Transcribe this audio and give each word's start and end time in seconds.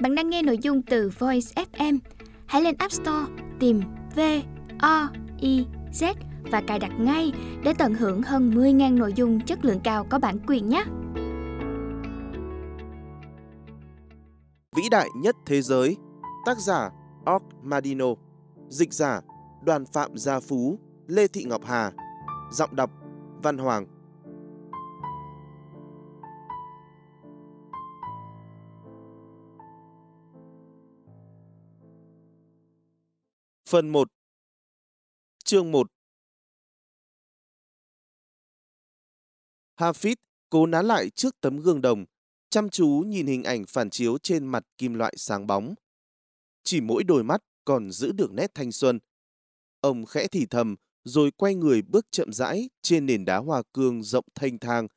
Bạn 0.00 0.14
đang 0.14 0.30
nghe 0.30 0.42
nội 0.42 0.58
dung 0.58 0.82
từ 0.82 1.10
Voice 1.18 1.64
FM. 1.72 1.98
Hãy 2.46 2.62
lên 2.62 2.74
App 2.78 2.92
Store 2.92 3.26
tìm 3.60 3.80
V 4.16 4.20
O 4.78 5.08
I 5.40 5.66
Z 5.92 6.14
và 6.50 6.62
cài 6.66 6.78
đặt 6.78 6.92
ngay 6.98 7.32
để 7.64 7.74
tận 7.78 7.94
hưởng 7.94 8.22
hơn 8.22 8.50
10.000 8.50 8.98
nội 8.98 9.12
dung 9.12 9.40
chất 9.40 9.64
lượng 9.64 9.80
cao 9.84 10.06
có 10.10 10.18
bản 10.18 10.38
quyền 10.46 10.68
nhé. 10.68 10.84
Vĩ 14.76 14.82
đại 14.90 15.08
nhất 15.16 15.36
thế 15.46 15.62
giới, 15.62 15.96
tác 16.46 16.58
giả 16.58 16.90
Og 17.24 17.42
Madino, 17.62 18.06
dịch 18.68 18.92
giả 18.92 19.20
Đoàn 19.64 19.84
Phạm 19.92 20.10
Gia 20.16 20.40
Phú, 20.40 20.78
Lê 21.06 21.26
Thị 21.26 21.44
Ngọc 21.44 21.64
Hà, 21.64 21.92
giọng 22.52 22.76
đọc 22.76 22.90
Văn 23.42 23.58
Hoàng. 23.58 23.86
Phần 33.74 33.88
1 33.88 34.08
Chương 35.44 35.72
1 35.72 35.86
Hafid 39.76 40.14
cố 40.50 40.66
ná 40.66 40.82
lại 40.82 41.10
trước 41.10 41.40
tấm 41.40 41.60
gương 41.60 41.80
đồng, 41.80 42.04
chăm 42.50 42.70
chú 42.70 42.88
nhìn 43.06 43.26
hình 43.26 43.44
ảnh 43.44 43.64
phản 43.68 43.90
chiếu 43.90 44.18
trên 44.18 44.46
mặt 44.46 44.64
kim 44.78 44.94
loại 44.94 45.14
sáng 45.16 45.46
bóng. 45.46 45.74
Chỉ 46.64 46.80
mỗi 46.80 47.04
đôi 47.04 47.24
mắt 47.24 47.40
còn 47.64 47.90
giữ 47.90 48.12
được 48.12 48.32
nét 48.32 48.50
thanh 48.54 48.72
xuân. 48.72 48.98
Ông 49.80 50.06
khẽ 50.06 50.26
thì 50.28 50.46
thầm, 50.46 50.76
rồi 51.04 51.30
quay 51.30 51.54
người 51.54 51.82
bước 51.82 52.06
chậm 52.10 52.32
rãi 52.32 52.70
trên 52.82 53.06
nền 53.06 53.24
đá 53.24 53.36
hoa 53.36 53.62
cương 53.72 54.02
rộng 54.02 54.26
thanh 54.34 54.58
thang, 54.58 54.88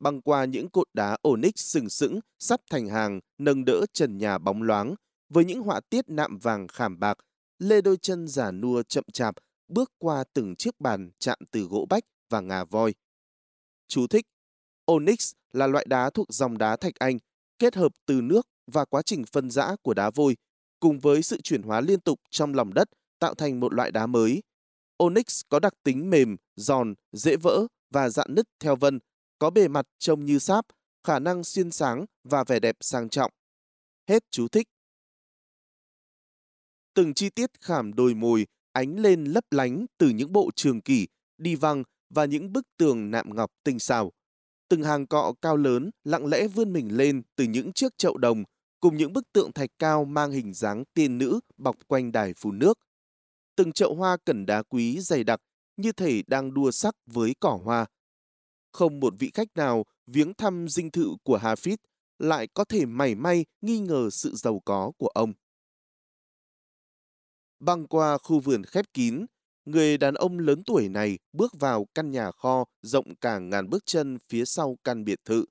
băng 0.00 0.22
qua 0.22 0.44
những 0.44 0.70
cột 0.70 0.86
đá 0.92 1.16
onyx 1.22 1.52
sừng 1.56 1.88
sững 1.88 2.20
sắp 2.38 2.60
thành 2.70 2.88
hàng 2.88 3.20
nâng 3.38 3.64
đỡ 3.64 3.86
trần 3.92 4.18
nhà 4.18 4.38
bóng 4.38 4.62
loáng 4.62 4.94
với 5.28 5.44
những 5.44 5.62
họa 5.62 5.80
tiết 5.90 6.08
nạm 6.08 6.38
vàng 6.38 6.68
khảm 6.68 6.98
bạc 6.98 7.18
lê 7.58 7.80
đôi 7.80 7.96
chân 7.96 8.28
giả 8.28 8.50
nua 8.50 8.82
chậm 8.82 9.04
chạp 9.12 9.34
bước 9.68 9.92
qua 9.98 10.24
từng 10.32 10.56
chiếc 10.56 10.80
bàn 10.80 11.10
chạm 11.18 11.38
từ 11.50 11.60
gỗ 11.60 11.86
bách 11.90 12.04
và 12.30 12.40
ngà 12.40 12.64
voi. 12.64 12.94
Chú 13.88 14.06
thích 14.06 14.26
Onyx 14.84 15.32
là 15.52 15.66
loại 15.66 15.86
đá 15.88 16.10
thuộc 16.10 16.26
dòng 16.32 16.58
đá 16.58 16.76
thạch 16.76 16.94
anh, 16.98 17.18
kết 17.58 17.74
hợp 17.74 17.92
từ 18.06 18.20
nước 18.20 18.48
và 18.66 18.84
quá 18.84 19.02
trình 19.02 19.24
phân 19.32 19.50
rã 19.50 19.76
của 19.82 19.94
đá 19.94 20.10
vôi, 20.10 20.36
cùng 20.80 20.98
với 20.98 21.22
sự 21.22 21.40
chuyển 21.40 21.62
hóa 21.62 21.80
liên 21.80 22.00
tục 22.00 22.20
trong 22.30 22.54
lòng 22.54 22.74
đất 22.74 22.88
tạo 23.18 23.34
thành 23.34 23.60
một 23.60 23.74
loại 23.74 23.90
đá 23.90 24.06
mới. 24.06 24.42
Onyx 24.96 25.40
có 25.48 25.60
đặc 25.60 25.72
tính 25.82 26.10
mềm, 26.10 26.36
giòn, 26.56 26.94
dễ 27.12 27.36
vỡ 27.36 27.66
và 27.90 28.08
dạn 28.08 28.34
nứt 28.34 28.46
theo 28.60 28.76
vân, 28.76 28.98
có 29.38 29.50
bề 29.50 29.68
mặt 29.68 29.86
trông 29.98 30.24
như 30.24 30.38
sáp, 30.38 30.66
khả 31.04 31.18
năng 31.18 31.44
xuyên 31.44 31.70
sáng 31.70 32.04
và 32.24 32.44
vẻ 32.44 32.60
đẹp 32.60 32.76
sang 32.80 33.08
trọng. 33.08 33.30
Hết 34.08 34.24
chú 34.30 34.48
thích. 34.48 34.68
Từng 36.98 37.14
chi 37.14 37.30
tiết 37.30 37.50
khảm 37.60 37.94
đồi 37.94 38.14
mồi 38.14 38.46
ánh 38.72 38.98
lên 38.98 39.24
lấp 39.24 39.44
lánh 39.50 39.86
từ 39.98 40.08
những 40.08 40.32
bộ 40.32 40.50
trường 40.56 40.80
kỷ, 40.80 41.06
đi 41.36 41.54
văng 41.54 41.82
và 42.10 42.24
những 42.24 42.52
bức 42.52 42.66
tường 42.76 43.10
nạm 43.10 43.34
ngọc 43.34 43.50
tinh 43.64 43.78
xảo. 43.78 44.12
Từng 44.68 44.82
hàng 44.82 45.06
cọ 45.06 45.34
cao 45.42 45.56
lớn 45.56 45.90
lặng 46.04 46.26
lẽ 46.26 46.48
vươn 46.48 46.72
mình 46.72 46.96
lên 46.96 47.22
từ 47.36 47.44
những 47.44 47.72
chiếc 47.72 47.98
chậu 47.98 48.16
đồng 48.16 48.44
cùng 48.80 48.96
những 48.96 49.12
bức 49.12 49.32
tượng 49.32 49.52
thạch 49.52 49.70
cao 49.78 50.04
mang 50.04 50.30
hình 50.30 50.54
dáng 50.54 50.84
tiên 50.94 51.18
nữ 51.18 51.40
bọc 51.56 51.76
quanh 51.86 52.12
đài 52.12 52.34
phun 52.34 52.58
nước. 52.58 52.78
Từng 53.56 53.72
chậu 53.72 53.94
hoa 53.94 54.16
cẩn 54.24 54.46
đá 54.46 54.62
quý 54.62 55.00
dày 55.00 55.24
đặc 55.24 55.40
như 55.76 55.92
thể 55.92 56.22
đang 56.26 56.54
đua 56.54 56.70
sắc 56.70 56.94
với 57.06 57.34
cỏ 57.40 57.60
hoa. 57.64 57.86
Không 58.72 59.00
một 59.00 59.14
vị 59.18 59.30
khách 59.34 59.48
nào 59.54 59.84
viếng 60.06 60.34
thăm 60.34 60.68
dinh 60.68 60.90
thự 60.90 61.10
của 61.24 61.38
Hafid 61.38 61.76
lại 62.18 62.48
có 62.54 62.64
thể 62.64 62.86
mảy 62.86 63.14
may 63.14 63.44
nghi 63.60 63.78
ngờ 63.78 64.08
sự 64.12 64.34
giàu 64.34 64.62
có 64.64 64.92
của 64.98 65.08
ông. 65.08 65.32
Băng 67.60 67.86
qua 67.86 68.18
khu 68.18 68.40
vườn 68.40 68.64
khép 68.64 68.84
kín, 68.94 69.26
người 69.64 69.98
đàn 69.98 70.14
ông 70.14 70.38
lớn 70.38 70.62
tuổi 70.66 70.88
này 70.88 71.18
bước 71.32 71.52
vào 71.60 71.86
căn 71.94 72.10
nhà 72.10 72.30
kho 72.30 72.64
rộng 72.82 73.16
cả 73.16 73.38
ngàn 73.38 73.70
bước 73.70 73.86
chân 73.86 74.18
phía 74.28 74.44
sau 74.44 74.78
căn 74.84 75.04
biệt 75.04 75.20
thự, 75.24 75.44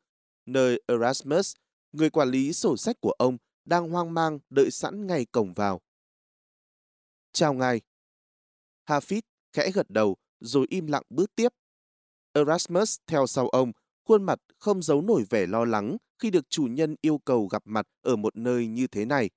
nơi 0.46 0.82
Erasmus, 0.88 1.54
người 1.92 2.10
quản 2.10 2.30
lý 2.30 2.54
sổ 2.54 2.78
sách 2.78 2.96
của 3.02 3.12
ông, 3.12 3.38
đang 3.66 3.90
hoang 3.90 4.14
mang 4.14 4.40
đợi 4.50 4.72
sẵn 4.72 5.08
ngay 5.08 5.26
cổng 5.26 5.54
vào. 5.54 5.82
Chào 7.32 7.54
ngài. 7.54 7.82
Hafid 8.86 9.22
khẽ 9.54 9.72
gật 9.72 9.90
đầu 9.90 10.18
rồi 10.40 10.66
im 10.70 10.88
lặng 10.88 11.04
bước 11.10 11.36
tiếp. 11.36 11.54
Erasmus 12.34 12.98
theo 13.08 13.28
sau 13.28 13.50
ông, 13.50 13.72
khuôn 14.04 14.24
mặt 14.24 14.40
không 14.58 14.82
giấu 14.82 15.02
nổi 15.02 15.26
vẻ 15.30 15.48
lo 15.48 15.66
lắng 15.66 15.98
khi 16.20 16.32
được 16.32 16.50
chủ 16.50 16.64
nhân 16.64 16.96
yêu 17.02 17.18
cầu 17.18 17.48
gặp 17.48 17.62
mặt 17.66 17.88
ở 18.02 18.16
một 18.16 18.36
nơi 18.38 18.68
như 18.68 18.88
thế 18.88 19.06
này. 19.06 19.30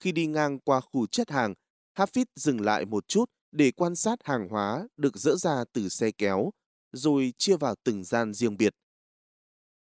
Khi 0.00 0.12
đi 0.12 0.26
ngang 0.26 0.58
qua 0.58 0.80
khu 0.80 1.06
chất 1.06 1.30
hàng, 1.30 1.54
Hafid 1.94 2.24
dừng 2.36 2.60
lại 2.60 2.84
một 2.84 3.08
chút 3.08 3.30
để 3.52 3.70
quan 3.70 3.96
sát 3.96 4.18
hàng 4.24 4.48
hóa 4.48 4.88
được 4.96 5.16
dỡ 5.16 5.36
ra 5.36 5.64
từ 5.72 5.88
xe 5.88 6.10
kéo, 6.10 6.50
rồi 6.92 7.32
chia 7.38 7.56
vào 7.56 7.74
từng 7.84 8.04
gian 8.04 8.34
riêng 8.34 8.56
biệt. 8.56 8.74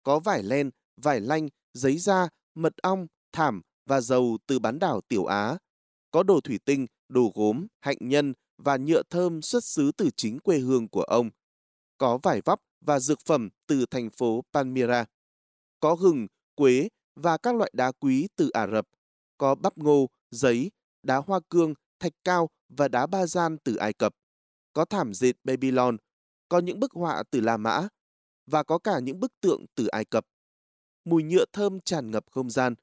Có 0.02 0.20
vải 0.20 0.42
len, 0.42 0.70
vải 0.96 1.20
lanh, 1.20 1.48
giấy 1.74 1.98
da, 1.98 2.28
mật 2.54 2.76
ong, 2.82 3.06
thảm 3.32 3.62
và 3.86 4.00
dầu 4.00 4.38
từ 4.46 4.58
bán 4.58 4.78
đảo 4.78 5.00
Tiểu 5.08 5.24
Á. 5.24 5.58
Có 6.10 6.22
đồ 6.22 6.40
thủy 6.40 6.58
tinh, 6.64 6.86
đồ 7.08 7.32
gốm, 7.34 7.66
hạnh 7.80 7.98
nhân 8.00 8.34
và 8.58 8.76
nhựa 8.76 9.02
thơm 9.10 9.42
xuất 9.42 9.64
xứ 9.64 9.92
từ 9.96 10.10
chính 10.16 10.38
quê 10.38 10.58
hương 10.58 10.88
của 10.88 11.02
ông. 11.02 11.30
Có 11.98 12.18
vải 12.22 12.40
vóc 12.44 12.60
và 12.80 13.00
dược 13.00 13.18
phẩm 13.26 13.48
từ 13.66 13.86
thành 13.90 14.10
phố 14.10 14.44
Palmyra. 14.52 15.04
Có 15.80 15.96
gừng, 15.96 16.26
quế 16.54 16.88
và 17.14 17.36
các 17.36 17.54
loại 17.54 17.70
đá 17.74 17.92
quý 17.92 18.28
từ 18.36 18.50
Ả 18.50 18.66
Rập. 18.66 18.86
Có 19.38 19.54
bắp 19.54 19.78
ngô, 19.78 20.06
giấy, 20.30 20.70
đá 21.02 21.16
hoa 21.16 21.40
cương, 21.50 21.74
thạch 22.00 22.12
cao 22.24 22.48
và 22.68 22.88
đá 22.88 23.06
ba 23.06 23.26
gian 23.26 23.58
từ 23.64 23.76
Ai 23.76 23.92
Cập. 23.92 24.14
Có 24.72 24.84
thảm 24.84 25.14
dệt 25.14 25.32
Babylon, 25.44 25.96
có 26.48 26.58
những 26.58 26.80
bức 26.80 26.92
họa 26.92 27.22
từ 27.30 27.40
La 27.40 27.56
Mã 27.56 27.88
và 28.46 28.62
có 28.62 28.78
cả 28.78 28.98
những 28.98 29.20
bức 29.20 29.32
tượng 29.40 29.66
từ 29.74 29.86
Ai 29.86 30.04
Cập. 30.04 30.26
Mùi 31.04 31.22
nhựa 31.22 31.44
thơm 31.52 31.80
tràn 31.80 32.10
ngập 32.10 32.24
không 32.30 32.50
gian. 32.50 32.74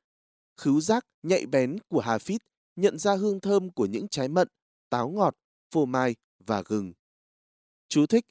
Khứu 0.58 0.82
giác 0.82 1.06
nhạy 1.24 1.46
bén 1.46 1.78
của 1.88 2.00
hà 2.00 2.18
phít 2.18 2.42
nhận 2.76 2.98
ra 2.98 3.16
hương 3.16 3.40
thơm 3.40 3.70
của 3.70 3.86
những 3.86 4.08
trái 4.08 4.28
mận, 4.28 4.48
táo 4.90 5.10
ngọt, 5.10 5.36
phô 5.72 5.86
mai 5.86 6.16
và 6.40 6.64
gừng. 6.66 6.94
Chú 7.88 8.06
thích 8.06 8.26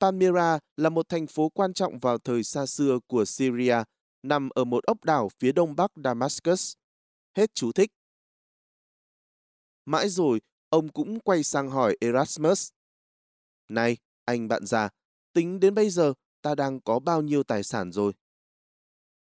Palmyra 0.00 0.58
là 0.76 0.88
một 0.88 1.08
thành 1.08 1.26
phố 1.26 1.48
quan 1.48 1.72
trọng 1.72 1.98
vào 1.98 2.18
thời 2.18 2.42
xa 2.42 2.66
xưa 2.66 2.98
của 3.06 3.24
Syria, 3.24 3.76
nằm 4.22 4.48
ở 4.48 4.64
một 4.64 4.84
ốc 4.84 5.04
đảo 5.04 5.28
phía 5.38 5.52
đông 5.52 5.76
bắc 5.76 5.92
Damascus. 6.04 6.74
Hết 7.36 7.54
chú 7.54 7.72
thích. 7.72 7.90
Mãi 9.86 10.08
rồi, 10.08 10.40
ông 10.68 10.88
cũng 10.88 11.20
quay 11.20 11.42
sang 11.42 11.68
hỏi 11.70 11.96
Erasmus. 12.00 12.70
Này, 13.68 13.96
anh 14.24 14.48
bạn 14.48 14.66
già, 14.66 14.88
tính 15.32 15.60
đến 15.60 15.74
bây 15.74 15.90
giờ 15.90 16.12
ta 16.42 16.54
đang 16.54 16.80
có 16.80 16.98
bao 16.98 17.22
nhiêu 17.22 17.42
tài 17.42 17.62
sản 17.62 17.92
rồi? 17.92 18.12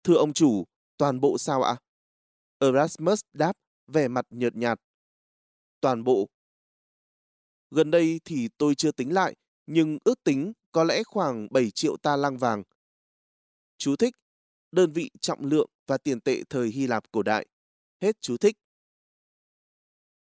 Thưa 0.04 0.14
ông 0.14 0.32
chủ, 0.32 0.64
toàn 0.96 1.20
bộ 1.20 1.38
sao 1.38 1.62
ạ? 1.62 1.76
Erasmus 2.58 3.20
đáp, 3.32 3.52
vẻ 3.86 4.08
mặt 4.08 4.26
nhợt 4.30 4.56
nhạt. 4.56 4.78
Toàn 5.80 6.04
bộ. 6.04 6.28
Gần 7.70 7.90
đây 7.90 8.20
thì 8.24 8.48
tôi 8.58 8.74
chưa 8.74 8.92
tính 8.92 9.14
lại, 9.14 9.34
nhưng 9.66 9.98
ước 10.04 10.24
tính 10.24 10.52
có 10.72 10.84
lẽ 10.84 11.02
khoảng 11.04 11.48
7 11.50 11.70
triệu 11.70 11.96
ta 11.96 12.16
lăng 12.16 12.38
vàng. 12.38 12.62
Chú 13.78 13.96
thích, 13.96 14.14
đơn 14.72 14.92
vị 14.92 15.10
trọng 15.20 15.44
lượng 15.44 15.70
và 15.86 15.98
tiền 15.98 16.20
tệ 16.20 16.42
thời 16.50 16.68
Hy 16.68 16.86
Lạp 16.86 17.12
cổ 17.12 17.22
đại. 17.22 17.46
Hết 18.00 18.20
chú 18.20 18.36
thích. 18.36 18.56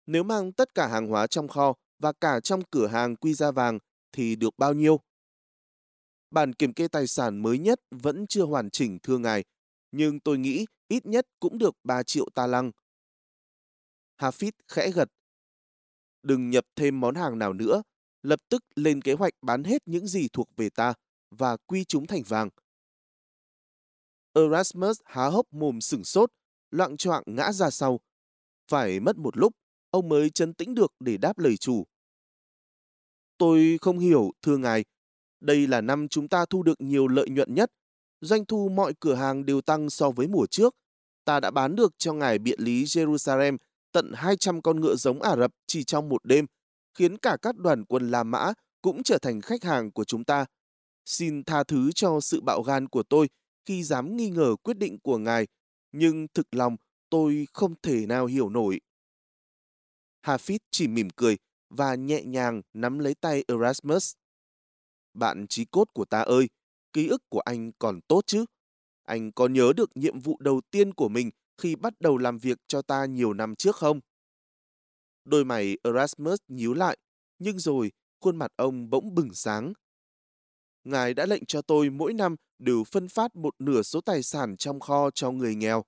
Nếu 0.06 0.22
mang 0.22 0.52
tất 0.52 0.74
cả 0.74 0.86
hàng 0.86 1.08
hóa 1.08 1.26
trong 1.26 1.48
kho 1.48 1.74
và 1.98 2.12
cả 2.12 2.40
trong 2.40 2.62
cửa 2.70 2.86
hàng 2.86 3.16
quy 3.16 3.34
ra 3.34 3.50
vàng 3.50 3.78
thì 4.12 4.36
được 4.36 4.54
bao 4.58 4.74
nhiêu? 4.74 5.00
Bản 6.30 6.52
kiểm 6.52 6.72
kê 6.72 6.88
tài 6.88 7.06
sản 7.06 7.42
mới 7.42 7.58
nhất 7.58 7.80
vẫn 7.90 8.26
chưa 8.26 8.44
hoàn 8.44 8.70
chỉnh 8.70 8.98
thưa 9.02 9.18
ngài, 9.18 9.44
nhưng 9.92 10.20
tôi 10.20 10.38
nghĩ 10.38 10.66
ít 10.88 11.06
nhất 11.06 11.26
cũng 11.40 11.58
được 11.58 11.74
3 11.84 12.02
triệu 12.02 12.28
ta 12.34 12.46
lăng. 12.46 12.70
Hafid 14.18 14.52
khẽ 14.68 14.90
gật. 14.90 15.08
Đừng 16.22 16.50
nhập 16.50 16.64
thêm 16.76 17.00
món 17.00 17.14
hàng 17.14 17.38
nào 17.38 17.52
nữa, 17.52 17.82
lập 18.22 18.40
tức 18.48 18.62
lên 18.76 19.02
kế 19.02 19.12
hoạch 19.12 19.32
bán 19.42 19.64
hết 19.64 19.82
những 19.86 20.06
gì 20.06 20.28
thuộc 20.32 20.48
về 20.56 20.70
ta 20.70 20.94
và 21.30 21.56
quy 21.56 21.84
chúng 21.84 22.06
thành 22.06 22.22
vàng. 22.22 22.48
Erasmus 24.32 25.00
há 25.04 25.26
hốc 25.26 25.52
mồm 25.52 25.80
sửng 25.80 26.04
sốt, 26.04 26.30
loạn 26.70 26.96
choạng 26.96 27.22
ngã 27.26 27.52
ra 27.52 27.70
sau. 27.70 28.00
Phải 28.68 29.00
mất 29.00 29.16
một 29.16 29.36
lúc, 29.36 29.52
ông 29.96 30.08
mới 30.08 30.30
chấn 30.30 30.54
tĩnh 30.54 30.74
được 30.74 30.92
để 31.00 31.16
đáp 31.16 31.38
lời 31.38 31.56
chủ. 31.56 31.86
Tôi 33.38 33.78
không 33.80 33.98
hiểu, 33.98 34.30
thưa 34.42 34.56
ngài. 34.56 34.84
Đây 35.40 35.66
là 35.66 35.80
năm 35.80 36.08
chúng 36.08 36.28
ta 36.28 36.44
thu 36.50 36.62
được 36.62 36.80
nhiều 36.80 37.08
lợi 37.08 37.28
nhuận 37.28 37.54
nhất. 37.54 37.70
Doanh 38.20 38.44
thu 38.44 38.68
mọi 38.68 38.94
cửa 39.00 39.14
hàng 39.14 39.46
đều 39.46 39.60
tăng 39.60 39.90
so 39.90 40.10
với 40.10 40.26
mùa 40.26 40.46
trước. 40.46 40.74
Ta 41.24 41.40
đã 41.40 41.50
bán 41.50 41.76
được 41.76 41.94
cho 41.98 42.12
ngài 42.12 42.38
biện 42.38 42.60
lý 42.60 42.84
Jerusalem 42.84 43.56
tận 43.92 44.12
200 44.14 44.62
con 44.62 44.80
ngựa 44.80 44.94
giống 44.94 45.22
Ả 45.22 45.36
Rập 45.36 45.50
chỉ 45.66 45.84
trong 45.84 46.08
một 46.08 46.24
đêm, 46.24 46.46
khiến 46.94 47.18
cả 47.18 47.36
các 47.42 47.56
đoàn 47.56 47.84
quân 47.84 48.10
La 48.10 48.22
Mã 48.22 48.52
cũng 48.82 49.02
trở 49.02 49.18
thành 49.18 49.40
khách 49.40 49.64
hàng 49.64 49.92
của 49.92 50.04
chúng 50.04 50.24
ta. 50.24 50.46
Xin 51.04 51.44
tha 51.44 51.64
thứ 51.64 51.92
cho 51.92 52.20
sự 52.20 52.40
bạo 52.40 52.62
gan 52.62 52.88
của 52.88 53.02
tôi 53.02 53.28
khi 53.64 53.82
dám 53.82 54.16
nghi 54.16 54.30
ngờ 54.30 54.56
quyết 54.62 54.78
định 54.78 54.98
của 55.02 55.18
ngài, 55.18 55.46
nhưng 55.92 56.26
thực 56.34 56.54
lòng 56.54 56.76
Tôi 57.10 57.46
không 57.52 57.74
thể 57.82 58.06
nào 58.06 58.26
hiểu 58.26 58.48
nổi. 58.48 58.80
Hafid 60.26 60.58
chỉ 60.70 60.88
mỉm 60.88 61.08
cười 61.16 61.36
và 61.70 61.94
nhẹ 61.94 62.22
nhàng 62.24 62.62
nắm 62.74 62.98
lấy 62.98 63.14
tay 63.14 63.44
Erasmus. 63.48 64.14
Bạn 65.14 65.46
trí 65.46 65.64
cốt 65.64 65.88
của 65.92 66.04
ta 66.04 66.20
ơi, 66.20 66.48
ký 66.92 67.08
ức 67.08 67.22
của 67.28 67.40
anh 67.40 67.72
còn 67.78 68.00
tốt 68.08 68.20
chứ? 68.26 68.44
Anh 69.02 69.32
có 69.32 69.48
nhớ 69.48 69.72
được 69.76 69.90
nhiệm 69.94 70.20
vụ 70.20 70.36
đầu 70.40 70.60
tiên 70.70 70.94
của 70.94 71.08
mình 71.08 71.30
khi 71.58 71.76
bắt 71.76 71.92
đầu 72.00 72.18
làm 72.18 72.38
việc 72.38 72.58
cho 72.66 72.82
ta 72.82 73.04
nhiều 73.04 73.32
năm 73.32 73.54
trước 73.56 73.76
không? 73.76 74.00
Đôi 75.24 75.44
mày 75.44 75.78
Erasmus 75.84 76.38
nhíu 76.48 76.74
lại, 76.74 76.98
nhưng 77.38 77.58
rồi 77.58 77.92
khuôn 78.20 78.36
mặt 78.36 78.52
ông 78.56 78.90
bỗng 78.90 79.14
bừng 79.14 79.34
sáng. 79.34 79.72
Ngài 80.84 81.14
đã 81.14 81.26
lệnh 81.26 81.46
cho 81.46 81.62
tôi 81.62 81.90
mỗi 81.90 82.14
năm 82.14 82.36
đều 82.58 82.84
phân 82.84 83.08
phát 83.08 83.36
một 83.36 83.54
nửa 83.58 83.82
số 83.82 84.00
tài 84.00 84.22
sản 84.22 84.56
trong 84.56 84.80
kho 84.80 85.10
cho 85.10 85.30
người 85.30 85.54
nghèo. 85.54 85.84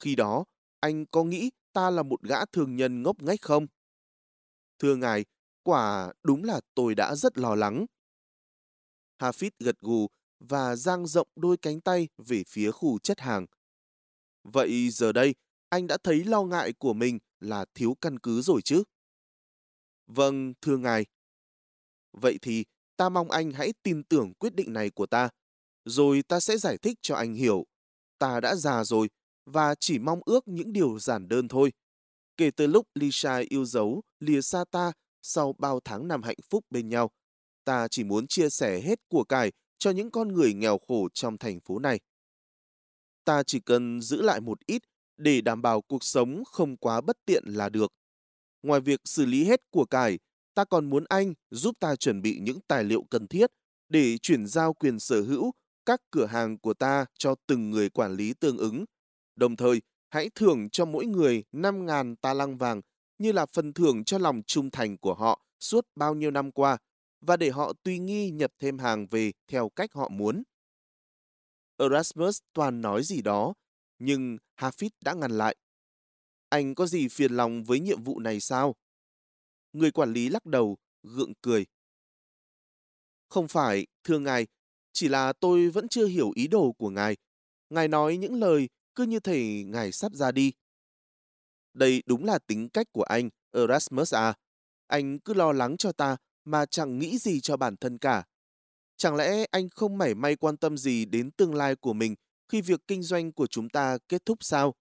Khi 0.00 0.14
đó, 0.14 0.44
anh 0.80 1.06
có 1.06 1.24
nghĩ 1.24 1.50
ta 1.72 1.90
là 1.90 2.02
một 2.02 2.22
gã 2.22 2.44
thường 2.44 2.76
nhân 2.76 3.02
ngốc 3.02 3.22
nghếch 3.22 3.42
không? 3.42 3.66
Thưa 4.78 4.96
ngài, 4.96 5.24
quả 5.62 6.12
đúng 6.22 6.44
là 6.44 6.60
tôi 6.74 6.94
đã 6.94 7.14
rất 7.14 7.38
lo 7.38 7.54
lắng. 7.54 7.86
Hafid 9.18 9.50
gật 9.58 9.80
gù 9.80 10.06
và 10.40 10.76
dang 10.76 11.06
rộng 11.06 11.28
đôi 11.36 11.56
cánh 11.56 11.80
tay 11.80 12.08
về 12.18 12.42
phía 12.48 12.70
khu 12.70 12.98
chất 12.98 13.20
hàng. 13.20 13.46
Vậy 14.44 14.90
giờ 14.90 15.12
đây, 15.12 15.34
anh 15.68 15.86
đã 15.86 15.98
thấy 16.02 16.24
lo 16.24 16.42
ngại 16.42 16.72
của 16.72 16.92
mình 16.92 17.18
là 17.40 17.64
thiếu 17.74 17.96
căn 18.00 18.18
cứ 18.18 18.42
rồi 18.42 18.62
chứ? 18.62 18.82
Vâng, 20.06 20.54
thưa 20.62 20.76
ngài. 20.76 21.06
Vậy 22.12 22.38
thì 22.42 22.64
ta 22.96 23.08
mong 23.08 23.30
anh 23.30 23.50
hãy 23.52 23.72
tin 23.82 24.04
tưởng 24.04 24.34
quyết 24.34 24.54
định 24.54 24.72
này 24.72 24.90
của 24.90 25.06
ta, 25.06 25.28
rồi 25.84 26.22
ta 26.28 26.40
sẽ 26.40 26.58
giải 26.58 26.78
thích 26.78 26.98
cho 27.02 27.14
anh 27.14 27.34
hiểu. 27.34 27.66
Ta 28.18 28.40
đã 28.40 28.54
già 28.54 28.84
rồi 28.84 29.08
và 29.46 29.74
chỉ 29.80 29.98
mong 29.98 30.20
ước 30.24 30.48
những 30.48 30.72
điều 30.72 30.98
giản 30.98 31.28
đơn 31.28 31.48
thôi. 31.48 31.72
Kể 32.36 32.50
từ 32.50 32.66
lúc 32.66 32.88
Lisa 32.94 33.42
yêu 33.48 33.64
dấu, 33.64 34.02
lìa 34.20 34.40
xa 34.40 34.64
ta 34.70 34.92
sau 35.22 35.54
bao 35.58 35.80
tháng 35.84 36.08
năm 36.08 36.22
hạnh 36.22 36.36
phúc 36.50 36.64
bên 36.70 36.88
nhau, 36.88 37.10
ta 37.64 37.88
chỉ 37.88 38.04
muốn 38.04 38.26
chia 38.26 38.50
sẻ 38.50 38.80
hết 38.80 39.00
của 39.08 39.24
cải 39.24 39.52
cho 39.78 39.90
những 39.90 40.10
con 40.10 40.28
người 40.28 40.54
nghèo 40.54 40.78
khổ 40.88 41.08
trong 41.14 41.38
thành 41.38 41.60
phố 41.60 41.78
này. 41.78 42.00
Ta 43.24 43.42
chỉ 43.42 43.60
cần 43.60 44.00
giữ 44.00 44.22
lại 44.22 44.40
một 44.40 44.66
ít 44.66 44.82
để 45.16 45.40
đảm 45.40 45.62
bảo 45.62 45.80
cuộc 45.80 46.04
sống 46.04 46.42
không 46.44 46.76
quá 46.76 47.00
bất 47.00 47.16
tiện 47.24 47.44
là 47.46 47.68
được. 47.68 47.92
Ngoài 48.62 48.80
việc 48.80 49.00
xử 49.04 49.26
lý 49.26 49.44
hết 49.44 49.60
của 49.70 49.84
cải, 49.84 50.18
ta 50.54 50.64
còn 50.64 50.90
muốn 50.90 51.04
anh 51.08 51.34
giúp 51.50 51.76
ta 51.80 51.96
chuẩn 51.96 52.22
bị 52.22 52.38
những 52.42 52.60
tài 52.68 52.84
liệu 52.84 53.04
cần 53.10 53.28
thiết 53.28 53.50
để 53.88 54.18
chuyển 54.18 54.46
giao 54.46 54.74
quyền 54.74 54.98
sở 54.98 55.22
hữu 55.22 55.52
các 55.86 56.00
cửa 56.10 56.26
hàng 56.26 56.58
của 56.58 56.74
ta 56.74 57.04
cho 57.18 57.34
từng 57.46 57.70
người 57.70 57.90
quản 57.90 58.12
lý 58.12 58.34
tương 58.34 58.58
ứng. 58.58 58.84
Đồng 59.36 59.56
thời, 59.56 59.82
hãy 60.08 60.30
thưởng 60.34 60.70
cho 60.70 60.84
mỗi 60.84 61.06
người 61.06 61.44
5.000 61.52 62.14
ta 62.16 62.34
lăng 62.34 62.56
vàng 62.56 62.80
như 63.18 63.32
là 63.32 63.46
phần 63.46 63.72
thưởng 63.72 64.04
cho 64.04 64.18
lòng 64.18 64.42
trung 64.46 64.70
thành 64.70 64.98
của 64.98 65.14
họ 65.14 65.44
suốt 65.60 65.86
bao 65.94 66.14
nhiêu 66.14 66.30
năm 66.30 66.52
qua 66.52 66.78
và 67.20 67.36
để 67.36 67.50
họ 67.50 67.72
tùy 67.82 67.98
nghi 67.98 68.30
nhập 68.30 68.52
thêm 68.58 68.78
hàng 68.78 69.06
về 69.06 69.32
theo 69.48 69.68
cách 69.68 69.92
họ 69.92 70.08
muốn. 70.08 70.42
Erasmus 71.76 72.38
toàn 72.52 72.82
nói 72.82 73.02
gì 73.02 73.22
đó, 73.22 73.54
nhưng 73.98 74.38
Hafid 74.56 74.90
đã 75.00 75.14
ngăn 75.14 75.30
lại. 75.30 75.56
Anh 76.48 76.74
có 76.74 76.86
gì 76.86 77.08
phiền 77.08 77.32
lòng 77.32 77.64
với 77.64 77.80
nhiệm 77.80 78.02
vụ 78.02 78.18
này 78.18 78.40
sao? 78.40 78.74
Người 79.72 79.90
quản 79.90 80.12
lý 80.12 80.28
lắc 80.28 80.46
đầu, 80.46 80.76
gượng 81.02 81.32
cười. 81.42 81.66
Không 83.28 83.48
phải, 83.48 83.86
thưa 84.04 84.18
ngài, 84.18 84.46
chỉ 84.92 85.08
là 85.08 85.32
tôi 85.32 85.70
vẫn 85.70 85.88
chưa 85.88 86.06
hiểu 86.06 86.32
ý 86.34 86.46
đồ 86.46 86.72
của 86.72 86.90
ngài. 86.90 87.16
Ngài 87.70 87.88
nói 87.88 88.16
những 88.16 88.34
lời 88.34 88.68
cứ 88.94 89.04
như 89.04 89.20
thể 89.20 89.62
ngài 89.66 89.92
sắp 89.92 90.12
ra 90.14 90.32
đi. 90.32 90.52
Đây 91.74 92.02
đúng 92.06 92.24
là 92.24 92.38
tính 92.38 92.68
cách 92.68 92.86
của 92.92 93.02
anh, 93.02 93.30
Erasmus 93.52 94.14
à. 94.14 94.34
Anh 94.86 95.18
cứ 95.18 95.34
lo 95.34 95.52
lắng 95.52 95.76
cho 95.76 95.92
ta 95.92 96.16
mà 96.44 96.66
chẳng 96.66 96.98
nghĩ 96.98 97.18
gì 97.18 97.40
cho 97.40 97.56
bản 97.56 97.76
thân 97.76 97.98
cả. 97.98 98.24
Chẳng 98.96 99.16
lẽ 99.16 99.44
anh 99.50 99.68
không 99.68 99.98
mảy 99.98 100.14
may 100.14 100.36
quan 100.36 100.56
tâm 100.56 100.76
gì 100.76 101.04
đến 101.04 101.30
tương 101.30 101.54
lai 101.54 101.76
của 101.76 101.92
mình 101.92 102.14
khi 102.48 102.60
việc 102.60 102.80
kinh 102.86 103.02
doanh 103.02 103.32
của 103.32 103.46
chúng 103.46 103.68
ta 103.68 103.98
kết 104.08 104.26
thúc 104.26 104.38
sao? 104.40 104.74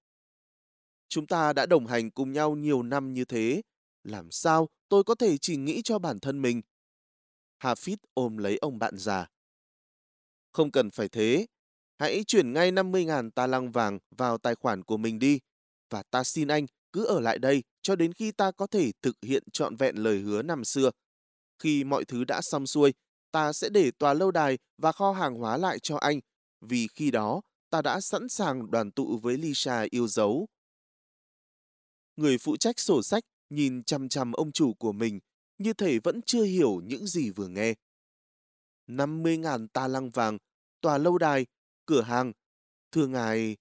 Chúng 1.09 1.27
ta 1.27 1.53
đã 1.53 1.65
đồng 1.65 1.87
hành 1.87 2.11
cùng 2.11 2.31
nhau 2.31 2.55
nhiều 2.55 2.83
năm 2.83 3.13
như 3.13 3.25
thế. 3.25 3.61
Làm 4.03 4.31
sao 4.31 4.69
tôi 4.89 5.03
có 5.03 5.15
thể 5.15 5.37
chỉ 5.37 5.57
nghĩ 5.57 5.81
cho 5.83 5.99
bản 5.99 6.19
thân 6.19 6.41
mình? 6.41 6.61
Hafid 7.59 7.97
ôm 8.13 8.37
lấy 8.37 8.57
ông 8.57 8.79
bạn 8.79 8.97
già. 8.97 9.27
Không 10.51 10.71
cần 10.71 10.91
phải 10.91 11.09
thế. 11.09 11.45
Hãy 12.01 12.23
chuyển 12.27 12.53
ngay 12.53 12.71
50.000 12.71 13.29
ta 13.29 13.47
lăng 13.47 13.71
vàng 13.71 13.99
vào 14.17 14.37
tài 14.37 14.55
khoản 14.55 14.83
của 14.83 14.97
mình 14.97 15.19
đi. 15.19 15.39
Và 15.89 16.03
ta 16.03 16.23
xin 16.23 16.47
anh 16.47 16.65
cứ 16.93 17.05
ở 17.05 17.19
lại 17.19 17.39
đây 17.39 17.63
cho 17.81 17.95
đến 17.95 18.13
khi 18.13 18.31
ta 18.31 18.51
có 18.51 18.67
thể 18.67 18.91
thực 19.01 19.17
hiện 19.21 19.43
trọn 19.53 19.75
vẹn 19.75 19.95
lời 19.95 20.19
hứa 20.19 20.41
năm 20.41 20.63
xưa. 20.63 20.91
Khi 21.59 21.83
mọi 21.83 22.05
thứ 22.05 22.23
đã 22.23 22.41
xong 22.41 22.67
xuôi, 22.67 22.93
ta 23.31 23.53
sẽ 23.53 23.69
để 23.69 23.91
tòa 23.91 24.13
lâu 24.13 24.31
đài 24.31 24.57
và 24.77 24.91
kho 24.91 25.11
hàng 25.11 25.35
hóa 25.35 25.57
lại 25.57 25.79
cho 25.79 25.97
anh, 25.97 26.19
vì 26.61 26.87
khi 26.87 27.11
đó 27.11 27.41
ta 27.69 27.81
đã 27.81 28.01
sẵn 28.01 28.29
sàng 28.29 28.71
đoàn 28.71 28.91
tụ 28.91 29.17
với 29.17 29.37
Lisa 29.37 29.85
yêu 29.89 30.07
dấu. 30.07 30.47
Người 32.15 32.37
phụ 32.37 32.57
trách 32.57 32.79
sổ 32.79 33.03
sách 33.03 33.23
nhìn 33.49 33.83
chăm 33.83 34.09
chăm 34.09 34.31
ông 34.31 34.51
chủ 34.51 34.73
của 34.73 34.91
mình, 34.91 35.19
như 35.57 35.73
thể 35.73 35.99
vẫn 35.99 36.21
chưa 36.21 36.43
hiểu 36.43 36.81
những 36.83 37.07
gì 37.07 37.29
vừa 37.29 37.47
nghe. 37.47 37.73
50.000 38.87 39.67
ta 39.73 39.87
lăng 39.87 40.09
vàng, 40.09 40.37
tòa 40.81 40.97
lâu 40.97 41.17
đài, 41.17 41.45
cửa 41.85 42.01
hàng. 42.01 42.31
Thưa 42.91 43.07
ngài, 43.07 43.57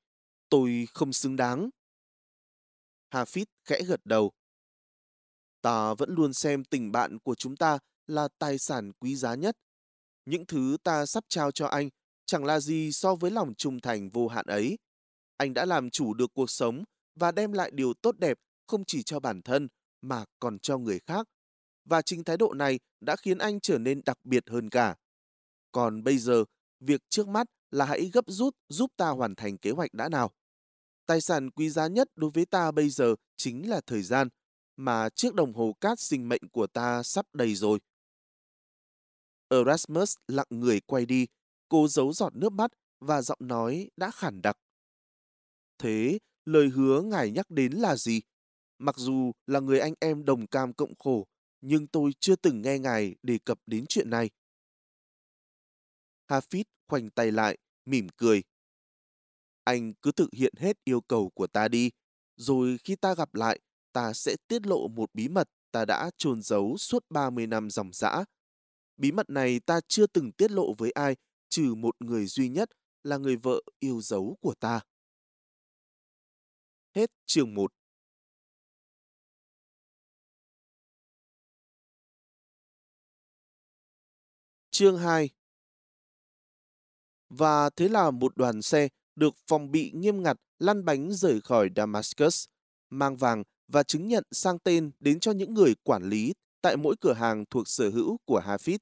tôi 0.48 0.86
không 0.94 1.12
xứng 1.12 1.36
đáng. 1.36 1.70
Hafid 3.10 3.44
khẽ 3.64 3.82
gật 3.86 4.00
đầu. 4.04 4.32
Ta 5.62 5.94
vẫn 5.94 6.14
luôn 6.14 6.32
xem 6.32 6.64
tình 6.64 6.92
bạn 6.92 7.18
của 7.18 7.34
chúng 7.34 7.56
ta 7.56 7.78
là 8.06 8.28
tài 8.38 8.58
sản 8.58 8.92
quý 8.92 9.16
giá 9.16 9.34
nhất. 9.34 9.56
Những 10.24 10.46
thứ 10.46 10.76
ta 10.82 11.06
sắp 11.06 11.24
trao 11.28 11.50
cho 11.50 11.66
anh 11.66 11.88
chẳng 12.26 12.44
là 12.44 12.60
gì 12.60 12.92
so 12.92 13.14
với 13.14 13.30
lòng 13.30 13.54
trung 13.54 13.80
thành 13.80 14.10
vô 14.10 14.28
hạn 14.28 14.46
ấy. 14.46 14.78
Anh 15.36 15.54
đã 15.54 15.64
làm 15.64 15.90
chủ 15.90 16.14
được 16.14 16.30
cuộc 16.34 16.50
sống 16.50 16.84
và 17.14 17.32
đem 17.32 17.52
lại 17.52 17.70
điều 17.74 17.94
tốt 17.94 18.18
đẹp 18.18 18.38
không 18.66 18.84
chỉ 18.86 19.02
cho 19.02 19.20
bản 19.20 19.42
thân 19.42 19.68
mà 20.00 20.24
còn 20.38 20.58
cho 20.58 20.78
người 20.78 21.00
khác. 21.06 21.26
Và 21.84 22.02
chính 22.02 22.24
thái 22.24 22.36
độ 22.36 22.52
này 22.54 22.78
đã 23.00 23.16
khiến 23.16 23.38
anh 23.38 23.60
trở 23.60 23.78
nên 23.78 24.00
đặc 24.04 24.18
biệt 24.24 24.50
hơn 24.50 24.70
cả. 24.70 24.96
Còn 25.72 26.04
bây 26.04 26.18
giờ, 26.18 26.44
việc 26.80 27.00
trước 27.08 27.28
mắt 27.28 27.46
là 27.70 27.84
hãy 27.84 28.10
gấp 28.12 28.24
rút 28.26 28.56
giúp 28.68 28.90
ta 28.96 29.08
hoàn 29.08 29.34
thành 29.34 29.58
kế 29.58 29.70
hoạch 29.70 29.94
đã 29.94 30.08
nào. 30.08 30.30
Tài 31.06 31.20
sản 31.20 31.50
quý 31.50 31.70
giá 31.70 31.86
nhất 31.86 32.08
đối 32.16 32.30
với 32.30 32.46
ta 32.46 32.70
bây 32.70 32.90
giờ 32.90 33.14
chính 33.36 33.70
là 33.70 33.80
thời 33.86 34.02
gian, 34.02 34.28
mà 34.76 35.08
chiếc 35.14 35.34
đồng 35.34 35.54
hồ 35.54 35.76
cát 35.80 36.00
sinh 36.00 36.28
mệnh 36.28 36.48
của 36.52 36.66
ta 36.66 37.02
sắp 37.02 37.26
đầy 37.32 37.54
rồi. 37.54 37.78
Erasmus 39.48 40.14
lặng 40.28 40.46
người 40.50 40.80
quay 40.80 41.06
đi, 41.06 41.26
cố 41.68 41.88
giấu 41.88 42.12
giọt 42.12 42.36
nước 42.36 42.52
mắt 42.52 42.70
và 43.00 43.22
giọng 43.22 43.38
nói 43.40 43.90
đã 43.96 44.10
khản 44.10 44.42
đặc. 44.42 44.56
Thế, 45.78 46.18
lời 46.44 46.68
hứa 46.68 47.02
ngài 47.02 47.30
nhắc 47.30 47.50
đến 47.50 47.72
là 47.72 47.96
gì? 47.96 48.20
Mặc 48.78 48.96
dù 48.98 49.32
là 49.46 49.60
người 49.60 49.80
anh 49.80 49.94
em 50.00 50.24
đồng 50.24 50.46
cam 50.46 50.72
cộng 50.72 50.94
khổ, 50.98 51.26
nhưng 51.60 51.86
tôi 51.86 52.10
chưa 52.20 52.36
từng 52.36 52.62
nghe 52.62 52.78
ngài 52.78 53.14
đề 53.22 53.38
cập 53.44 53.58
đến 53.66 53.84
chuyện 53.88 54.10
này. 54.10 54.30
Hafid 56.30 56.64
khoanh 56.88 57.10
tay 57.10 57.32
lại, 57.32 57.58
mỉm 57.86 58.08
cười. 58.16 58.42
Anh 59.64 59.94
cứ 59.94 60.12
thực 60.12 60.28
hiện 60.32 60.54
hết 60.56 60.76
yêu 60.84 61.00
cầu 61.00 61.30
của 61.30 61.46
ta 61.46 61.68
đi, 61.68 61.90
rồi 62.36 62.78
khi 62.84 62.96
ta 62.96 63.14
gặp 63.14 63.34
lại, 63.34 63.60
ta 63.92 64.12
sẽ 64.12 64.36
tiết 64.48 64.66
lộ 64.66 64.88
một 64.88 65.10
bí 65.14 65.28
mật 65.28 65.48
ta 65.72 65.84
đã 65.84 66.10
trôn 66.16 66.42
giấu 66.42 66.76
suốt 66.78 67.04
30 67.10 67.46
năm 67.46 67.70
dòng 67.70 67.92
dã. 67.92 68.24
Bí 68.96 69.12
mật 69.12 69.30
này 69.30 69.60
ta 69.60 69.80
chưa 69.88 70.06
từng 70.06 70.32
tiết 70.32 70.50
lộ 70.50 70.74
với 70.78 70.90
ai, 70.90 71.16
trừ 71.48 71.74
một 71.74 71.96
người 72.00 72.26
duy 72.26 72.48
nhất 72.48 72.70
là 73.02 73.16
người 73.16 73.36
vợ 73.36 73.62
yêu 73.78 74.00
dấu 74.00 74.36
của 74.40 74.54
ta. 74.54 74.80
Hết 76.94 77.10
chương 77.26 77.54
1 77.54 77.72
Chương 84.70 84.98
2 84.98 85.30
và 87.30 87.70
thế 87.70 87.88
là 87.88 88.10
một 88.10 88.36
đoàn 88.36 88.62
xe 88.62 88.88
được 89.16 89.34
phòng 89.46 89.70
bị 89.70 89.92
nghiêm 89.94 90.22
ngặt 90.22 90.36
lăn 90.58 90.84
bánh 90.84 91.12
rời 91.12 91.40
khỏi 91.40 91.68
Damascus, 91.76 92.44
mang 92.90 93.16
vàng 93.16 93.42
và 93.68 93.82
chứng 93.82 94.08
nhận 94.08 94.24
sang 94.30 94.58
tên 94.58 94.90
đến 95.00 95.20
cho 95.20 95.32
những 95.32 95.54
người 95.54 95.74
quản 95.82 96.02
lý 96.02 96.32
tại 96.62 96.76
mỗi 96.76 96.96
cửa 97.00 97.12
hàng 97.12 97.44
thuộc 97.50 97.68
sở 97.68 97.90
hữu 97.90 98.16
của 98.24 98.40
Hafid. 98.40 98.78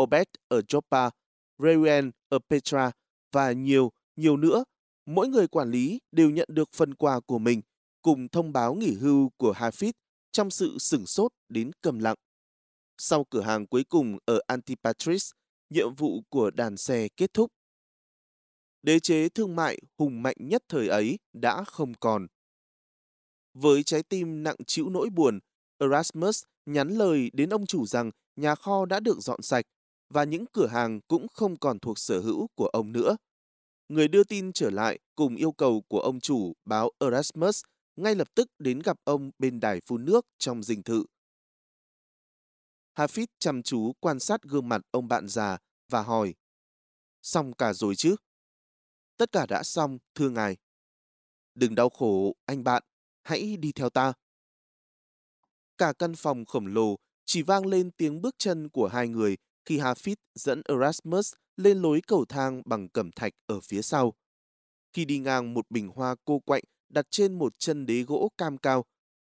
Obed 0.00 0.26
ở 0.48 0.60
Joppa, 0.60 1.10
Reuel 1.58 2.08
ở 2.28 2.38
Petra 2.50 2.90
và 3.32 3.52
nhiều, 3.52 3.92
nhiều 4.16 4.36
nữa, 4.36 4.64
mỗi 5.06 5.28
người 5.28 5.48
quản 5.48 5.70
lý 5.70 6.00
đều 6.12 6.30
nhận 6.30 6.48
được 6.52 6.68
phần 6.72 6.94
quà 6.94 7.20
của 7.20 7.38
mình 7.38 7.60
cùng 8.02 8.28
thông 8.28 8.52
báo 8.52 8.74
nghỉ 8.74 8.94
hưu 8.94 9.30
của 9.36 9.52
Hafid 9.52 9.92
trong 10.32 10.50
sự 10.50 10.78
sửng 10.78 11.06
sốt 11.06 11.32
đến 11.48 11.70
cầm 11.80 11.98
lặng. 11.98 12.16
Sau 12.98 13.24
cửa 13.30 13.40
hàng 13.40 13.66
cuối 13.66 13.84
cùng 13.84 14.18
ở 14.24 14.40
Antipatris, 14.46 15.30
nhiệm 15.70 15.94
vụ 15.94 16.22
của 16.28 16.50
đàn 16.50 16.76
xe 16.76 17.08
kết 17.16 17.34
thúc 17.34 17.52
đế 18.82 19.00
chế 19.00 19.28
thương 19.28 19.56
mại 19.56 19.78
hùng 19.98 20.22
mạnh 20.22 20.36
nhất 20.38 20.62
thời 20.68 20.88
ấy 20.88 21.18
đã 21.32 21.64
không 21.64 21.94
còn. 21.94 22.26
Với 23.54 23.82
trái 23.82 24.02
tim 24.02 24.42
nặng 24.42 24.56
chịu 24.66 24.88
nỗi 24.88 25.10
buồn, 25.10 25.38
Erasmus 25.78 26.42
nhắn 26.66 26.88
lời 26.88 27.30
đến 27.32 27.50
ông 27.50 27.66
chủ 27.66 27.86
rằng 27.86 28.10
nhà 28.36 28.54
kho 28.54 28.84
đã 28.84 29.00
được 29.00 29.18
dọn 29.20 29.42
sạch 29.42 29.64
và 30.08 30.24
những 30.24 30.44
cửa 30.52 30.66
hàng 30.66 31.00
cũng 31.08 31.26
không 31.28 31.56
còn 31.56 31.78
thuộc 31.78 31.98
sở 31.98 32.20
hữu 32.20 32.46
của 32.54 32.66
ông 32.66 32.92
nữa. 32.92 33.16
Người 33.88 34.08
đưa 34.08 34.24
tin 34.24 34.52
trở 34.52 34.70
lại 34.70 34.98
cùng 35.16 35.36
yêu 35.36 35.52
cầu 35.52 35.82
của 35.88 36.00
ông 36.00 36.20
chủ 36.20 36.52
báo 36.64 36.90
Erasmus 36.98 37.62
ngay 37.96 38.14
lập 38.14 38.28
tức 38.34 38.48
đến 38.58 38.80
gặp 38.80 38.96
ông 39.04 39.30
bên 39.38 39.60
đài 39.60 39.80
phun 39.86 40.04
nước 40.04 40.26
trong 40.38 40.62
dinh 40.62 40.82
thự. 40.82 41.04
Hafid 42.94 43.26
chăm 43.38 43.62
chú 43.62 43.92
quan 44.00 44.20
sát 44.20 44.42
gương 44.42 44.68
mặt 44.68 44.80
ông 44.90 45.08
bạn 45.08 45.28
già 45.28 45.58
và 45.88 46.02
hỏi 46.02 46.34
Xong 47.22 47.52
cả 47.52 47.72
rồi 47.72 47.94
chứ? 47.96 48.16
Tất 49.20 49.32
cả 49.32 49.46
đã 49.46 49.62
xong, 49.62 49.98
thưa 50.14 50.30
ngài. 50.30 50.56
Đừng 51.54 51.74
đau 51.74 51.88
khổ, 51.88 52.34
anh 52.46 52.64
bạn, 52.64 52.82
hãy 53.22 53.56
đi 53.56 53.72
theo 53.72 53.90
ta. 53.90 54.12
Cả 55.78 55.92
căn 55.98 56.14
phòng 56.14 56.44
khổng 56.44 56.66
lồ 56.66 56.96
chỉ 57.24 57.42
vang 57.42 57.66
lên 57.66 57.90
tiếng 57.90 58.22
bước 58.22 58.34
chân 58.38 58.68
của 58.68 58.88
hai 58.88 59.08
người 59.08 59.36
khi 59.64 59.78
Hafid 59.78 60.14
dẫn 60.34 60.62
Erasmus 60.68 61.32
lên 61.56 61.82
lối 61.82 62.00
cầu 62.06 62.24
thang 62.24 62.62
bằng 62.64 62.88
cẩm 62.88 63.10
thạch 63.12 63.32
ở 63.46 63.60
phía 63.60 63.82
sau. 63.82 64.14
Khi 64.92 65.04
đi 65.04 65.18
ngang 65.18 65.54
một 65.54 65.70
bình 65.70 65.88
hoa 65.88 66.14
cô 66.24 66.38
quạnh 66.38 66.64
đặt 66.88 67.06
trên 67.10 67.38
một 67.38 67.58
chân 67.58 67.86
đế 67.86 68.02
gỗ 68.02 68.32
cam 68.38 68.58
cao, 68.58 68.84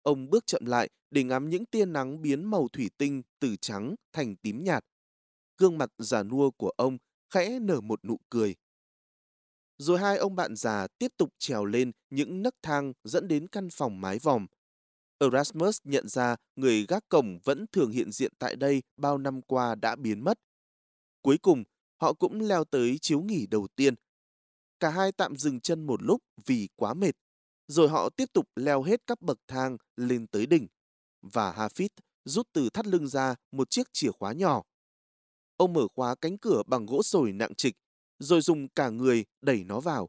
ông 0.03 0.31
bước 0.31 0.47
chậm 0.47 0.65
lại 0.65 0.91
để 1.11 1.23
ngắm 1.23 1.51
những 1.51 1.67
tia 1.67 1.85
nắng 1.85 2.23
biến 2.23 2.45
màu 2.45 2.69
thủy 2.69 2.91
tinh 2.99 3.23
từ 3.39 3.57
trắng 3.57 3.95
thành 4.13 4.37
tím 4.37 4.65
nhạt. 4.65 4.85
Gương 5.59 5.79
mặt 5.79 5.91
già 5.99 6.23
nua 6.23 6.51
của 6.51 6.71
ông 6.77 6.99
khẽ 7.31 7.59
nở 7.59 7.81
một 7.81 8.05
nụ 8.05 8.21
cười. 8.31 8.57
Rồi 9.79 9.99
hai 9.99 10.19
ông 10.19 10.35
bạn 10.37 10.57
già 10.57 10.87
tiếp 10.99 11.13
tục 11.17 11.35
trèo 11.39 11.65
lên 11.65 11.93
những 12.11 12.43
nấc 12.43 12.55
thang 12.63 12.93
dẫn 13.05 13.29
đến 13.29 13.49
căn 13.49 13.69
phòng 13.73 14.01
mái 14.01 14.19
vòm. 14.19 14.47
Erasmus 15.19 15.79
nhận 15.85 16.09
ra 16.09 16.37
người 16.57 16.87
gác 16.89 17.09
cổng 17.09 17.39
vẫn 17.45 17.67
thường 17.73 17.91
hiện 17.91 18.13
diện 18.13 18.33
tại 18.39 18.57
đây 18.57 18.83
bao 18.97 19.19
năm 19.19 19.43
qua 19.43 19.75
đã 19.75 19.97
biến 19.97 20.25
mất. 20.25 20.39
Cuối 21.23 21.39
cùng, 21.39 21.65
họ 22.01 22.13
cũng 22.13 22.41
leo 22.41 22.65
tới 22.65 22.99
chiếu 23.01 23.21
nghỉ 23.21 23.47
đầu 23.47 23.67
tiên. 23.77 23.95
Cả 24.81 24.91
hai 24.91 25.13
tạm 25.13 25.37
dừng 25.37 25.61
chân 25.61 25.87
một 25.87 26.03
lúc 26.03 26.23
vì 26.47 26.69
quá 26.77 26.95
mệt, 26.95 27.13
rồi 27.67 27.89
họ 27.89 28.09
tiếp 28.11 28.33
tục 28.33 28.49
leo 28.57 28.83
hết 28.83 29.01
các 29.07 29.21
bậc 29.21 29.39
thang 29.49 29.77
lên 29.97 30.27
tới 30.27 30.47
đỉnh. 30.47 30.67
Và 31.23 31.53
Hafid 31.53 31.89
rút 32.25 32.49
từ 32.53 32.71
thắt 32.71 32.87
lưng 32.87 33.09
ra 33.09 33.35
một 33.53 33.71
chiếc 33.71 33.93
chìa 33.93 34.11
khóa 34.11 34.33
nhỏ. 34.33 34.63
Ông 35.57 35.73
mở 35.73 35.87
khóa 35.95 36.15
cánh 36.15 36.39
cửa 36.39 36.63
bằng 36.67 36.87
gỗ 36.87 37.03
sồi 37.03 37.33
nặng 37.33 37.55
trịch, 37.55 37.75
rồi 38.19 38.41
dùng 38.41 38.69
cả 38.69 38.91
người 38.91 39.25
đẩy 39.41 39.65
nó 39.65 39.81
vào. 39.81 40.09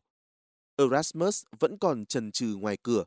Erasmus 0.75 1.43
vẫn 1.59 1.77
còn 1.77 2.05
chần 2.05 2.31
chừ 2.31 2.55
ngoài 2.55 2.77
cửa. 2.83 3.03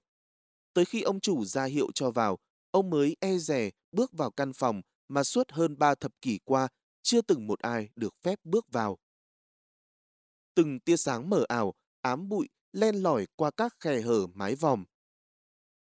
Tới 0.75 0.85
khi 0.85 1.03
ông 1.03 1.21
chủ 1.21 1.45
ra 1.45 1.65
hiệu 1.65 1.91
cho 1.95 2.11
vào, 2.11 2.39
ông 2.71 2.91
mới 2.91 3.17
e 3.21 3.39
rè 3.39 3.71
bước 3.93 4.13
vào 4.13 4.31
căn 4.31 4.53
phòng 4.53 4.83
mà 5.09 5.25
suốt 5.25 5.53
hơn 5.53 5.79
ba 5.79 5.95
thập 5.95 6.13
kỷ 6.21 6.39
qua 6.45 6.69
chưa 7.03 7.21
từng 7.21 7.47
một 7.47 7.59
ai 7.61 7.89
được 7.97 8.15
phép 8.23 8.41
bước 8.45 8.67
vào. 8.73 8.99
Từng 10.55 10.81
tia 10.81 10.97
sáng 10.97 11.31
mờ 11.31 11.45
ảo, 11.49 11.75
ám 12.01 12.29
bụi, 12.29 12.49
len 12.73 12.95
lỏi 12.95 13.27
qua 13.37 13.51
các 13.51 13.77
khe 13.81 14.01
hở 14.01 14.27
mái 14.27 14.55
vòm. 14.55 14.85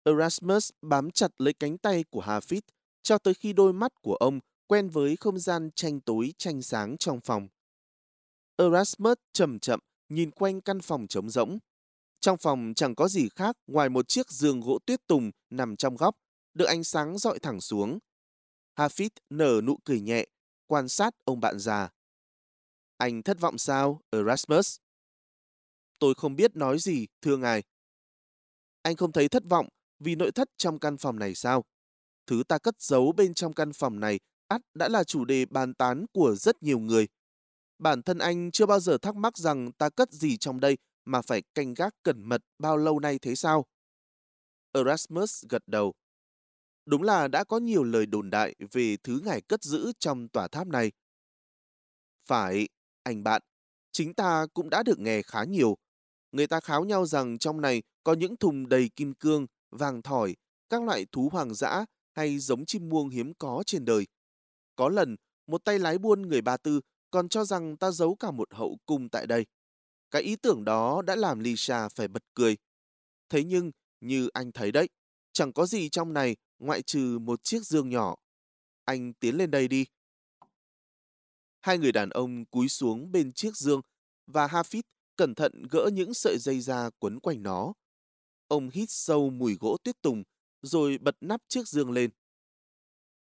Erasmus 0.04 0.70
bám 0.82 1.10
chặt 1.10 1.30
lấy 1.38 1.54
cánh 1.54 1.78
tay 1.78 2.04
của 2.10 2.22
Hafid 2.22 2.60
cho 3.02 3.18
tới 3.18 3.34
khi 3.34 3.52
đôi 3.52 3.72
mắt 3.72 3.92
của 4.02 4.14
ông 4.14 4.40
quen 4.66 4.88
với 4.88 5.16
không 5.16 5.38
gian 5.38 5.70
tranh 5.74 6.00
tối 6.00 6.32
tranh 6.38 6.62
sáng 6.62 6.96
trong 6.98 7.20
phòng. 7.20 7.48
Erasmus 8.56 9.16
chậm 9.32 9.58
chậm 9.58 9.80
nhìn 10.08 10.30
quanh 10.30 10.60
căn 10.60 10.80
phòng 10.80 11.06
trống 11.06 11.30
rỗng. 11.30 11.58
Trong 12.20 12.38
phòng 12.38 12.72
chẳng 12.76 12.94
có 12.94 13.08
gì 13.08 13.28
khác 13.28 13.56
ngoài 13.66 13.88
một 13.88 14.08
chiếc 14.08 14.30
giường 14.30 14.60
gỗ 14.60 14.78
tuyết 14.86 15.06
tùng 15.06 15.30
nằm 15.50 15.76
trong 15.76 15.96
góc, 15.96 16.16
được 16.54 16.64
ánh 16.64 16.84
sáng 16.84 17.18
dọi 17.18 17.38
thẳng 17.38 17.60
xuống. 17.60 17.98
Hafid 18.76 19.08
nở 19.30 19.60
nụ 19.64 19.78
cười 19.84 20.00
nhẹ, 20.00 20.26
quan 20.66 20.88
sát 20.88 21.14
ông 21.24 21.40
bạn 21.40 21.58
già. 21.58 21.88
Anh 22.96 23.22
thất 23.22 23.40
vọng 23.40 23.58
sao, 23.58 24.00
Erasmus? 24.10 24.76
Tôi 25.98 26.14
không 26.14 26.36
biết 26.36 26.56
nói 26.56 26.78
gì, 26.78 27.06
thưa 27.22 27.36
ngài. 27.36 27.62
Anh 28.82 28.96
không 28.96 29.12
thấy 29.12 29.28
thất 29.28 29.42
vọng 29.48 29.68
vì 29.98 30.14
nội 30.14 30.32
thất 30.32 30.48
trong 30.56 30.78
căn 30.78 30.96
phòng 30.96 31.18
này 31.18 31.34
sao? 31.34 31.64
Thứ 32.26 32.42
ta 32.48 32.58
cất 32.58 32.82
giấu 32.82 33.12
bên 33.12 33.34
trong 33.34 33.52
căn 33.52 33.72
phòng 33.72 34.00
này 34.00 34.20
ắt 34.48 34.62
đã 34.74 34.88
là 34.88 35.04
chủ 35.04 35.24
đề 35.24 35.46
bàn 35.46 35.74
tán 35.74 36.06
của 36.12 36.34
rất 36.34 36.62
nhiều 36.62 36.78
người. 36.78 37.06
Bản 37.78 38.02
thân 38.02 38.18
anh 38.18 38.50
chưa 38.50 38.66
bao 38.66 38.80
giờ 38.80 38.98
thắc 38.98 39.16
mắc 39.16 39.38
rằng 39.38 39.72
ta 39.72 39.88
cất 39.88 40.12
gì 40.12 40.36
trong 40.36 40.60
đây 40.60 40.78
mà 41.04 41.22
phải 41.22 41.42
canh 41.54 41.74
gác 41.74 41.94
cẩn 42.02 42.28
mật 42.28 42.42
bao 42.58 42.76
lâu 42.76 43.00
nay 43.00 43.18
thế 43.18 43.34
sao? 43.34 43.64
Erasmus 44.72 45.44
gật 45.48 45.62
đầu. 45.66 45.92
Đúng 46.86 47.02
là 47.02 47.28
đã 47.28 47.44
có 47.44 47.58
nhiều 47.58 47.84
lời 47.84 48.06
đồn 48.06 48.30
đại 48.30 48.54
về 48.72 48.96
thứ 49.02 49.20
ngài 49.24 49.40
cất 49.40 49.62
giữ 49.62 49.92
trong 49.98 50.28
tòa 50.28 50.48
tháp 50.48 50.66
này. 50.66 50.92
Phải, 52.28 52.68
anh 53.02 53.22
bạn, 53.22 53.42
chính 53.92 54.14
ta 54.14 54.46
cũng 54.54 54.70
đã 54.70 54.82
được 54.82 54.98
nghe 54.98 55.22
khá 55.22 55.44
nhiều. 55.44 55.76
Người 56.32 56.46
ta 56.46 56.60
kháo 56.60 56.84
nhau 56.84 57.06
rằng 57.06 57.38
trong 57.38 57.60
này 57.60 57.82
có 58.04 58.14
những 58.14 58.36
thùng 58.36 58.68
đầy 58.68 58.90
kim 58.96 59.14
cương, 59.14 59.46
vàng 59.70 60.02
thỏi, 60.02 60.36
các 60.68 60.82
loại 60.82 61.06
thú 61.12 61.28
hoàng 61.32 61.54
dã 61.54 61.84
hay 62.12 62.38
giống 62.38 62.66
chim 62.66 62.88
muông 62.88 63.08
hiếm 63.08 63.32
có 63.38 63.62
trên 63.66 63.84
đời. 63.84 64.06
Có 64.76 64.88
lần, 64.88 65.16
một 65.46 65.64
tay 65.64 65.78
lái 65.78 65.98
buôn 65.98 66.22
người 66.22 66.40
Ba 66.42 66.56
Tư 66.56 66.80
còn 67.10 67.28
cho 67.28 67.44
rằng 67.44 67.76
ta 67.76 67.90
giấu 67.90 68.14
cả 68.14 68.30
một 68.30 68.54
hậu 68.54 68.78
cung 68.86 69.08
tại 69.08 69.26
đây. 69.26 69.46
Cái 70.10 70.22
ý 70.22 70.36
tưởng 70.36 70.64
đó 70.64 71.02
đã 71.02 71.16
làm 71.16 71.40
Lisa 71.40 71.88
phải 71.88 72.08
bật 72.08 72.22
cười. 72.34 72.56
Thế 73.28 73.44
nhưng, 73.44 73.70
như 74.00 74.28
anh 74.28 74.52
thấy 74.52 74.72
đấy, 74.72 74.88
chẳng 75.32 75.52
có 75.52 75.66
gì 75.66 75.88
trong 75.88 76.12
này 76.12 76.36
ngoại 76.58 76.82
trừ 76.82 77.18
một 77.18 77.40
chiếc 77.42 77.62
dương 77.62 77.90
nhỏ. 77.90 78.16
Anh 78.84 79.12
tiến 79.14 79.36
lên 79.36 79.50
đây 79.50 79.68
đi. 79.68 79.86
Hai 81.60 81.78
người 81.78 81.92
đàn 81.92 82.10
ông 82.10 82.44
cúi 82.44 82.68
xuống 82.68 83.12
bên 83.12 83.32
chiếc 83.32 83.56
dương 83.56 83.80
và 84.26 84.46
Hafid 84.46 84.82
cẩn 85.16 85.34
thận 85.34 85.62
gỡ 85.70 85.90
những 85.92 86.14
sợi 86.14 86.38
dây 86.38 86.60
da 86.60 86.90
quấn 86.98 87.20
quanh 87.20 87.42
nó. 87.42 87.72
Ông 88.48 88.70
hít 88.70 88.90
sâu 88.90 89.30
mùi 89.30 89.56
gỗ 89.60 89.76
tuyết 89.84 90.02
tùng 90.02 90.22
rồi 90.62 90.98
bật 90.98 91.16
nắp 91.20 91.40
chiếc 91.48 91.68
dương 91.68 91.90
lên. 91.90 92.10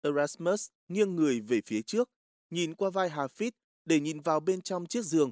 Erasmus 0.01 0.67
nghiêng 0.87 1.15
người 1.15 1.41
về 1.41 1.61
phía 1.65 1.81
trước, 1.81 2.09
nhìn 2.49 2.75
qua 2.75 2.89
vai 2.89 3.09
Hafid 3.09 3.51
để 3.85 3.99
nhìn 3.99 4.19
vào 4.19 4.39
bên 4.39 4.61
trong 4.61 4.85
chiếc 4.85 5.05
giường. 5.05 5.31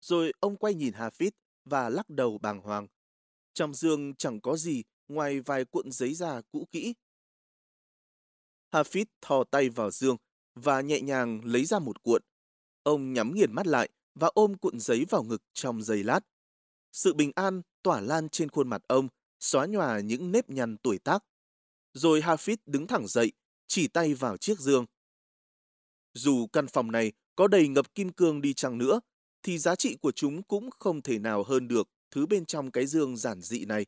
Rồi 0.00 0.32
ông 0.40 0.56
quay 0.56 0.74
nhìn 0.74 0.92
Hafid 0.92 1.30
và 1.64 1.88
lắc 1.88 2.10
đầu 2.10 2.38
bàng 2.38 2.60
hoàng. 2.60 2.86
Trong 3.54 3.74
giường 3.74 4.14
chẳng 4.14 4.40
có 4.40 4.56
gì 4.56 4.82
ngoài 5.08 5.40
vài 5.40 5.64
cuộn 5.64 5.92
giấy 5.92 6.14
da 6.14 6.40
cũ 6.52 6.68
kỹ. 6.70 6.94
Hafid 8.72 9.04
thò 9.20 9.44
tay 9.44 9.68
vào 9.68 9.90
giường 9.90 10.16
và 10.54 10.80
nhẹ 10.80 11.00
nhàng 11.00 11.40
lấy 11.44 11.64
ra 11.64 11.78
một 11.78 12.02
cuộn. 12.02 12.22
Ông 12.82 13.12
nhắm 13.12 13.34
nghiền 13.34 13.52
mắt 13.52 13.66
lại 13.66 13.88
và 14.14 14.30
ôm 14.34 14.54
cuộn 14.54 14.80
giấy 14.80 15.04
vào 15.10 15.22
ngực 15.22 15.42
trong 15.52 15.82
giây 15.82 16.04
lát. 16.04 16.20
Sự 16.92 17.14
bình 17.14 17.32
an 17.34 17.62
tỏa 17.82 18.00
lan 18.00 18.28
trên 18.28 18.48
khuôn 18.48 18.68
mặt 18.68 18.82
ông, 18.88 19.08
xóa 19.40 19.66
nhòa 19.66 20.00
những 20.00 20.32
nếp 20.32 20.50
nhăn 20.50 20.76
tuổi 20.76 20.98
tác. 20.98 21.24
Rồi 21.92 22.20
Hafid 22.20 22.56
đứng 22.66 22.86
thẳng 22.86 23.06
dậy, 23.06 23.32
chỉ 23.66 23.88
tay 23.88 24.14
vào 24.14 24.36
chiếc 24.36 24.58
giường. 24.58 24.86
Dù 26.12 26.46
căn 26.46 26.66
phòng 26.66 26.92
này 26.92 27.12
có 27.36 27.48
đầy 27.48 27.68
ngập 27.68 27.94
kim 27.94 28.12
cương 28.12 28.40
đi 28.40 28.54
chăng 28.54 28.78
nữa, 28.78 29.00
thì 29.42 29.58
giá 29.58 29.76
trị 29.76 29.96
của 30.02 30.12
chúng 30.12 30.42
cũng 30.42 30.70
không 30.78 31.02
thể 31.02 31.18
nào 31.18 31.42
hơn 31.42 31.68
được 31.68 31.88
thứ 32.10 32.26
bên 32.26 32.46
trong 32.46 32.70
cái 32.70 32.86
dương 32.86 33.16
giản 33.16 33.40
dị 33.40 33.64
này. 33.64 33.86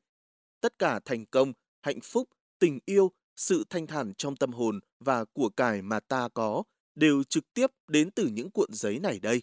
Tất 0.60 0.78
cả 0.78 1.00
thành 1.04 1.26
công, 1.26 1.52
hạnh 1.82 2.00
phúc, 2.02 2.28
tình 2.58 2.78
yêu, 2.84 3.12
sự 3.36 3.64
thanh 3.70 3.86
thản 3.86 4.12
trong 4.18 4.36
tâm 4.36 4.52
hồn 4.52 4.80
và 5.00 5.24
của 5.24 5.48
cải 5.48 5.82
mà 5.82 6.00
ta 6.00 6.28
có 6.34 6.62
đều 6.94 7.24
trực 7.24 7.44
tiếp 7.54 7.66
đến 7.88 8.10
từ 8.10 8.26
những 8.26 8.50
cuộn 8.50 8.72
giấy 8.72 8.98
này 8.98 9.20
đây. 9.20 9.42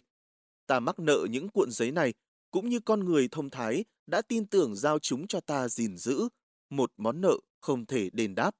Ta 0.66 0.80
mắc 0.80 0.98
nợ 0.98 1.26
những 1.30 1.48
cuộn 1.48 1.70
giấy 1.70 1.90
này 1.90 2.14
cũng 2.50 2.68
như 2.68 2.80
con 2.80 3.04
người 3.04 3.28
thông 3.30 3.50
thái 3.50 3.84
đã 4.06 4.22
tin 4.22 4.46
tưởng 4.46 4.76
giao 4.76 4.98
chúng 4.98 5.26
cho 5.26 5.40
ta 5.40 5.68
gìn 5.68 5.96
giữ, 5.96 6.28
một 6.70 6.92
món 6.96 7.20
nợ 7.20 7.38
không 7.60 7.86
thể 7.86 8.10
đền 8.12 8.34
đáp. 8.34 8.54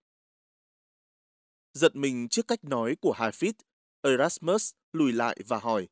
Giật 1.72 1.96
mình 1.96 2.28
trước 2.28 2.48
cách 2.48 2.64
nói 2.64 2.96
của 3.00 3.14
Hafid, 3.16 3.52
Erasmus 4.04 4.72
lùi 4.92 5.12
lại 5.12 5.36
và 5.46 5.58
hỏi. 5.58 5.88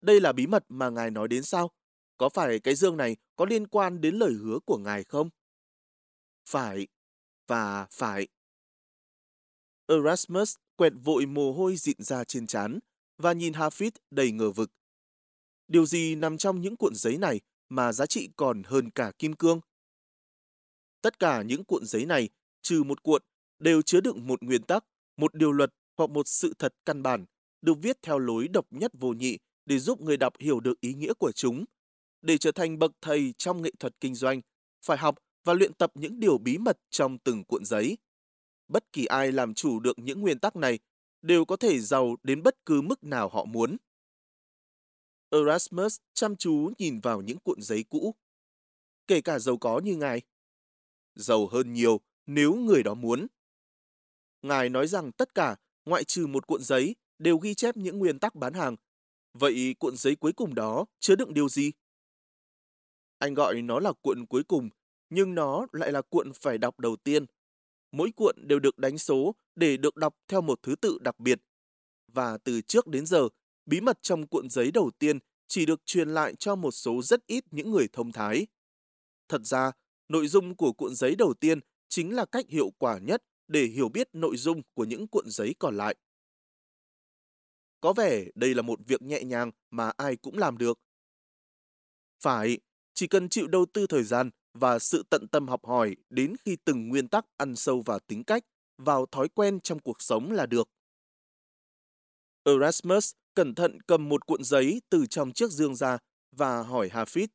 Đây 0.00 0.20
là 0.20 0.32
bí 0.32 0.46
mật 0.46 0.64
mà 0.68 0.90
ngài 0.90 1.10
nói 1.10 1.28
đến 1.28 1.42
sao? 1.42 1.70
Có 2.18 2.28
phải 2.28 2.60
cái 2.60 2.74
dương 2.74 2.96
này 2.96 3.16
có 3.36 3.44
liên 3.44 3.66
quan 3.66 4.00
đến 4.00 4.14
lời 4.14 4.32
hứa 4.32 4.58
của 4.66 4.78
ngài 4.78 5.04
không? 5.04 5.30
Phải, 6.48 6.86
và 7.46 7.86
phải. 7.90 8.28
Erasmus 9.86 10.54
quẹt 10.76 10.92
vội 11.04 11.26
mồ 11.26 11.52
hôi 11.52 11.76
dịn 11.76 11.96
ra 11.98 12.24
trên 12.24 12.46
trán 12.46 12.78
và 13.18 13.32
nhìn 13.32 13.52
Hafid 13.52 13.90
đầy 14.10 14.32
ngờ 14.32 14.50
vực. 14.50 14.70
Điều 15.68 15.86
gì 15.86 16.14
nằm 16.14 16.38
trong 16.38 16.60
những 16.60 16.76
cuộn 16.76 16.94
giấy 16.94 17.18
này 17.18 17.40
mà 17.68 17.92
giá 17.92 18.06
trị 18.06 18.28
còn 18.36 18.62
hơn 18.62 18.90
cả 18.90 19.12
kim 19.18 19.32
cương? 19.32 19.60
Tất 21.02 21.18
cả 21.18 21.42
những 21.42 21.64
cuộn 21.64 21.84
giấy 21.84 22.06
này, 22.06 22.28
trừ 22.62 22.82
một 22.82 23.02
cuộn, 23.02 23.22
đều 23.58 23.82
chứa 23.82 24.00
đựng 24.00 24.26
một 24.26 24.42
nguyên 24.42 24.62
tắc, 24.62 24.84
một 25.16 25.34
điều 25.34 25.52
luật 25.52 25.74
hoặc 25.96 26.10
một 26.10 26.28
sự 26.28 26.54
thật 26.58 26.74
căn 26.84 27.02
bản, 27.02 27.24
được 27.62 27.74
viết 27.82 27.96
theo 28.02 28.18
lối 28.18 28.48
độc 28.48 28.66
nhất 28.70 28.92
vô 28.94 29.12
nhị 29.12 29.38
để 29.66 29.78
giúp 29.78 30.00
người 30.00 30.16
đọc 30.16 30.32
hiểu 30.38 30.60
được 30.60 30.80
ý 30.80 30.94
nghĩa 30.94 31.14
của 31.14 31.32
chúng. 31.32 31.64
để 32.22 32.38
trở 32.38 32.52
thành 32.52 32.78
bậc 32.78 32.92
thầy 33.00 33.34
trong 33.38 33.62
nghệ 33.62 33.70
thuật 33.78 34.00
kinh 34.00 34.14
doanh, 34.14 34.40
phải 34.82 34.98
học 34.98 35.18
và 35.44 35.54
luyện 35.54 35.74
tập 35.74 35.90
những 35.94 36.20
điều 36.20 36.38
bí 36.38 36.58
mật 36.58 36.78
trong 36.90 37.18
từng 37.18 37.44
cuộn 37.44 37.64
giấy. 37.64 37.98
Bất 38.68 38.92
kỳ 38.92 39.04
ai 39.04 39.32
làm 39.32 39.54
chủ 39.54 39.80
được 39.80 39.98
những 39.98 40.20
nguyên 40.20 40.38
tắc 40.38 40.56
này 40.56 40.78
đều 41.22 41.44
có 41.44 41.56
thể 41.56 41.80
giàu 41.80 42.16
đến 42.22 42.42
bất 42.42 42.64
cứ 42.66 42.80
mức 42.82 43.04
nào 43.04 43.28
họ 43.28 43.44
muốn. 43.44 43.76
Erasmus 45.30 45.98
chăm 46.14 46.36
chú 46.36 46.72
nhìn 46.78 47.00
vào 47.00 47.20
những 47.20 47.38
cuộn 47.38 47.62
giấy 47.62 47.84
cũ. 47.88 48.14
Kể 49.06 49.20
cả 49.20 49.38
giàu 49.38 49.56
có 49.58 49.78
như 49.78 49.96
ngài. 49.96 50.22
Giàu 51.14 51.46
hơn 51.46 51.72
nhiều 51.72 52.00
nếu 52.26 52.54
người 52.54 52.82
đó 52.82 52.94
muốn. 52.94 53.26
Ngài 54.42 54.68
nói 54.68 54.86
rằng 54.86 55.12
tất 55.12 55.34
cả, 55.34 55.56
ngoại 55.86 56.04
trừ 56.04 56.26
một 56.26 56.46
cuộn 56.46 56.62
giấy, 56.62 56.96
đều 57.18 57.38
ghi 57.38 57.54
chép 57.54 57.76
những 57.76 57.98
nguyên 57.98 58.18
tắc 58.18 58.34
bán 58.34 58.54
hàng. 58.54 58.76
Vậy 59.34 59.74
cuộn 59.78 59.96
giấy 59.96 60.16
cuối 60.16 60.32
cùng 60.32 60.54
đó 60.54 60.86
chứa 61.00 61.16
đựng 61.16 61.34
điều 61.34 61.48
gì? 61.48 61.72
Anh 63.18 63.34
gọi 63.34 63.62
nó 63.62 63.80
là 63.80 63.92
cuộn 64.02 64.26
cuối 64.26 64.44
cùng, 64.44 64.70
nhưng 65.10 65.34
nó 65.34 65.66
lại 65.72 65.92
là 65.92 66.02
cuộn 66.02 66.32
phải 66.32 66.58
đọc 66.58 66.80
đầu 66.80 66.96
tiên. 66.96 67.26
Mỗi 67.92 68.10
cuộn 68.16 68.36
đều 68.48 68.58
được 68.58 68.78
đánh 68.78 68.98
số 68.98 69.34
để 69.54 69.76
được 69.76 69.96
đọc 69.96 70.16
theo 70.28 70.40
một 70.40 70.62
thứ 70.62 70.74
tự 70.80 70.98
đặc 71.00 71.18
biệt. 71.18 71.40
Và 72.12 72.38
từ 72.44 72.60
trước 72.60 72.86
đến 72.86 73.06
giờ, 73.06 73.28
bí 73.66 73.80
mật 73.80 73.98
trong 74.02 74.26
cuộn 74.26 74.50
giấy 74.50 74.70
đầu 74.70 74.90
tiên 74.98 75.18
chỉ 75.48 75.66
được 75.66 75.86
truyền 75.86 76.08
lại 76.08 76.34
cho 76.38 76.56
một 76.56 76.70
số 76.70 77.02
rất 77.02 77.26
ít 77.26 77.44
những 77.50 77.70
người 77.70 77.88
thông 77.92 78.12
thái. 78.12 78.46
Thật 79.28 79.40
ra, 79.44 79.72
nội 80.08 80.26
dung 80.28 80.56
của 80.56 80.72
cuộn 80.72 80.94
giấy 80.94 81.14
đầu 81.14 81.34
tiên 81.34 81.60
chính 81.88 82.14
là 82.14 82.24
cách 82.24 82.46
hiệu 82.48 82.70
quả 82.78 82.98
nhất 82.98 83.22
để 83.48 83.64
hiểu 83.64 83.88
biết 83.88 84.08
nội 84.12 84.36
dung 84.36 84.62
của 84.74 84.84
những 84.84 85.08
cuộn 85.08 85.24
giấy 85.30 85.54
còn 85.58 85.76
lại. 85.76 85.96
Có 87.80 87.92
vẻ 87.92 88.24
đây 88.34 88.54
là 88.54 88.62
một 88.62 88.78
việc 88.86 89.02
nhẹ 89.02 89.24
nhàng 89.24 89.50
mà 89.70 89.92
ai 89.96 90.16
cũng 90.16 90.38
làm 90.38 90.58
được. 90.58 90.78
Phải, 92.20 92.58
chỉ 92.94 93.06
cần 93.06 93.28
chịu 93.28 93.46
đầu 93.46 93.66
tư 93.66 93.86
thời 93.86 94.04
gian 94.04 94.30
và 94.54 94.78
sự 94.78 95.02
tận 95.10 95.28
tâm 95.28 95.48
học 95.48 95.66
hỏi 95.66 95.96
đến 96.10 96.34
khi 96.44 96.56
từng 96.64 96.88
nguyên 96.88 97.08
tắc 97.08 97.26
ăn 97.36 97.56
sâu 97.56 97.82
vào 97.86 97.98
tính 97.98 98.24
cách, 98.24 98.42
vào 98.78 99.06
thói 99.06 99.28
quen 99.28 99.60
trong 99.60 99.78
cuộc 99.78 100.02
sống 100.02 100.32
là 100.32 100.46
được. 100.46 100.68
Erasmus 102.44 103.12
cẩn 103.34 103.54
thận 103.54 103.80
cầm 103.80 104.08
một 104.08 104.26
cuộn 104.26 104.44
giấy 104.44 104.82
từ 104.90 105.06
trong 105.06 105.32
chiếc 105.32 105.50
dương 105.50 105.74
ra 105.74 105.98
và 106.32 106.62
hỏi 106.62 106.88
Hafid. 106.88 107.26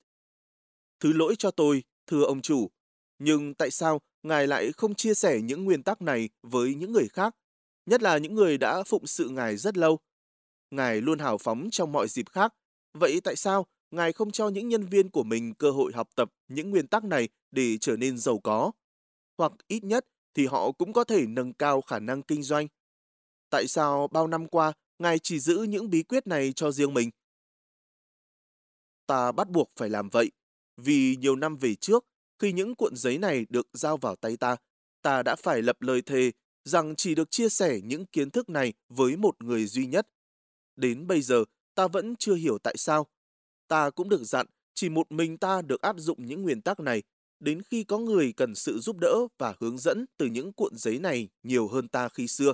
Thứ 0.99 1.13
lỗi 1.13 1.35
cho 1.39 1.51
tôi, 1.51 1.83
thưa 2.07 2.23
ông 2.23 2.41
chủ, 2.41 2.71
nhưng 3.19 3.53
tại 3.53 3.71
sao 3.71 4.01
ngài 4.23 4.47
lại 4.47 4.71
không 4.71 4.95
chia 4.95 5.13
sẻ 5.13 5.41
những 5.41 5.65
nguyên 5.65 5.83
tắc 5.83 6.01
này 6.01 6.29
với 6.43 6.75
những 6.75 6.91
người 6.91 7.07
khác, 7.07 7.35
nhất 7.85 8.01
là 8.01 8.17
những 8.17 8.35
người 8.35 8.57
đã 8.57 8.83
phụng 8.83 9.07
sự 9.07 9.29
ngài 9.29 9.57
rất 9.57 9.77
lâu? 9.77 9.99
Ngài 10.71 11.01
luôn 11.01 11.19
hào 11.19 11.37
phóng 11.37 11.69
trong 11.71 11.91
mọi 11.91 12.07
dịp 12.07 12.29
khác, 12.29 12.53
vậy 12.93 13.21
tại 13.23 13.35
sao 13.35 13.65
ngài 13.91 14.13
không 14.13 14.31
cho 14.31 14.49
những 14.49 14.69
nhân 14.69 14.85
viên 14.85 15.09
của 15.09 15.23
mình 15.23 15.53
cơ 15.53 15.71
hội 15.71 15.91
học 15.93 16.09
tập 16.15 16.29
những 16.47 16.69
nguyên 16.69 16.87
tắc 16.87 17.03
này 17.03 17.29
để 17.51 17.77
trở 17.77 17.97
nên 17.97 18.17
giàu 18.17 18.39
có? 18.39 18.71
Hoặc 19.37 19.51
ít 19.67 19.83
nhất 19.83 20.05
thì 20.33 20.45
họ 20.45 20.71
cũng 20.71 20.93
có 20.93 21.03
thể 21.03 21.25
nâng 21.27 21.53
cao 21.53 21.81
khả 21.81 21.99
năng 21.99 22.21
kinh 22.23 22.43
doanh. 22.43 22.67
Tại 23.49 23.67
sao 23.67 24.07
bao 24.07 24.27
năm 24.27 24.47
qua 24.47 24.73
ngài 24.99 25.19
chỉ 25.19 25.39
giữ 25.39 25.65
những 25.69 25.89
bí 25.89 26.03
quyết 26.03 26.27
này 26.27 26.53
cho 26.55 26.71
riêng 26.71 26.93
mình? 26.93 27.09
Ta 29.07 29.31
bắt 29.31 29.49
buộc 29.49 29.71
phải 29.75 29.89
làm 29.89 30.09
vậy, 30.09 30.31
vì 30.77 31.15
nhiều 31.15 31.35
năm 31.35 31.57
về 31.57 31.75
trước, 31.75 32.05
khi 32.41 32.51
những 32.51 32.75
cuộn 32.75 32.95
giấy 32.95 33.17
này 33.17 33.45
được 33.49 33.67
giao 33.73 33.97
vào 33.97 34.15
tay 34.15 34.37
ta, 34.37 34.55
ta 35.01 35.23
đã 35.23 35.35
phải 35.35 35.61
lập 35.61 35.81
lời 35.81 36.01
thề 36.01 36.31
rằng 36.65 36.95
chỉ 36.95 37.15
được 37.15 37.31
chia 37.31 37.49
sẻ 37.49 37.79
những 37.83 38.05
kiến 38.05 38.29
thức 38.29 38.49
này 38.49 38.73
với 38.89 39.17
một 39.17 39.43
người 39.43 39.65
duy 39.65 39.85
nhất. 39.85 40.07
Đến 40.75 41.07
bây 41.07 41.21
giờ, 41.21 41.43
ta 41.75 41.87
vẫn 41.87 42.15
chưa 42.15 42.35
hiểu 42.35 42.57
tại 42.57 42.77
sao. 42.77 43.07
Ta 43.67 43.89
cũng 43.89 44.09
được 44.09 44.23
dặn, 44.23 44.45
chỉ 44.73 44.89
một 44.89 45.11
mình 45.11 45.37
ta 45.37 45.61
được 45.61 45.81
áp 45.81 45.95
dụng 45.99 46.25
những 46.25 46.41
nguyên 46.41 46.61
tắc 46.61 46.79
này, 46.79 47.03
đến 47.39 47.61
khi 47.61 47.83
có 47.83 47.97
người 47.97 48.33
cần 48.37 48.55
sự 48.55 48.79
giúp 48.79 48.97
đỡ 48.97 49.15
và 49.37 49.55
hướng 49.59 49.77
dẫn 49.77 50.05
từ 50.17 50.25
những 50.25 50.53
cuộn 50.53 50.77
giấy 50.77 50.99
này 50.99 51.29
nhiều 51.43 51.67
hơn 51.67 51.87
ta 51.87 52.09
khi 52.09 52.27
xưa. 52.27 52.53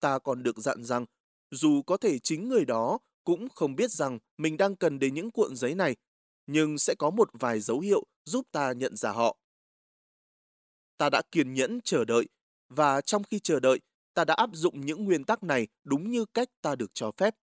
Ta 0.00 0.18
còn 0.18 0.42
được 0.42 0.58
dặn 0.58 0.84
rằng, 0.84 1.06
dù 1.50 1.82
có 1.82 1.96
thể 1.96 2.18
chính 2.18 2.48
người 2.48 2.64
đó 2.64 2.98
cũng 3.24 3.48
không 3.48 3.76
biết 3.76 3.90
rằng 3.90 4.18
mình 4.38 4.56
đang 4.56 4.76
cần 4.76 4.98
đến 4.98 5.14
những 5.14 5.30
cuộn 5.30 5.56
giấy 5.56 5.74
này, 5.74 5.96
nhưng 6.48 6.78
sẽ 6.78 6.94
có 6.94 7.10
một 7.10 7.30
vài 7.32 7.60
dấu 7.60 7.80
hiệu 7.80 8.04
giúp 8.24 8.46
ta 8.52 8.72
nhận 8.72 8.96
ra 8.96 9.10
họ. 9.10 9.36
Ta 10.96 11.10
đã 11.10 11.22
kiên 11.32 11.54
nhẫn 11.54 11.80
chờ 11.84 12.04
đợi, 12.04 12.28
và 12.68 13.00
trong 13.00 13.24
khi 13.24 13.38
chờ 13.38 13.60
đợi, 13.60 13.80
ta 14.14 14.24
đã 14.24 14.34
áp 14.34 14.50
dụng 14.52 14.86
những 14.86 15.04
nguyên 15.04 15.24
tắc 15.24 15.42
này 15.42 15.68
đúng 15.84 16.10
như 16.10 16.24
cách 16.24 16.48
ta 16.62 16.74
được 16.74 16.90
cho 16.94 17.10
phép. 17.16 17.34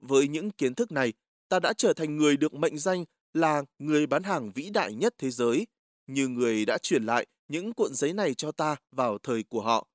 Với 0.00 0.28
những 0.28 0.50
kiến 0.50 0.74
thức 0.74 0.92
này, 0.92 1.12
ta 1.48 1.60
đã 1.60 1.72
trở 1.72 1.92
thành 1.92 2.16
người 2.16 2.36
được 2.36 2.54
mệnh 2.54 2.78
danh 2.78 3.04
là 3.32 3.62
người 3.78 4.06
bán 4.06 4.22
hàng 4.22 4.52
vĩ 4.54 4.70
đại 4.70 4.94
nhất 4.94 5.14
thế 5.18 5.30
giới, 5.30 5.66
như 6.06 6.28
người 6.28 6.64
đã 6.66 6.78
truyền 6.78 7.04
lại 7.04 7.26
những 7.48 7.72
cuộn 7.72 7.94
giấy 7.94 8.12
này 8.12 8.34
cho 8.34 8.52
ta 8.52 8.76
vào 8.90 9.18
thời 9.18 9.42
của 9.42 9.62
họ. 9.62 9.86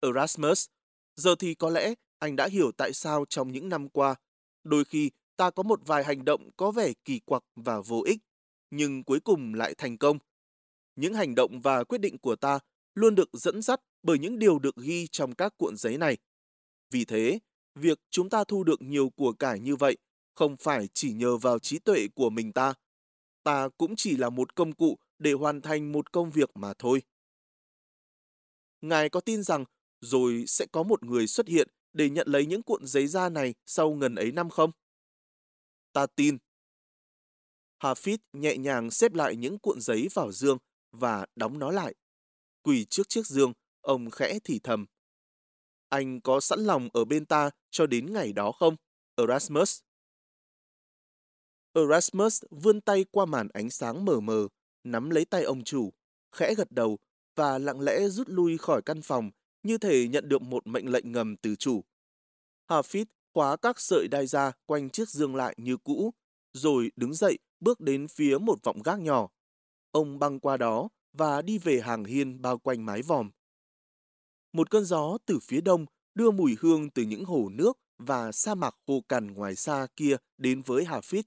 Erasmus, 0.00 0.66
giờ 1.16 1.34
thì 1.38 1.54
có 1.54 1.70
lẽ 1.70 1.94
anh 2.18 2.36
đã 2.36 2.46
hiểu 2.46 2.72
tại 2.72 2.92
sao 2.92 3.24
trong 3.28 3.52
những 3.52 3.68
năm 3.68 3.88
qua, 3.88 4.14
đôi 4.64 4.84
khi 4.84 5.10
ta 5.36 5.50
có 5.50 5.62
một 5.62 5.80
vài 5.86 6.04
hành 6.04 6.24
động 6.24 6.50
có 6.56 6.70
vẻ 6.70 6.92
kỳ 7.04 7.20
quặc 7.20 7.42
và 7.56 7.80
vô 7.80 8.02
ích, 8.06 8.18
nhưng 8.70 9.04
cuối 9.04 9.20
cùng 9.20 9.54
lại 9.54 9.74
thành 9.78 9.98
công. 9.98 10.18
Những 10.96 11.14
hành 11.14 11.34
động 11.34 11.60
và 11.60 11.84
quyết 11.84 11.98
định 11.98 12.18
của 12.18 12.36
ta 12.36 12.58
luôn 12.94 13.14
được 13.14 13.28
dẫn 13.32 13.62
dắt 13.62 13.80
bởi 14.02 14.18
những 14.18 14.38
điều 14.38 14.58
được 14.58 14.76
ghi 14.76 15.06
trong 15.06 15.34
các 15.34 15.54
cuộn 15.56 15.76
giấy 15.76 15.98
này. 15.98 16.16
Vì 16.90 17.04
thế, 17.04 17.38
việc 17.74 17.98
chúng 18.10 18.30
ta 18.30 18.44
thu 18.44 18.64
được 18.64 18.82
nhiều 18.82 19.10
của 19.10 19.32
cải 19.32 19.60
như 19.60 19.76
vậy 19.76 19.96
không 20.34 20.56
phải 20.56 20.88
chỉ 20.94 21.12
nhờ 21.12 21.36
vào 21.36 21.58
trí 21.58 21.78
tuệ 21.78 22.08
của 22.14 22.30
mình 22.30 22.52
ta. 22.52 22.74
Ta 23.42 23.68
cũng 23.78 23.94
chỉ 23.96 24.16
là 24.16 24.30
một 24.30 24.54
công 24.54 24.72
cụ 24.72 24.98
để 25.18 25.32
hoàn 25.32 25.60
thành 25.60 25.92
một 25.92 26.12
công 26.12 26.30
việc 26.30 26.50
mà 26.54 26.72
thôi. 26.78 27.02
Ngài 28.80 29.08
có 29.08 29.20
tin 29.20 29.42
rằng 29.42 29.64
rồi 30.00 30.44
sẽ 30.46 30.66
có 30.72 30.82
một 30.82 31.04
người 31.04 31.26
xuất 31.26 31.48
hiện 31.48 31.68
để 31.92 32.10
nhận 32.10 32.28
lấy 32.28 32.46
những 32.46 32.62
cuộn 32.62 32.86
giấy 32.86 33.06
da 33.06 33.28
này 33.28 33.54
sau 33.66 33.90
ngần 33.94 34.14
ấy 34.14 34.32
năm 34.32 34.50
không? 34.50 34.70
Ta 35.94 36.06
tin. 36.06 36.38
Hafid 37.82 38.18
nhẹ 38.32 38.56
nhàng 38.56 38.90
xếp 38.90 39.14
lại 39.14 39.36
những 39.36 39.58
cuộn 39.58 39.80
giấy 39.80 40.08
vào 40.14 40.32
dương 40.32 40.58
và 40.92 41.26
đóng 41.36 41.58
nó 41.58 41.70
lại. 41.70 41.94
Quỳ 42.62 42.84
trước 42.84 43.08
chiếc 43.08 43.26
dương, 43.26 43.52
ông 43.80 44.10
khẽ 44.10 44.38
thì 44.44 44.60
thầm. 44.62 44.86
Anh 45.88 46.20
có 46.20 46.40
sẵn 46.40 46.60
lòng 46.60 46.88
ở 46.92 47.04
bên 47.04 47.26
ta 47.26 47.50
cho 47.70 47.86
đến 47.86 48.12
ngày 48.12 48.32
đó 48.32 48.52
không, 48.52 48.76
Erasmus? 49.16 49.80
Erasmus 51.72 52.42
vươn 52.50 52.80
tay 52.80 53.04
qua 53.10 53.26
màn 53.26 53.48
ánh 53.48 53.70
sáng 53.70 54.04
mờ 54.04 54.20
mờ, 54.20 54.48
nắm 54.84 55.10
lấy 55.10 55.24
tay 55.24 55.42
ông 55.42 55.64
chủ, 55.64 55.90
khẽ 56.32 56.54
gật 56.54 56.72
đầu 56.72 56.98
và 57.34 57.58
lặng 57.58 57.80
lẽ 57.80 58.08
rút 58.08 58.28
lui 58.28 58.58
khỏi 58.58 58.82
căn 58.82 59.02
phòng 59.02 59.30
như 59.62 59.78
thể 59.78 60.08
nhận 60.08 60.28
được 60.28 60.42
một 60.42 60.66
mệnh 60.66 60.92
lệnh 60.92 61.12
ngầm 61.12 61.36
từ 61.36 61.56
chủ. 61.56 61.84
Hafid 62.68 63.04
khóa 63.34 63.56
các 63.56 63.80
sợi 63.80 64.08
đai 64.08 64.26
ra 64.26 64.52
quanh 64.66 64.90
chiếc 64.90 65.08
dương 65.08 65.36
lại 65.36 65.54
như 65.58 65.76
cũ, 65.76 66.14
rồi 66.52 66.90
đứng 66.96 67.14
dậy 67.14 67.38
bước 67.60 67.80
đến 67.80 68.08
phía 68.08 68.38
một 68.38 68.58
vọng 68.62 68.82
gác 68.84 69.00
nhỏ. 69.00 69.28
Ông 69.90 70.18
băng 70.18 70.40
qua 70.40 70.56
đó 70.56 70.88
và 71.12 71.42
đi 71.42 71.58
về 71.58 71.80
hàng 71.80 72.04
hiên 72.04 72.42
bao 72.42 72.58
quanh 72.58 72.86
mái 72.86 73.02
vòm. 73.02 73.30
Một 74.52 74.70
cơn 74.70 74.84
gió 74.84 75.18
từ 75.26 75.38
phía 75.42 75.60
đông 75.60 75.86
đưa 76.14 76.30
mùi 76.30 76.56
hương 76.60 76.90
từ 76.90 77.02
những 77.02 77.24
hồ 77.24 77.48
nước 77.52 77.78
và 77.98 78.32
sa 78.32 78.54
mạc 78.54 78.74
khô 78.86 79.00
cằn 79.08 79.26
ngoài 79.26 79.56
xa 79.56 79.86
kia 79.96 80.16
đến 80.38 80.62
với 80.62 80.84
Hafid. 80.84 81.22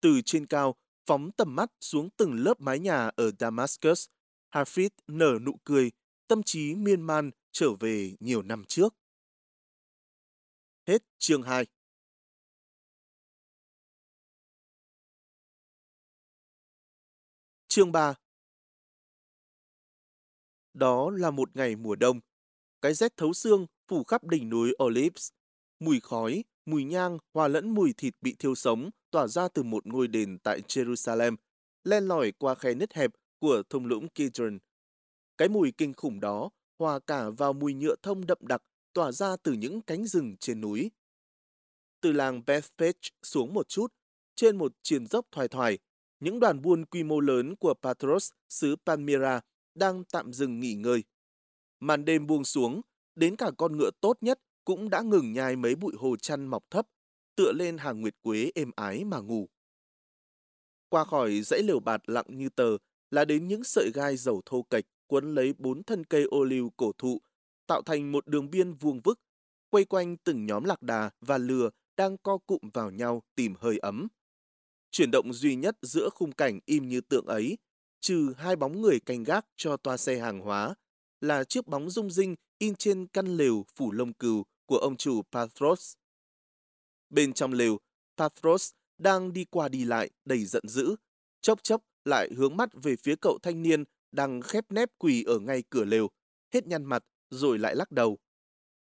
Từ 0.00 0.20
trên 0.24 0.46
cao, 0.46 0.74
phóng 1.06 1.30
tầm 1.32 1.56
mắt 1.56 1.72
xuống 1.80 2.08
từng 2.16 2.34
lớp 2.34 2.60
mái 2.60 2.78
nhà 2.78 3.10
ở 3.16 3.30
Damascus, 3.38 4.06
Hafid 4.54 4.90
nở 5.06 5.38
nụ 5.42 5.52
cười, 5.64 5.90
tâm 6.28 6.42
trí 6.42 6.74
miên 6.74 7.02
man 7.02 7.30
trở 7.52 7.70
về 7.80 8.12
nhiều 8.20 8.42
năm 8.42 8.64
trước. 8.68 8.94
Hết 10.88 11.02
chương 11.18 11.42
2 11.42 11.66
Chương 17.68 17.92
3 17.92 18.14
Đó 20.74 21.10
là 21.10 21.30
một 21.30 21.56
ngày 21.56 21.76
mùa 21.76 21.96
đông. 21.96 22.20
Cái 22.82 22.94
rét 22.94 23.16
thấu 23.16 23.32
xương 23.32 23.66
phủ 23.88 24.04
khắp 24.04 24.24
đỉnh 24.24 24.48
núi 24.48 24.74
Olives. 24.84 25.28
Mùi 25.80 26.00
khói, 26.00 26.44
mùi 26.66 26.84
nhang 26.84 27.18
hòa 27.34 27.48
lẫn 27.48 27.74
mùi 27.74 27.92
thịt 27.96 28.14
bị 28.20 28.36
thiêu 28.38 28.54
sống 28.54 28.90
tỏa 29.10 29.26
ra 29.26 29.48
từ 29.48 29.62
một 29.62 29.86
ngôi 29.86 30.08
đền 30.08 30.38
tại 30.38 30.60
Jerusalem, 30.60 31.36
len 31.84 32.04
lỏi 32.04 32.32
qua 32.38 32.54
khe 32.54 32.74
nứt 32.74 32.94
hẹp 32.94 33.10
của 33.38 33.62
thung 33.70 33.86
lũng 33.86 34.08
Kidron. 34.08 34.58
Cái 35.36 35.48
mùi 35.48 35.72
kinh 35.72 35.94
khủng 35.94 36.20
đó 36.20 36.50
hòa 36.78 36.98
cả 37.06 37.30
vào 37.30 37.52
mùi 37.52 37.74
nhựa 37.74 37.94
thông 38.02 38.26
đậm 38.26 38.38
đặc 38.40 38.62
tỏa 38.96 39.12
ra 39.12 39.36
từ 39.42 39.52
những 39.52 39.80
cánh 39.80 40.06
rừng 40.06 40.36
trên 40.40 40.60
núi. 40.60 40.90
Từ 42.00 42.12
làng 42.12 42.42
Bethpage 42.46 42.98
xuống 43.22 43.54
một 43.54 43.68
chút, 43.68 43.94
trên 44.34 44.56
một 44.56 44.72
triển 44.82 45.06
dốc 45.06 45.26
thoải 45.32 45.48
thoải, 45.48 45.78
những 46.20 46.40
đoàn 46.40 46.62
buôn 46.62 46.84
quy 46.84 47.02
mô 47.02 47.20
lớn 47.20 47.56
của 47.56 47.74
Patros, 47.82 48.30
xứ 48.48 48.76
Palmyra, 48.86 49.40
đang 49.74 50.04
tạm 50.04 50.32
dừng 50.32 50.60
nghỉ 50.60 50.74
ngơi. 50.74 51.04
Màn 51.80 52.04
đêm 52.04 52.26
buông 52.26 52.44
xuống, 52.44 52.80
đến 53.14 53.36
cả 53.36 53.50
con 53.58 53.76
ngựa 53.76 53.90
tốt 54.00 54.18
nhất 54.20 54.40
cũng 54.64 54.90
đã 54.90 55.00
ngừng 55.00 55.32
nhai 55.32 55.56
mấy 55.56 55.74
bụi 55.74 55.92
hồ 55.98 56.16
chăn 56.16 56.46
mọc 56.46 56.64
thấp, 56.70 56.86
tựa 57.34 57.52
lên 57.52 57.78
hàng 57.78 58.00
nguyệt 58.00 58.14
quế 58.22 58.50
êm 58.54 58.70
ái 58.76 59.04
mà 59.04 59.18
ngủ. 59.18 59.48
Qua 60.88 61.04
khỏi 61.04 61.40
dãy 61.40 61.62
lều 61.62 61.80
bạt 61.80 62.00
lặng 62.06 62.26
như 62.28 62.48
tờ 62.48 62.76
là 63.10 63.24
đến 63.24 63.48
những 63.48 63.64
sợi 63.64 63.90
gai 63.94 64.16
dầu 64.16 64.42
thô 64.46 64.62
kệch 64.62 64.84
quấn 65.06 65.34
lấy 65.34 65.54
bốn 65.58 65.82
thân 65.82 66.04
cây 66.04 66.22
ô 66.22 66.44
liu 66.44 66.72
cổ 66.76 66.92
thụ, 66.98 67.20
tạo 67.66 67.82
thành 67.82 68.12
một 68.12 68.26
đường 68.26 68.50
biên 68.50 68.72
vuông 68.72 69.00
vức, 69.00 69.20
quay 69.70 69.84
quanh 69.84 70.16
từng 70.16 70.46
nhóm 70.46 70.64
lạc 70.64 70.82
đà 70.82 71.10
và 71.20 71.38
lừa 71.38 71.70
đang 71.96 72.18
co 72.18 72.38
cụm 72.38 72.60
vào 72.72 72.90
nhau 72.90 73.22
tìm 73.34 73.54
hơi 73.58 73.78
ấm. 73.78 74.08
Chuyển 74.90 75.10
động 75.10 75.32
duy 75.32 75.56
nhất 75.56 75.76
giữa 75.82 76.08
khung 76.14 76.32
cảnh 76.32 76.60
im 76.64 76.88
như 76.88 77.00
tượng 77.00 77.26
ấy, 77.26 77.58
trừ 78.00 78.34
hai 78.36 78.56
bóng 78.56 78.80
người 78.80 79.00
canh 79.00 79.22
gác 79.22 79.46
cho 79.56 79.76
toa 79.76 79.96
xe 79.96 80.18
hàng 80.18 80.40
hóa, 80.40 80.74
là 81.20 81.44
chiếc 81.44 81.66
bóng 81.66 81.90
rung 81.90 82.10
rinh 82.10 82.34
in 82.58 82.74
trên 82.74 83.06
căn 83.06 83.26
lều 83.36 83.64
phủ 83.74 83.92
lông 83.92 84.12
cừu 84.12 84.44
của 84.66 84.78
ông 84.78 84.96
chủ 84.96 85.22
Pathros. 85.22 85.94
Bên 87.10 87.32
trong 87.32 87.52
lều, 87.52 87.78
Pathros 88.16 88.70
đang 88.98 89.32
đi 89.32 89.44
qua 89.44 89.68
đi 89.68 89.84
lại 89.84 90.10
đầy 90.24 90.44
giận 90.44 90.68
dữ, 90.68 90.96
chốc 91.40 91.62
chốc 91.62 91.82
lại 92.04 92.30
hướng 92.36 92.56
mắt 92.56 92.68
về 92.82 92.96
phía 92.96 93.16
cậu 93.16 93.38
thanh 93.42 93.62
niên 93.62 93.84
đang 94.12 94.40
khép 94.40 94.64
nép 94.70 94.90
quỳ 94.98 95.22
ở 95.22 95.38
ngay 95.38 95.62
cửa 95.70 95.84
lều, 95.84 96.10
hết 96.52 96.66
nhăn 96.66 96.84
mặt 96.84 97.04
rồi 97.30 97.58
lại 97.58 97.76
lắc 97.76 97.92
đầu. 97.92 98.18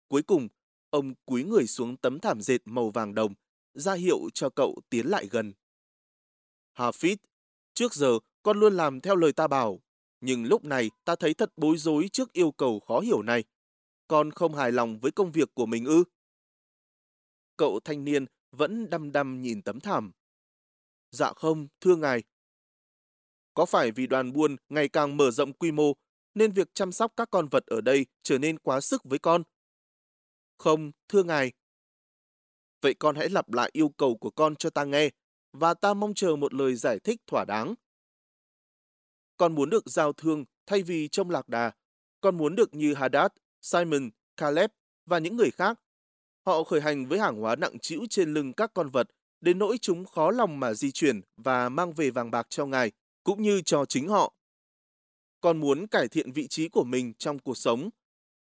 Cuối 0.07 0.21
cùng, 0.21 0.47
ông 0.89 1.13
cúi 1.25 1.43
người 1.43 1.67
xuống 1.67 1.97
tấm 1.97 2.19
thảm 2.19 2.41
dệt 2.41 2.61
màu 2.65 2.89
vàng 2.89 3.15
đồng, 3.15 3.33
ra 3.73 3.93
hiệu 3.93 4.19
cho 4.33 4.49
cậu 4.49 4.81
tiến 4.89 5.07
lại 5.07 5.27
gần. 5.31 5.53
Hafid, 6.75 7.17
trước 7.73 7.93
giờ 7.93 8.19
con 8.43 8.59
luôn 8.59 8.73
làm 8.73 9.01
theo 9.01 9.15
lời 9.15 9.33
ta 9.33 9.47
bảo, 9.47 9.81
nhưng 10.21 10.45
lúc 10.45 10.63
này 10.63 10.91
ta 11.05 11.15
thấy 11.15 11.33
thật 11.33 11.51
bối 11.57 11.77
rối 11.77 12.09
trước 12.11 12.33
yêu 12.33 12.51
cầu 12.51 12.79
khó 12.79 12.99
hiểu 12.99 13.21
này. 13.21 13.43
Con 14.07 14.31
không 14.31 14.55
hài 14.55 14.71
lòng 14.71 14.99
với 14.99 15.11
công 15.11 15.31
việc 15.31 15.53
của 15.53 15.65
mình 15.65 15.85
ư? 15.85 16.03
Cậu 17.57 17.79
thanh 17.79 18.03
niên 18.03 18.25
vẫn 18.51 18.89
đăm 18.89 19.11
đăm 19.11 19.41
nhìn 19.41 19.61
tấm 19.61 19.79
thảm. 19.79 20.11
Dạ 21.11 21.33
không, 21.35 21.67
thưa 21.81 21.95
ngài. 21.95 22.23
Có 23.53 23.65
phải 23.65 23.91
vì 23.91 24.07
đoàn 24.07 24.33
buôn 24.33 24.55
ngày 24.69 24.87
càng 24.87 25.17
mở 25.17 25.31
rộng 25.31 25.53
quy 25.53 25.71
mô 25.71 25.93
nên 26.35 26.51
việc 26.51 26.67
chăm 26.73 26.91
sóc 26.91 27.13
các 27.17 27.27
con 27.31 27.47
vật 27.47 27.65
ở 27.65 27.81
đây 27.81 28.05
trở 28.23 28.37
nên 28.37 28.59
quá 28.59 28.81
sức 28.81 29.01
với 29.03 29.19
con? 29.19 29.43
Không, 30.57 30.91
thưa 31.07 31.23
ngài. 31.23 31.51
Vậy 32.81 32.93
con 32.93 33.15
hãy 33.15 33.29
lặp 33.29 33.53
lại 33.53 33.69
yêu 33.73 33.89
cầu 33.89 34.17
của 34.17 34.31
con 34.31 34.55
cho 34.55 34.69
ta 34.69 34.83
nghe 34.83 35.09
và 35.53 35.73
ta 35.73 35.93
mong 35.93 36.13
chờ 36.13 36.35
một 36.35 36.53
lời 36.53 36.75
giải 36.75 36.99
thích 36.99 37.21
thỏa 37.27 37.45
đáng. 37.45 37.75
Con 39.37 39.55
muốn 39.55 39.69
được 39.69 39.83
giao 39.85 40.13
thương 40.13 40.45
thay 40.65 40.83
vì 40.83 41.07
trông 41.07 41.29
lạc 41.29 41.49
đà. 41.49 41.71
Con 42.21 42.37
muốn 42.37 42.55
được 42.55 42.73
như 42.73 42.93
Haddad, 42.93 43.31
Simon, 43.61 44.09
Caleb 44.37 44.71
và 45.05 45.19
những 45.19 45.37
người 45.37 45.51
khác. 45.51 45.79
Họ 46.45 46.63
khởi 46.63 46.81
hành 46.81 47.05
với 47.05 47.19
hàng 47.19 47.41
hóa 47.41 47.55
nặng 47.55 47.79
trĩu 47.81 48.01
trên 48.09 48.33
lưng 48.33 48.53
các 48.53 48.71
con 48.73 48.89
vật, 48.89 49.07
đến 49.41 49.59
nỗi 49.59 49.77
chúng 49.81 50.05
khó 50.05 50.31
lòng 50.31 50.59
mà 50.59 50.73
di 50.73 50.91
chuyển 50.91 51.21
và 51.37 51.69
mang 51.69 51.93
về 51.93 52.09
vàng 52.09 52.31
bạc 52.31 52.47
cho 52.49 52.65
ngài, 52.65 52.91
cũng 53.23 53.41
như 53.41 53.61
cho 53.65 53.85
chính 53.85 54.07
họ. 54.07 54.33
Con 55.41 55.59
muốn 55.59 55.87
cải 55.87 56.07
thiện 56.07 56.31
vị 56.31 56.47
trí 56.47 56.69
của 56.69 56.83
mình 56.83 57.13
trong 57.13 57.39
cuộc 57.39 57.57
sống. 57.57 57.89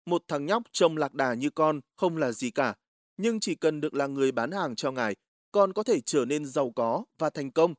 Một 0.06 0.24
thằng 0.28 0.46
nhóc 0.46 0.64
trông 0.72 0.98
lạc 0.98 1.14
đà 1.14 1.34
như 1.34 1.50
con 1.50 1.82
không 1.96 2.18
là 2.18 2.32
gì 2.32 2.52
cả, 2.52 2.76
nhưng 3.18 3.40
chỉ 3.40 3.56
cần 3.56 3.82
được 3.82 3.94
là 3.94 4.08
người 4.08 4.32
bán 4.32 4.52
hàng 4.52 4.76
cho 4.76 4.92
ngài, 4.92 5.16
con 5.52 5.74
có 5.74 5.84
thể 5.84 6.02
trở 6.02 6.26
nên 6.26 6.46
giàu 6.46 6.72
có 6.76 7.06
và 7.18 7.30
thành 7.30 7.52
công. 7.52 7.74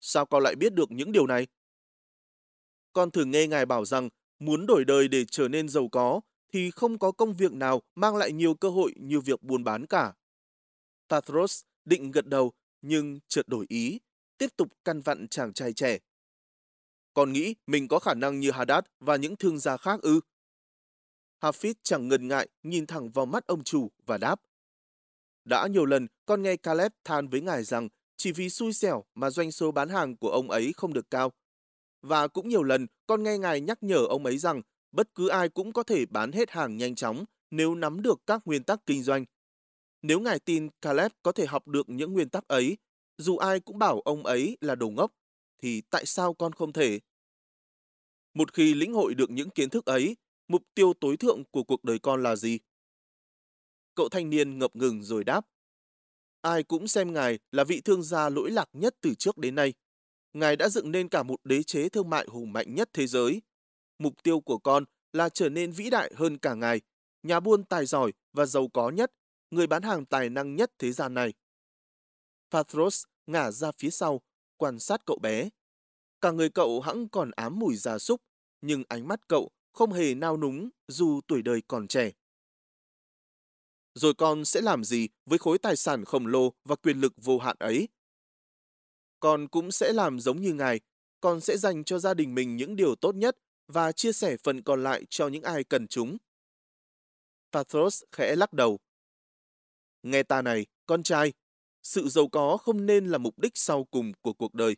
Sao 0.00 0.26
con 0.26 0.42
lại 0.42 0.54
biết 0.54 0.74
được 0.74 0.90
những 0.90 1.12
điều 1.12 1.26
này? 1.26 1.46
Con 2.92 3.10
thường 3.10 3.30
nghe 3.30 3.46
ngài 3.46 3.66
bảo 3.66 3.84
rằng 3.84 4.08
muốn 4.38 4.66
đổi 4.66 4.84
đời 4.84 5.08
để 5.08 5.24
trở 5.24 5.48
nên 5.48 5.68
giàu 5.68 5.88
có 5.88 6.20
thì 6.52 6.70
không 6.70 6.98
có 6.98 7.12
công 7.12 7.34
việc 7.34 7.52
nào 7.52 7.82
mang 7.94 8.16
lại 8.16 8.32
nhiều 8.32 8.54
cơ 8.54 8.70
hội 8.70 8.94
như 8.96 9.20
việc 9.20 9.42
buôn 9.42 9.64
bán 9.64 9.86
cả. 9.86 10.12
Pathros 11.08 11.62
định 11.84 12.10
gật 12.10 12.26
đầu 12.26 12.52
nhưng 12.82 13.18
chợt 13.28 13.48
đổi 13.48 13.66
ý, 13.68 14.00
tiếp 14.38 14.56
tục 14.56 14.68
căn 14.84 15.00
vặn 15.00 15.28
chàng 15.28 15.52
trai 15.52 15.72
trẻ. 15.72 15.98
Con 17.18 17.32
nghĩ 17.32 17.54
mình 17.66 17.88
có 17.88 17.98
khả 17.98 18.14
năng 18.14 18.40
như 18.40 18.50
Haddad 18.50 18.84
và 19.00 19.16
những 19.16 19.36
thương 19.36 19.58
gia 19.58 19.76
khác 19.76 20.00
ư? 20.02 20.20
Hafiz 21.40 21.74
chẳng 21.82 22.08
ngần 22.08 22.28
ngại 22.28 22.48
nhìn 22.62 22.86
thẳng 22.86 23.10
vào 23.10 23.26
mắt 23.26 23.46
ông 23.46 23.64
chủ 23.64 23.90
và 24.06 24.18
đáp. 24.18 24.40
Đã 25.44 25.66
nhiều 25.66 25.84
lần 25.84 26.06
con 26.26 26.42
nghe 26.42 26.56
Caleb 26.56 26.92
than 27.04 27.28
với 27.28 27.40
ngài 27.40 27.64
rằng 27.64 27.88
chỉ 28.16 28.32
vì 28.32 28.50
xui 28.50 28.72
xẻo 28.72 29.04
mà 29.14 29.30
doanh 29.30 29.52
số 29.52 29.72
bán 29.72 29.88
hàng 29.88 30.16
của 30.16 30.30
ông 30.30 30.50
ấy 30.50 30.72
không 30.76 30.92
được 30.92 31.10
cao. 31.10 31.32
Và 32.02 32.28
cũng 32.28 32.48
nhiều 32.48 32.62
lần 32.62 32.86
con 33.06 33.22
nghe 33.22 33.38
ngài 33.38 33.60
nhắc 33.60 33.82
nhở 33.82 34.06
ông 34.08 34.24
ấy 34.24 34.38
rằng 34.38 34.62
bất 34.92 35.14
cứ 35.14 35.28
ai 35.28 35.48
cũng 35.48 35.72
có 35.72 35.82
thể 35.82 36.06
bán 36.06 36.32
hết 36.32 36.50
hàng 36.50 36.76
nhanh 36.76 36.94
chóng 36.94 37.24
nếu 37.50 37.74
nắm 37.74 38.02
được 38.02 38.20
các 38.26 38.42
nguyên 38.44 38.64
tắc 38.64 38.80
kinh 38.86 39.02
doanh. 39.02 39.24
Nếu 40.02 40.20
ngài 40.20 40.38
tin 40.38 40.68
Caleb 40.82 41.12
có 41.22 41.32
thể 41.32 41.46
học 41.46 41.68
được 41.68 41.88
những 41.88 42.12
nguyên 42.12 42.28
tắc 42.28 42.48
ấy, 42.48 42.76
dù 43.16 43.36
ai 43.36 43.60
cũng 43.60 43.78
bảo 43.78 44.00
ông 44.00 44.26
ấy 44.26 44.56
là 44.60 44.74
đồ 44.74 44.88
ngốc, 44.88 45.12
thì 45.58 45.82
tại 45.90 46.06
sao 46.06 46.34
con 46.34 46.52
không 46.52 46.72
thể? 46.72 47.00
Một 48.34 48.54
khi 48.54 48.74
lĩnh 48.74 48.92
hội 48.92 49.14
được 49.14 49.30
những 49.30 49.50
kiến 49.50 49.70
thức 49.70 49.84
ấy, 49.84 50.16
mục 50.48 50.62
tiêu 50.74 50.92
tối 51.00 51.16
thượng 51.16 51.44
của 51.44 51.62
cuộc 51.62 51.84
đời 51.84 51.98
con 51.98 52.22
là 52.22 52.36
gì? 52.36 52.58
Cậu 53.94 54.08
thanh 54.08 54.30
niên 54.30 54.58
ngập 54.58 54.76
ngừng 54.76 55.02
rồi 55.02 55.24
đáp. 55.24 55.46
Ai 56.40 56.62
cũng 56.62 56.88
xem 56.88 57.12
ngài 57.12 57.38
là 57.52 57.64
vị 57.64 57.80
thương 57.80 58.02
gia 58.02 58.28
lỗi 58.28 58.50
lạc 58.50 58.68
nhất 58.72 58.96
từ 59.00 59.14
trước 59.14 59.38
đến 59.38 59.54
nay. 59.54 59.74
Ngài 60.32 60.56
đã 60.56 60.68
dựng 60.68 60.92
nên 60.92 61.08
cả 61.08 61.22
một 61.22 61.40
đế 61.44 61.62
chế 61.62 61.88
thương 61.88 62.10
mại 62.10 62.26
hùng 62.30 62.52
mạnh 62.52 62.74
nhất 62.74 62.90
thế 62.92 63.06
giới. 63.06 63.42
Mục 63.98 64.22
tiêu 64.22 64.40
của 64.40 64.58
con 64.58 64.84
là 65.12 65.28
trở 65.28 65.48
nên 65.48 65.72
vĩ 65.72 65.90
đại 65.90 66.12
hơn 66.16 66.38
cả 66.38 66.54
ngài, 66.54 66.80
nhà 67.22 67.40
buôn 67.40 67.64
tài 67.64 67.86
giỏi 67.86 68.12
và 68.32 68.46
giàu 68.46 68.68
có 68.68 68.90
nhất, 68.90 69.12
người 69.50 69.66
bán 69.66 69.82
hàng 69.82 70.06
tài 70.06 70.30
năng 70.30 70.56
nhất 70.56 70.72
thế 70.78 70.92
gian 70.92 71.14
này. 71.14 71.32
Pathros 72.50 73.04
ngả 73.26 73.50
ra 73.50 73.72
phía 73.72 73.90
sau, 73.90 74.20
quan 74.58 74.78
sát 74.78 75.02
cậu 75.06 75.18
bé. 75.18 75.48
Cả 76.20 76.30
người 76.30 76.50
cậu 76.50 76.80
hẳn 76.80 77.08
còn 77.08 77.30
ám 77.30 77.58
mùi 77.58 77.76
gia 77.76 77.98
súc, 77.98 78.22
nhưng 78.60 78.84
ánh 78.88 79.08
mắt 79.08 79.28
cậu 79.28 79.50
không 79.72 79.92
hề 79.92 80.14
nao 80.14 80.36
núng 80.36 80.70
dù 80.88 81.20
tuổi 81.26 81.42
đời 81.42 81.62
còn 81.68 81.88
trẻ. 81.88 82.12
Rồi 83.94 84.14
con 84.14 84.44
sẽ 84.44 84.60
làm 84.60 84.84
gì 84.84 85.08
với 85.26 85.38
khối 85.38 85.58
tài 85.58 85.76
sản 85.76 86.04
khổng 86.04 86.26
lồ 86.26 86.52
và 86.64 86.76
quyền 86.76 87.00
lực 87.00 87.12
vô 87.16 87.38
hạn 87.38 87.56
ấy? 87.60 87.88
Con 89.20 89.48
cũng 89.48 89.70
sẽ 89.70 89.92
làm 89.92 90.20
giống 90.20 90.40
như 90.40 90.54
ngài, 90.54 90.80
con 91.20 91.40
sẽ 91.40 91.56
dành 91.56 91.84
cho 91.84 91.98
gia 91.98 92.14
đình 92.14 92.34
mình 92.34 92.56
những 92.56 92.76
điều 92.76 92.94
tốt 92.94 93.14
nhất 93.14 93.36
và 93.66 93.92
chia 93.92 94.12
sẻ 94.12 94.36
phần 94.44 94.62
còn 94.62 94.82
lại 94.82 95.04
cho 95.10 95.28
những 95.28 95.42
ai 95.42 95.64
cần 95.64 95.86
chúng. 95.88 96.16
Pathros 97.52 98.02
khẽ 98.12 98.36
lắc 98.36 98.52
đầu. 98.52 98.78
Nghe 100.02 100.22
ta 100.22 100.42
này, 100.42 100.66
con 100.86 101.02
trai, 101.02 101.32
sự 101.82 102.08
giàu 102.08 102.28
có 102.28 102.56
không 102.56 102.86
nên 102.86 103.06
là 103.06 103.18
mục 103.18 103.38
đích 103.38 103.52
sau 103.54 103.84
cùng 103.84 104.12
của 104.20 104.32
cuộc 104.32 104.54
đời. 104.54 104.76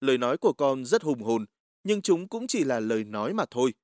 Lời 0.00 0.18
nói 0.18 0.38
của 0.38 0.52
con 0.52 0.84
rất 0.84 1.02
hùng 1.02 1.22
hồn, 1.22 1.46
nhưng 1.84 2.02
chúng 2.02 2.28
cũng 2.28 2.46
chỉ 2.46 2.64
là 2.64 2.80
lời 2.80 3.04
nói 3.04 3.34
mà 3.34 3.44
thôi. 3.50 3.74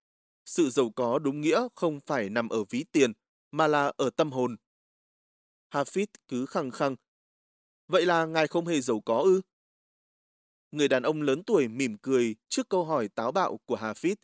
Sự 0.45 0.71
giàu 0.71 0.91
có 0.91 1.19
đúng 1.19 1.41
nghĩa 1.41 1.69
không 1.75 2.01
phải 2.01 2.31
nằm 2.31 2.49
ở 2.49 2.65
ví 2.71 2.85
tiền, 2.93 3.13
mà 3.51 3.67
là 3.67 3.93
ở 3.97 4.11
tâm 4.11 4.33
hồn. 4.33 4.57
Hafid 5.71 6.07
cứ 6.29 6.47
khăng 6.47 6.71
khăng. 6.71 6.97
Vậy 7.89 8.07
là 8.07 8.27
ngài 8.27 8.47
không 8.47 8.67
hề 8.67 8.81
giàu 8.81 9.01
có 9.01 9.19
ư? 9.19 9.41
Người 10.71 10.89
đàn 10.89 11.03
ông 11.03 11.23
lớn 11.23 11.43
tuổi 11.47 11.69
mỉm 11.69 11.97
cười 12.03 12.37
trước 12.49 12.69
câu 12.69 12.85
hỏi 12.85 13.09
táo 13.09 13.33
bạo 13.33 13.59
của 13.65 13.77
Hafid. 13.77 14.17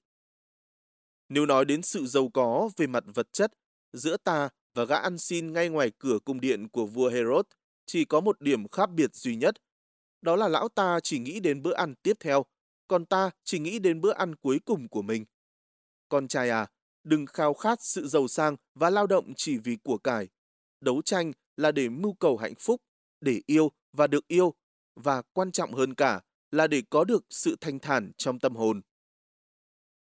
Nếu 1.29 1.47
nói 1.47 1.65
đến 1.65 1.83
sự 1.83 2.07
giàu 2.07 2.31
có 2.35 2.71
về 2.77 2.87
mặt 2.87 3.05
vật 3.15 3.33
chất 3.33 3.53
giữa 3.93 4.17
ta 4.17 4.49
và 4.75 4.85
gã 4.85 4.97
ăn 4.97 5.19
xin 5.19 5.53
ngay 5.53 5.69
ngoài 5.69 5.93
cửa 5.99 6.19
cung 6.25 6.41
điện 6.41 6.69
của 6.69 6.87
vua 6.87 7.09
Herod, 7.09 7.47
chỉ 7.87 8.05
có 8.05 8.21
một 8.21 8.41
điểm 8.41 8.69
khác 8.69 8.91
biệt 8.91 9.15
duy 9.15 9.37
nhất. 9.37 9.55
Đó 10.23 10.37
là 10.37 10.49
lão 10.49 10.69
ta 10.69 11.01
chỉ 11.03 11.19
nghĩ 11.19 11.41
đến 11.41 11.63
bữa 11.63 11.75
ăn 11.75 11.95
tiếp 12.03 12.17
theo, 12.21 12.45
còn 12.89 13.07
ta 13.07 13.31
chỉ 13.45 13.59
nghĩ 13.59 13.79
đến 13.79 14.01
bữa 14.01 14.13
ăn 14.13 14.35
cuối 14.35 14.61
cùng 14.65 14.89
của 14.89 15.03
mình. 15.03 15.25
Con 16.09 16.29
trai 16.29 16.51
à, 16.51 16.67
đừng 17.05 17.27
khao 17.27 17.55
khát 17.55 17.83
sự 17.83 18.09
giàu 18.09 18.29
sang 18.29 18.57
và 18.75 18.91
lao 18.91 19.07
động 19.07 19.33
chỉ 19.37 19.59
vì 19.59 19.77
của 19.77 19.99
cải. 19.99 20.29
Đấu 20.81 21.03
tranh 21.03 21.33
là 21.57 21.73
để 21.73 21.89
mưu 21.89 22.13
cầu 22.13 22.37
hạnh 22.37 22.55
phúc, 22.59 22.83
để 23.21 23.41
yêu 23.47 23.71
và 23.93 24.07
được 24.07 24.29
yêu, 24.29 24.55
và 24.95 25.23
quan 25.23 25.53
trọng 25.53 25.73
hơn 25.73 25.95
cả 25.95 26.21
là 26.51 26.67
để 26.67 26.83
có 26.91 27.05
được 27.05 27.25
sự 27.31 27.57
thanh 27.61 27.79
thản 27.79 28.13
trong 28.17 28.39
tâm 28.39 28.57
hồn. 28.57 28.81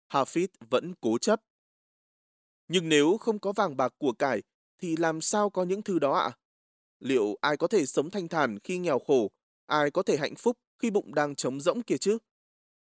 Hafid 0.09 0.47
vẫn 0.69 0.93
cố 1.01 1.17
chấp. 1.17 1.41
Nhưng 2.67 2.89
nếu 2.89 3.17
không 3.17 3.39
có 3.39 3.51
vàng 3.51 3.77
bạc 3.77 3.93
của 3.97 4.11
cải, 4.11 4.43
thì 4.77 4.95
làm 4.95 5.21
sao 5.21 5.49
có 5.49 5.63
những 5.63 5.81
thứ 5.81 5.99
đó 5.99 6.13
ạ? 6.13 6.37
Liệu 6.99 7.37
ai 7.41 7.57
có 7.57 7.67
thể 7.67 7.85
sống 7.85 8.09
thanh 8.09 8.27
thản 8.27 8.59
khi 8.59 8.77
nghèo 8.77 8.99
khổ? 8.99 9.31
Ai 9.65 9.91
có 9.91 10.03
thể 10.03 10.17
hạnh 10.17 10.35
phúc 10.35 10.57
khi 10.79 10.89
bụng 10.89 11.15
đang 11.15 11.35
trống 11.35 11.61
rỗng 11.61 11.81
kia 11.81 11.97
chứ? 11.97 12.17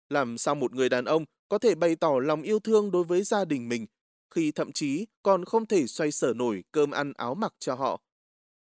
Làm 0.10 0.38
sao 0.38 0.56
một 0.56 0.74
người 0.74 0.90
đàn 0.90 1.06
ông 1.06 1.26
có 1.50 1.58
thể 1.58 1.76
bày 1.76 1.96
tỏ 1.96 2.20
lòng 2.20 2.42
yêu 2.42 2.60
thương 2.60 2.92
đối 2.92 3.04
với 3.04 3.24
gia 3.24 3.46
đình 3.46 3.70
mình 3.70 3.86
khi 4.30 4.52
thậm 4.52 4.72
chí 4.72 5.06
còn 5.24 5.46
không 5.46 5.66
thể 5.66 5.88
xoay 5.88 6.12
sở 6.12 6.34
nổi 6.36 6.64
cơm 6.72 6.92
ăn 6.92 7.14
áo 7.14 7.36
mặc 7.36 7.54
cho 7.60 7.76
họ? 7.76 8.02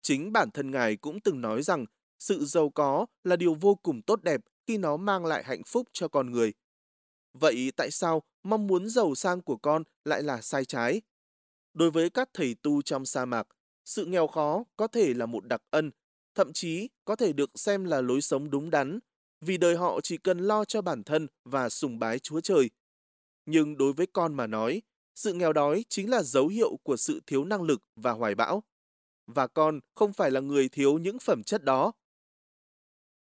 Chính 0.02 0.32
bản 0.32 0.52
thân 0.52 0.72
ngài 0.72 0.96
cũng 0.96 1.20
từng 1.20 1.42
nói 1.42 1.64
rằng 1.64 1.86
sự 2.20 2.46
giàu 2.46 2.70
có 2.70 3.06
là 3.24 3.36
điều 3.36 3.54
vô 3.54 3.76
cùng 3.76 4.02
tốt 4.02 4.24
đẹp 4.24 4.42
khi 4.68 4.78
nó 4.78 4.98
mang 4.98 5.26
lại 5.26 5.44
hạnh 5.44 5.62
phúc 5.68 5.88
cho 5.94 6.08
con 6.08 6.32
người. 6.32 6.54
Vậy 7.34 7.72
tại 7.76 7.92
sao 7.92 8.24
mong 8.44 8.68
muốn 8.68 8.90
giàu 8.90 9.16
sang 9.16 9.42
của 9.42 9.58
con 9.58 9.84
lại 10.06 10.24
là 10.24 10.42
sai 10.42 10.66
trái? 10.66 11.02
Đối 11.74 11.92
với 11.92 12.10
các 12.10 12.30
thầy 12.34 12.56
tu 12.64 12.82
trong 12.82 13.06
sa 13.06 13.26
mạc, 13.26 13.48
sự 13.92 14.06
nghèo 14.06 14.28
khó 14.28 14.64
có 14.78 14.88
thể 14.88 15.14
là 15.14 15.26
một 15.26 15.46
đặc 15.46 15.62
ân, 15.70 15.92
thậm 16.36 16.54
chí 16.54 16.90
có 17.06 17.16
thể 17.16 17.34
được 17.34 17.50
xem 17.56 17.84
là 17.84 18.02
lối 18.02 18.22
sống 18.22 18.50
đúng 18.50 18.70
đắn, 18.70 19.00
vì 19.42 19.58
đời 19.58 19.76
họ 19.76 20.02
chỉ 20.02 20.18
cần 20.18 20.40
lo 20.40 20.66
cho 20.66 20.82
bản 20.82 21.04
thân 21.04 21.28
và 21.46 21.70
sùng 21.70 22.00
bái 22.00 22.20
Chúa 22.20 22.42
Trời. 22.42 22.70
Nhưng 23.46 23.78
đối 23.78 23.94
với 23.94 24.08
con 24.14 24.34
mà 24.34 24.48
nói, 24.48 24.82
sự 25.16 25.34
nghèo 25.34 25.54
đói 25.54 25.86
chính 25.90 26.10
là 26.10 26.24
dấu 26.24 26.48
hiệu 26.48 26.78
của 26.84 26.98
sự 26.98 27.22
thiếu 27.28 27.46
năng 27.46 27.62
lực 27.62 27.82
và 27.96 28.12
hoài 28.12 28.36
bão. 28.36 28.64
Và 29.28 29.48
con 29.48 29.80
không 29.96 30.14
phải 30.14 30.32
là 30.32 30.40
người 30.40 30.70
thiếu 30.70 30.98
những 30.98 31.20
phẩm 31.20 31.44
chất 31.44 31.64
đó. 31.64 31.92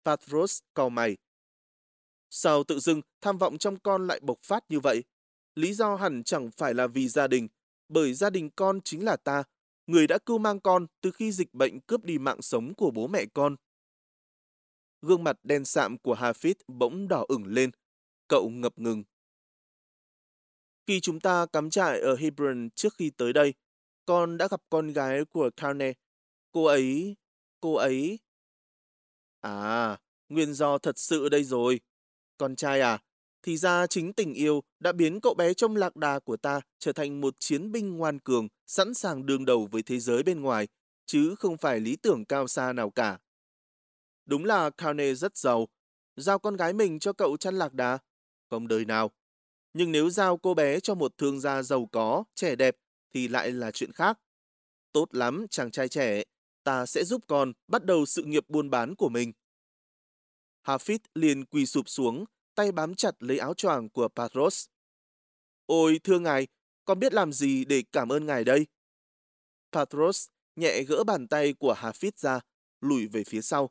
Patros 0.04 0.61
cầu 0.74 0.90
mày. 0.90 1.16
Sao 2.31 2.64
tự 2.64 2.78
dưng 2.78 3.02
tham 3.20 3.38
vọng 3.38 3.59
trong 3.59 3.78
con 3.78 4.07
lại 4.07 4.20
bộc 4.22 4.38
phát 4.42 4.64
như 4.68 4.81
vậy? 4.81 5.04
Lý 5.54 5.74
do 5.74 5.96
hẳn 5.96 6.22
chẳng 6.24 6.50
phải 6.50 6.74
là 6.74 6.87
vì 6.87 7.09
gia 7.09 7.26
đình, 7.26 7.48
bởi 7.88 8.14
gia 8.14 8.31
đình 8.31 8.50
con 8.57 8.81
chính 8.81 9.04
là 9.04 9.16
ta, 9.16 9.42
người 9.88 10.07
đã 10.07 10.18
cưu 10.18 10.38
mang 10.38 10.61
con 10.61 10.87
từ 11.01 11.11
khi 11.11 11.33
dịch 11.33 11.55
bệnh 11.55 11.81
cướp 11.81 12.05
đi 12.05 12.18
mạng 12.18 12.42
sống 12.42 12.74
của 12.74 12.90
bố 12.90 13.07
mẹ 13.07 13.24
con. 13.35 13.57
Gương 15.03 15.24
mặt 15.24 15.37
đen 15.42 15.64
sạm 15.64 15.98
của 15.98 16.14
Hafid 16.14 16.55
bỗng 16.68 17.09
đỏ 17.09 17.24
ửng 17.29 17.46
lên. 17.46 17.70
Cậu 18.29 18.51
ngập 18.51 18.79
ngừng. 18.79 19.05
Khi 20.87 21.01
chúng 21.01 21.20
ta 21.20 21.46
cắm 21.53 21.70
trại 21.70 22.01
ở 22.01 22.16
Hebron 22.16 22.70
trước 22.70 22.94
khi 22.94 23.11
tới 23.11 23.33
đây, 23.33 23.55
con 24.07 24.37
đã 24.37 24.48
gặp 24.51 24.62
con 24.70 24.92
gái 24.92 25.24
của 25.24 25.51
Carne. 25.57 25.92
Cô 26.53 26.64
ấy... 26.64 27.16
cô 27.61 27.74
ấy... 27.74 28.18
À, 29.40 29.98
nguyên 30.29 30.55
do 30.55 30.79
thật 30.79 30.98
sự 30.98 31.29
đây 31.29 31.44
rồi. 31.44 31.81
Con 32.38 32.57
trai 32.57 32.81
à, 32.81 32.98
thì 33.42 33.57
ra 33.57 33.87
chính 33.87 34.12
tình 34.12 34.35
yêu 34.35 34.62
đã 34.81 34.92
biến 34.92 35.20
cậu 35.20 35.35
bé 35.35 35.55
trong 35.55 35.77
lạc 35.77 35.96
đà 35.96 36.18
của 36.18 36.37
ta 36.37 36.61
trở 36.79 36.92
thành 36.92 37.20
một 37.20 37.35
chiến 37.38 37.72
binh 37.72 37.96
ngoan 37.96 38.18
cường, 38.18 38.48
sẵn 38.66 38.94
sàng 38.94 39.27
đương 39.27 39.44
đầu 39.44 39.68
với 39.70 39.83
thế 39.83 39.98
giới 39.98 40.22
bên 40.22 40.40
ngoài, 40.40 40.68
chứ 41.07 41.35
không 41.38 41.57
phải 41.57 41.81
lý 41.81 41.96
tưởng 41.96 42.24
cao 42.24 42.48
xa 42.48 42.72
nào 42.72 42.90
cả. 42.90 43.18
Đúng 44.27 44.44
là 44.44 44.70
Kane 44.70 45.14
rất 45.14 45.37
giàu, 45.37 45.68
giao 46.16 46.38
con 46.38 46.57
gái 46.57 46.72
mình 46.72 46.98
cho 46.98 47.12
cậu 47.12 47.37
chăn 47.37 47.59
lạc 47.59 47.74
đà. 47.74 47.98
Không 48.51 48.68
đời 48.68 48.85
nào. 48.85 49.11
Nhưng 49.72 49.92
nếu 49.92 50.11
giao 50.11 50.37
cô 50.37 50.55
bé 50.55 50.81
cho 50.81 50.94
một 50.94 51.18
thương 51.18 51.40
gia 51.40 51.62
giàu 51.62 51.88
có, 51.92 52.24
trẻ 52.35 52.57
đẹp, 52.57 52.77
thì 53.14 53.29
lại 53.29 53.53
là 53.53 53.70
chuyện 53.70 53.92
khác. 53.92 54.18
Tốt 54.92 55.09
lắm, 55.14 55.46
chàng 55.51 55.70
trai 55.70 55.88
trẻ, 55.88 56.22
ta 56.64 56.87
sẽ 56.87 57.05
giúp 57.05 57.24
con 57.27 57.53
bắt 57.68 57.85
đầu 57.85 58.07
sự 58.07 58.22
nghiệp 58.22 58.44
buôn 58.48 58.70
bán 58.70 58.94
của 58.94 59.09
mình. 59.09 59.33
Hafid 60.64 60.98
liền 61.14 61.44
quỳ 61.44 61.66
sụp 61.66 61.88
xuống, 61.88 62.24
tay 62.59 62.73
bám 62.73 62.94
chặt 62.94 63.14
lấy 63.18 63.38
áo 63.38 63.55
choàng 63.55 63.88
của 63.88 64.09
Patros. 64.09 64.66
Ôi, 65.66 66.01
thưa 66.05 66.18
ngài, 66.18 66.47
con 66.85 66.99
biết 66.99 67.14
làm 67.14 67.33
gì 67.33 67.64
để 67.64 67.83
cảm 67.92 68.12
ơn 68.12 68.27
ngài 68.27 68.44
đây? 68.44 68.66
Patros 69.73 70.29
nhẹ 70.57 70.83
gỡ 70.83 71.05
bàn 71.05 71.29
tay 71.29 71.53
của 71.53 71.75
Hafid 71.79 72.11
ra, 72.16 72.40
lùi 72.81 73.07
về 73.07 73.25
phía 73.25 73.40
sau. 73.40 73.71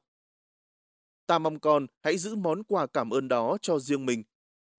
Ta 1.25 1.39
mong 1.39 1.59
con 1.59 1.87
hãy 2.01 2.17
giữ 2.17 2.35
món 2.35 2.63
quà 2.63 2.87
cảm 2.87 3.09
ơn 3.09 3.27
đó 3.27 3.57
cho 3.61 3.79
riêng 3.79 4.05
mình. 4.05 4.23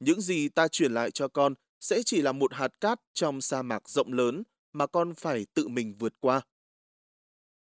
Những 0.01 0.21
gì 0.21 0.49
ta 0.49 0.69
chuyển 0.69 0.95
lại 0.95 1.11
cho 1.11 1.29
con 1.29 1.55
sẽ 1.81 2.03
chỉ 2.05 2.23
là 2.23 2.33
một 2.33 2.55
hạt 2.55 2.81
cát 2.81 3.01
trong 3.13 3.41
sa 3.41 3.63
mạc 3.63 3.89
rộng 3.89 4.13
lớn 4.13 4.43
mà 4.73 4.87
con 4.87 5.15
phải 5.15 5.47
tự 5.55 5.69
mình 5.69 5.95
vượt 5.99 6.15
qua. 6.21 6.41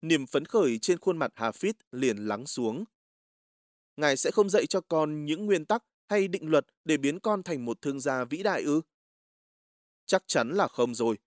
Niềm 0.03 0.27
phấn 0.27 0.45
khởi 0.45 0.79
trên 0.79 0.99
khuôn 0.99 1.19
mặt 1.19 1.33
Hafid 1.37 1.75
liền 1.91 2.17
lắng 2.17 2.47
xuống. 2.47 2.85
Ngài 3.97 4.17
sẽ 4.17 4.31
không 4.31 4.51
dạy 4.51 4.67
cho 4.67 4.81
con 4.81 5.25
những 5.25 5.47
nguyên 5.47 5.65
tắc 5.65 5.85
hay 6.13 6.29
định 6.29 6.51
luật 6.51 6.67
để 6.85 6.97
biến 6.97 7.21
con 7.21 7.43
thành 7.43 7.65
một 7.65 7.81
thương 7.83 8.01
gia 8.01 8.25
vĩ 8.25 8.43
đại 8.43 8.63
ư? 8.63 8.81
Chắc 10.07 10.23
chắn 10.27 10.51
là 10.51 10.69
không 10.69 10.95
rồi. 10.95 11.19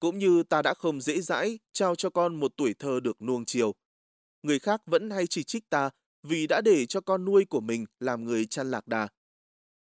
Cũng 0.00 0.18
như 0.18 0.42
ta 0.42 0.62
đã 0.62 0.74
không 0.74 1.00
dễ 1.00 1.20
dãi 1.20 1.58
trao 1.72 1.94
cho 1.94 2.10
con 2.10 2.34
một 2.40 2.52
tuổi 2.56 2.74
thơ 2.78 3.00
được 3.00 3.22
nuông 3.22 3.44
chiều. 3.44 3.74
Người 4.42 4.58
khác 4.58 4.82
vẫn 4.86 5.10
hay 5.10 5.26
chỉ 5.26 5.42
trích 5.42 5.70
ta 5.70 5.90
vì 6.22 6.46
đã 6.46 6.60
để 6.60 6.86
cho 6.86 7.00
con 7.00 7.24
nuôi 7.24 7.44
của 7.44 7.60
mình 7.60 7.86
làm 8.00 8.24
người 8.24 8.46
chăn 8.46 8.70
lạc 8.70 8.88
đà. 8.88 9.08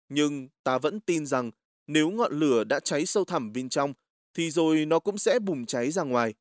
Nhưng 0.09 0.49
ta 0.65 0.79
vẫn 0.79 1.01
tin 1.01 1.27
rằng 1.27 1.51
nếu 1.87 2.11
ngọn 2.11 2.41
lửa 2.41 2.65
đã 2.65 2.81
cháy 2.81 3.07
sâu 3.07 3.25
thẳm 3.25 3.53
bên 3.53 3.69
trong, 3.69 3.95
thì 4.35 4.51
rồi 4.51 4.87
nó 4.87 4.99
cũng 4.99 5.19
sẽ 5.19 5.39
bùng 5.39 5.67
cháy 5.67 5.91
ra 5.91 6.03
ngoài. 6.03 6.35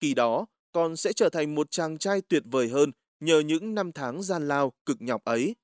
Khi 0.00 0.14
đó, 0.14 0.46
con 0.72 0.96
sẽ 0.96 1.12
trở 1.12 1.28
thành 1.28 1.54
một 1.54 1.70
chàng 1.70 1.98
trai 1.98 2.20
tuyệt 2.28 2.42
vời 2.46 2.68
hơn 2.68 2.92
nhờ 3.20 3.40
những 3.40 3.74
năm 3.74 3.92
tháng 3.92 4.22
gian 4.22 4.48
lao, 4.48 4.72
cực 4.86 5.02
nhọc 5.02 5.24
ấy. 5.24 5.54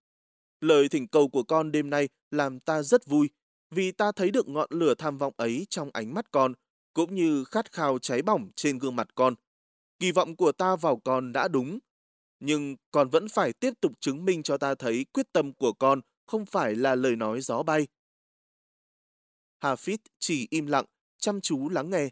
Lời 0.63 0.89
thỉnh 0.89 1.09
cầu 1.09 1.29
của 1.29 1.43
con 1.43 1.73
đêm 1.73 1.91
nay 1.91 2.09
làm 2.31 2.61
ta 2.61 2.83
rất 2.83 3.07
vui, 3.07 3.31
vì 3.71 3.93
ta 3.93 4.13
thấy 4.13 4.31
được 4.31 4.49
ngọn 4.49 4.69
lửa 4.71 4.95
tham 4.95 5.19
vọng 5.19 5.35
ấy 5.37 5.67
trong 5.71 5.91
ánh 5.93 6.15
mắt 6.15 6.31
con, 6.31 6.53
cũng 6.95 7.15
như 7.15 7.45
khát 7.45 7.73
khao 7.73 7.99
cháy 7.99 8.23
bỏng 8.23 8.51
trên 8.57 8.79
gương 8.79 8.97
mặt 8.97 9.09
con. 9.15 9.35
Kỳ 9.99 10.13
vọng 10.13 10.37
của 10.37 10.53
ta 10.53 10.77
vào 10.77 10.97
con 11.05 11.33
đã 11.33 11.49
đúng, 11.49 11.79
nhưng 12.41 12.77
con 12.91 13.09
vẫn 13.09 13.29
phải 13.29 13.53
tiếp 13.53 13.73
tục 13.81 13.93
chứng 14.01 14.25
minh 14.25 14.43
cho 14.43 14.59
ta 14.59 14.75
thấy 14.75 15.07
quyết 15.13 15.33
tâm 15.33 15.53
của 15.53 15.73
con 15.73 16.01
không 16.27 16.47
phải 16.47 16.75
là 16.75 16.95
lời 16.95 17.17
nói 17.17 17.41
gió 17.41 17.63
bay. 17.63 17.87
Hafid 19.61 19.99
chỉ 20.19 20.47
im 20.51 20.67
lặng, 20.67 20.85
chăm 21.19 21.41
chú 21.41 21.69
lắng 21.69 21.91
nghe. 21.91 22.09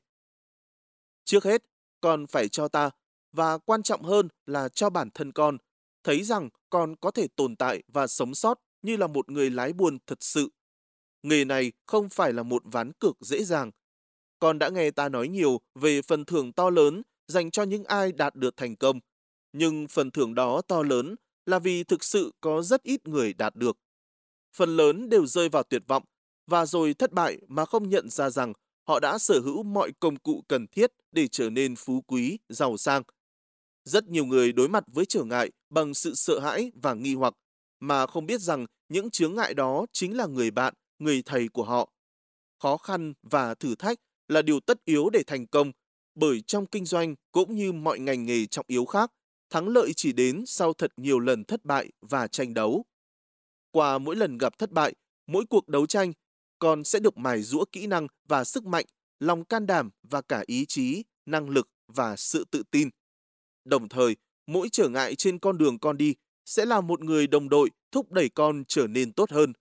Trước 1.24 1.44
hết, 1.44 1.62
con 2.00 2.26
phải 2.26 2.48
cho 2.48 2.68
ta, 2.68 2.90
và 3.32 3.58
quan 3.58 3.82
trọng 3.82 4.02
hơn 4.02 4.28
là 4.46 4.68
cho 4.68 4.90
bản 4.90 5.10
thân 5.14 5.32
con, 5.32 5.58
thấy 6.04 6.22
rằng 6.22 6.48
con 6.70 6.96
có 6.96 7.10
thể 7.10 7.26
tồn 7.36 7.56
tại 7.56 7.82
và 7.88 8.06
sống 8.06 8.34
sót 8.34 8.58
như 8.82 8.96
là 8.96 9.06
một 9.06 9.30
người 9.30 9.50
lái 9.50 9.72
buôn 9.72 9.98
thật 10.06 10.18
sự. 10.20 10.48
Nghề 11.22 11.44
này 11.44 11.72
không 11.86 12.08
phải 12.08 12.32
là 12.32 12.42
một 12.42 12.62
ván 12.64 12.92
cược 12.92 13.16
dễ 13.20 13.44
dàng. 13.44 13.70
Con 14.38 14.58
đã 14.58 14.68
nghe 14.68 14.90
ta 14.90 15.08
nói 15.08 15.28
nhiều 15.28 15.60
về 15.74 16.02
phần 16.02 16.24
thưởng 16.24 16.52
to 16.52 16.70
lớn 16.70 17.02
dành 17.28 17.50
cho 17.50 17.62
những 17.62 17.84
ai 17.84 18.12
đạt 18.12 18.34
được 18.34 18.56
thành 18.56 18.76
công, 18.76 19.00
nhưng 19.52 19.88
phần 19.88 20.10
thưởng 20.10 20.34
đó 20.34 20.62
to 20.68 20.82
lớn 20.82 21.14
là 21.46 21.58
vì 21.58 21.84
thực 21.84 22.04
sự 22.04 22.32
có 22.40 22.62
rất 22.62 22.82
ít 22.82 23.08
người 23.08 23.34
đạt 23.34 23.56
được. 23.56 23.76
Phần 24.56 24.76
lớn 24.76 25.08
đều 25.08 25.26
rơi 25.26 25.48
vào 25.48 25.62
tuyệt 25.62 25.82
vọng 25.86 26.02
và 26.46 26.66
rồi 26.66 26.94
thất 26.94 27.12
bại 27.12 27.38
mà 27.48 27.64
không 27.64 27.88
nhận 27.88 28.10
ra 28.10 28.30
rằng 28.30 28.52
họ 28.88 29.00
đã 29.00 29.18
sở 29.18 29.40
hữu 29.40 29.62
mọi 29.62 29.92
công 30.00 30.16
cụ 30.16 30.44
cần 30.48 30.66
thiết 30.66 30.90
để 31.12 31.28
trở 31.28 31.50
nên 31.50 31.76
phú 31.76 32.04
quý, 32.06 32.38
giàu 32.48 32.76
sang. 32.76 33.02
Rất 33.84 34.08
nhiều 34.08 34.24
người 34.24 34.52
đối 34.52 34.68
mặt 34.68 34.84
với 34.86 35.06
trở 35.06 35.24
ngại 35.24 35.50
bằng 35.70 35.94
sự 35.94 36.14
sợ 36.14 36.38
hãi 36.38 36.72
và 36.74 36.94
nghi 36.94 37.14
hoặc, 37.14 37.34
mà 37.80 38.06
không 38.06 38.26
biết 38.26 38.40
rằng 38.40 38.66
những 38.88 39.10
chướng 39.10 39.34
ngại 39.34 39.54
đó 39.54 39.86
chính 39.92 40.16
là 40.16 40.26
người 40.26 40.50
bạn, 40.50 40.74
người 40.98 41.22
thầy 41.26 41.48
của 41.48 41.64
họ. 41.64 41.92
Khó 42.62 42.76
khăn 42.76 43.12
và 43.22 43.54
thử 43.54 43.74
thách 43.74 43.98
là 44.28 44.42
điều 44.42 44.60
tất 44.60 44.84
yếu 44.84 45.10
để 45.10 45.22
thành 45.26 45.46
công, 45.46 45.72
bởi 46.14 46.40
trong 46.46 46.66
kinh 46.66 46.84
doanh 46.84 47.14
cũng 47.32 47.56
như 47.56 47.72
mọi 47.72 47.98
ngành 47.98 48.26
nghề 48.26 48.46
trọng 48.46 48.66
yếu 48.68 48.84
khác, 48.84 49.10
thắng 49.50 49.68
lợi 49.68 49.92
chỉ 49.96 50.12
đến 50.12 50.44
sau 50.46 50.72
thật 50.72 50.92
nhiều 50.96 51.18
lần 51.18 51.44
thất 51.44 51.64
bại 51.64 51.90
và 52.00 52.26
tranh 52.26 52.54
đấu. 52.54 52.84
Qua 53.70 53.98
mỗi 53.98 54.16
lần 54.16 54.38
gặp 54.38 54.58
thất 54.58 54.70
bại, 54.70 54.94
mỗi 55.26 55.44
cuộc 55.50 55.68
đấu 55.68 55.86
tranh, 55.86 56.12
con 56.58 56.84
sẽ 56.84 56.98
được 56.98 57.18
mài 57.18 57.42
rũa 57.42 57.64
kỹ 57.72 57.86
năng 57.86 58.06
và 58.28 58.44
sức 58.44 58.64
mạnh, 58.64 58.84
lòng 59.20 59.44
can 59.44 59.66
đảm 59.66 59.90
và 60.02 60.22
cả 60.22 60.42
ý 60.46 60.66
chí, 60.68 61.04
năng 61.26 61.48
lực 61.48 61.68
và 61.86 62.16
sự 62.16 62.44
tự 62.50 62.62
tin. 62.70 62.88
Đồng 63.70 63.88
thời, 63.88 64.16
mỗi 64.46 64.68
trở 64.72 64.88
ngại 64.88 65.14
trên 65.14 65.38
con 65.38 65.58
đường 65.58 65.78
con 65.78 65.96
đi 65.96 66.14
sẽ 66.44 66.64
là 66.64 66.80
một 66.80 67.00
người 67.00 67.26
đồng 67.26 67.48
đội 67.48 67.70
thúc 67.92 68.12
đẩy 68.12 68.28
con 68.28 68.64
trở 68.68 68.86
nên 68.86 69.12
tốt 69.12 69.30
hơn. 69.30 69.52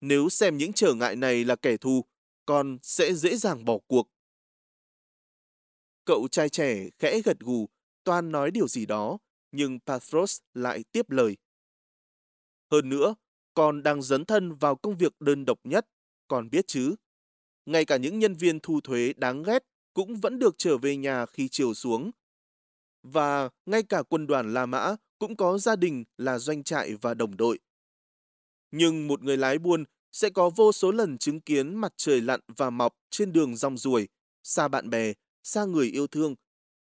Nếu 0.00 0.28
xem 0.28 0.56
những 0.56 0.72
trở 0.72 0.94
ngại 0.94 1.16
này 1.16 1.44
là 1.44 1.56
kẻ 1.56 1.76
thù, 1.76 2.04
con 2.46 2.78
sẽ 2.82 3.14
dễ 3.14 3.36
dàng 3.36 3.64
bỏ 3.64 3.78
cuộc. 3.86 4.08
Cậu 6.04 6.28
trai 6.28 6.48
trẻ 6.48 6.88
khẽ 6.98 7.20
gật 7.24 7.38
gù 7.40 7.68
Toan 8.04 8.32
nói 8.32 8.50
điều 8.50 8.68
gì 8.68 8.86
đó, 8.86 9.18
nhưng 9.52 9.78
Pathros 9.86 10.40
lại 10.54 10.84
tiếp 10.92 11.10
lời. 11.10 11.36
Hơn 12.70 12.88
nữa, 12.88 13.14
con 13.54 13.82
đang 13.82 14.02
dấn 14.02 14.24
thân 14.24 14.54
vào 14.54 14.76
công 14.76 14.96
việc 14.96 15.12
đơn 15.20 15.44
độc 15.44 15.58
nhất, 15.64 15.86
con 16.28 16.50
biết 16.50 16.66
chứ. 16.66 16.94
Ngay 17.66 17.84
cả 17.84 17.96
những 17.96 18.18
nhân 18.18 18.34
viên 18.34 18.60
thu 18.60 18.80
thuế 18.80 19.12
đáng 19.16 19.42
ghét 19.42 19.64
cũng 19.94 20.16
vẫn 20.16 20.38
được 20.38 20.54
trở 20.58 20.78
về 20.78 20.96
nhà 20.96 21.26
khi 21.26 21.48
chiều 21.48 21.74
xuống. 21.74 22.10
Và 23.02 23.48
ngay 23.66 23.82
cả 23.82 24.02
quân 24.02 24.26
đoàn 24.26 24.54
La 24.54 24.66
Mã 24.66 24.96
cũng 25.18 25.36
có 25.36 25.58
gia 25.58 25.76
đình 25.76 26.04
là 26.18 26.38
doanh 26.38 26.62
trại 26.62 26.94
và 26.94 27.14
đồng 27.14 27.36
đội. 27.36 27.58
Nhưng 28.70 29.08
một 29.08 29.22
người 29.22 29.36
lái 29.36 29.58
buôn 29.58 29.84
sẽ 30.12 30.30
có 30.30 30.50
vô 30.50 30.72
số 30.72 30.92
lần 30.92 31.18
chứng 31.18 31.40
kiến 31.40 31.74
mặt 31.74 31.92
trời 31.96 32.20
lặn 32.20 32.40
và 32.56 32.70
mọc 32.70 32.92
trên 33.10 33.32
đường 33.32 33.56
rong 33.56 33.78
ruổi, 33.78 34.08
xa 34.42 34.68
bạn 34.68 34.90
bè, 34.90 35.12
xa 35.42 35.64
người 35.64 35.86
yêu 35.86 36.06
thương, 36.06 36.34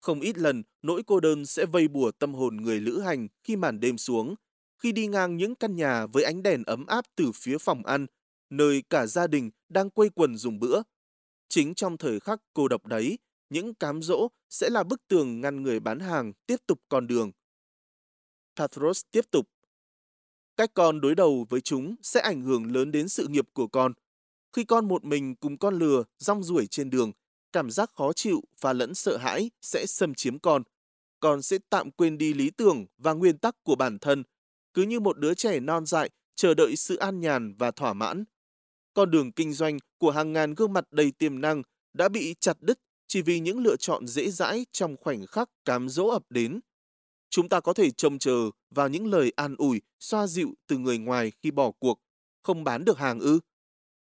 không 0.03 0.21
ít 0.21 0.39
lần, 0.39 0.63
nỗi 0.83 1.03
cô 1.07 1.21
đơn 1.21 1.47
sẽ 1.47 1.67
vây 1.67 1.89
bùa 1.89 2.11
tâm 2.11 2.35
hồn 2.35 2.57
người 2.57 2.81
lữ 2.81 3.01
hành 3.01 3.29
khi 3.45 3.57
màn 3.57 3.81
đêm 3.81 3.99
xuống, 3.99 4.35
khi 4.79 4.93
đi 4.93 5.07
ngang 5.07 5.37
những 5.37 5.55
căn 5.55 5.77
nhà 5.77 6.07
với 6.07 6.25
ánh 6.25 6.43
đèn 6.43 6.63
ấm 6.63 6.87
áp 6.87 7.05
từ 7.17 7.33
phía 7.35 7.59
phòng 7.59 7.87
ăn, 7.87 8.07
nơi 8.51 8.83
cả 8.91 9.07
gia 9.07 9.27
đình 9.27 9.51
đang 9.69 9.91
quây 9.91 10.11
quần 10.11 10.37
dùng 10.37 10.59
bữa. 10.59 10.83
Chính 11.49 11.75
trong 11.75 11.97
thời 11.97 12.21
khắc 12.21 12.41
cô 12.55 12.69
độc 12.69 12.87
đấy, 12.87 13.19
những 13.53 13.75
cám 13.75 14.03
dỗ 14.03 14.29
sẽ 14.49 14.71
là 14.71 14.83
bức 14.83 15.09
tường 15.09 15.41
ngăn 15.41 15.63
người 15.63 15.81
bán 15.81 16.01
hàng 16.01 16.33
tiếp 16.47 16.57
tục 16.67 16.81
con 16.89 17.07
đường. 17.07 17.31
Patros 18.57 19.03
tiếp 19.11 19.31
tục. 19.31 19.49
Cách 20.57 20.71
con 20.75 21.01
đối 21.01 21.15
đầu 21.15 21.47
với 21.49 21.61
chúng 21.61 21.95
sẽ 22.03 22.21
ảnh 22.21 22.43
hưởng 22.43 22.73
lớn 22.73 22.93
đến 22.93 23.09
sự 23.09 23.27
nghiệp 23.27 23.49
của 23.53 23.67
con. 23.67 23.93
Khi 24.53 24.65
con 24.65 24.89
một 24.89 25.05
mình 25.05 25.37
cùng 25.37 25.59
con 25.59 25.79
lừa, 25.79 26.05
rong 26.19 26.43
ruổi 26.43 26.67
trên 26.67 26.91
đường, 26.91 27.13
cảm 27.53 27.71
giác 27.71 27.91
khó 27.95 28.13
chịu 28.13 28.43
và 28.61 28.73
lẫn 28.73 28.95
sợ 28.95 29.17
hãi 29.17 29.51
sẽ 29.61 29.87
xâm 29.87 30.15
chiếm 30.15 30.39
con. 30.39 30.63
Con 31.21 31.43
sẽ 31.43 31.59
tạm 31.71 31.91
quên 31.91 32.19
đi 32.19 32.35
lý 32.35 32.51
tưởng 32.51 32.87
và 32.99 33.13
nguyên 33.13 33.39
tắc 33.39 33.57
của 33.63 33.75
bản 33.75 33.99
thân, 33.99 34.23
cứ 34.75 34.83
như 34.83 35.01
một 35.01 35.19
đứa 35.19 35.35
trẻ 35.35 35.61
non 35.61 35.87
dại 35.87 36.11
chờ 36.35 36.55
đợi 36.55 36.77
sự 36.77 36.97
an 36.97 37.21
nhàn 37.21 37.55
và 37.59 37.71
thỏa 37.71 37.93
mãn. 37.93 38.25
Con 38.95 39.11
đường 39.11 39.33
kinh 39.33 39.53
doanh 39.53 39.79
của 39.99 40.11
hàng 40.11 40.33
ngàn 40.33 40.55
gương 40.55 40.73
mặt 40.73 40.85
đầy 40.91 41.13
tiềm 41.19 41.41
năng 41.41 41.63
đã 41.93 42.09
bị 42.09 42.35
chặt 42.41 42.57
đứt 42.61 42.79
chỉ 43.13 43.23
vì 43.23 43.41
những 43.41 43.59
lựa 43.59 43.77
chọn 43.77 44.07
dễ 44.07 44.31
dãi 44.31 44.67
trong 44.73 44.97
khoảnh 44.97 45.27
khắc 45.27 45.49
cám 45.65 45.89
dỗ 45.89 46.09
ập 46.09 46.23
đến. 46.31 46.61
Chúng 47.31 47.49
ta 47.49 47.61
có 47.61 47.73
thể 47.73 47.91
trông 47.91 48.19
chờ 48.19 48.51
vào 48.71 48.89
những 48.89 49.07
lời 49.07 49.33
an 49.37 49.55
ủi, 49.59 49.83
xoa 50.01 50.27
dịu 50.27 50.55
từ 50.67 50.79
người 50.79 50.99
ngoài 50.99 51.33
khi 51.43 51.51
bỏ 51.51 51.71
cuộc, 51.71 52.01
không 52.43 52.65
bán 52.65 52.85
được 52.85 52.99
hàng 52.99 53.21
ư? 53.21 53.41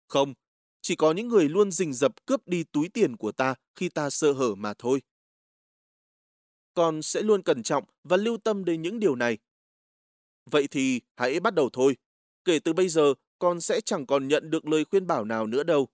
Không, 0.08 0.34
chỉ 0.82 0.96
có 0.96 1.12
những 1.12 1.28
người 1.28 1.48
luôn 1.48 1.70
rình 1.70 1.92
rập 1.92 2.26
cướp 2.26 2.48
đi 2.48 2.64
túi 2.64 2.88
tiền 2.88 3.16
của 3.16 3.32
ta 3.32 3.54
khi 3.74 3.88
ta 3.88 4.10
sơ 4.10 4.32
hở 4.32 4.54
mà 4.54 4.74
thôi. 4.78 5.02
Con 6.74 7.02
sẽ 7.02 7.22
luôn 7.22 7.42
cẩn 7.42 7.62
trọng 7.62 7.84
và 8.04 8.16
lưu 8.16 8.36
tâm 8.36 8.64
đến 8.64 8.82
những 8.82 9.00
điều 9.00 9.14
này. 9.14 9.38
Vậy 10.50 10.68
thì 10.70 11.00
hãy 11.16 11.40
bắt 11.40 11.54
đầu 11.54 11.70
thôi. 11.72 11.96
Kể 12.44 12.58
từ 12.58 12.72
bây 12.72 12.88
giờ, 12.88 13.14
con 13.38 13.60
sẽ 13.60 13.80
chẳng 13.80 14.06
còn 14.06 14.28
nhận 14.28 14.50
được 14.50 14.66
lời 14.66 14.84
khuyên 14.84 15.06
bảo 15.06 15.24
nào 15.24 15.46
nữa 15.46 15.62
đâu. 15.62 15.88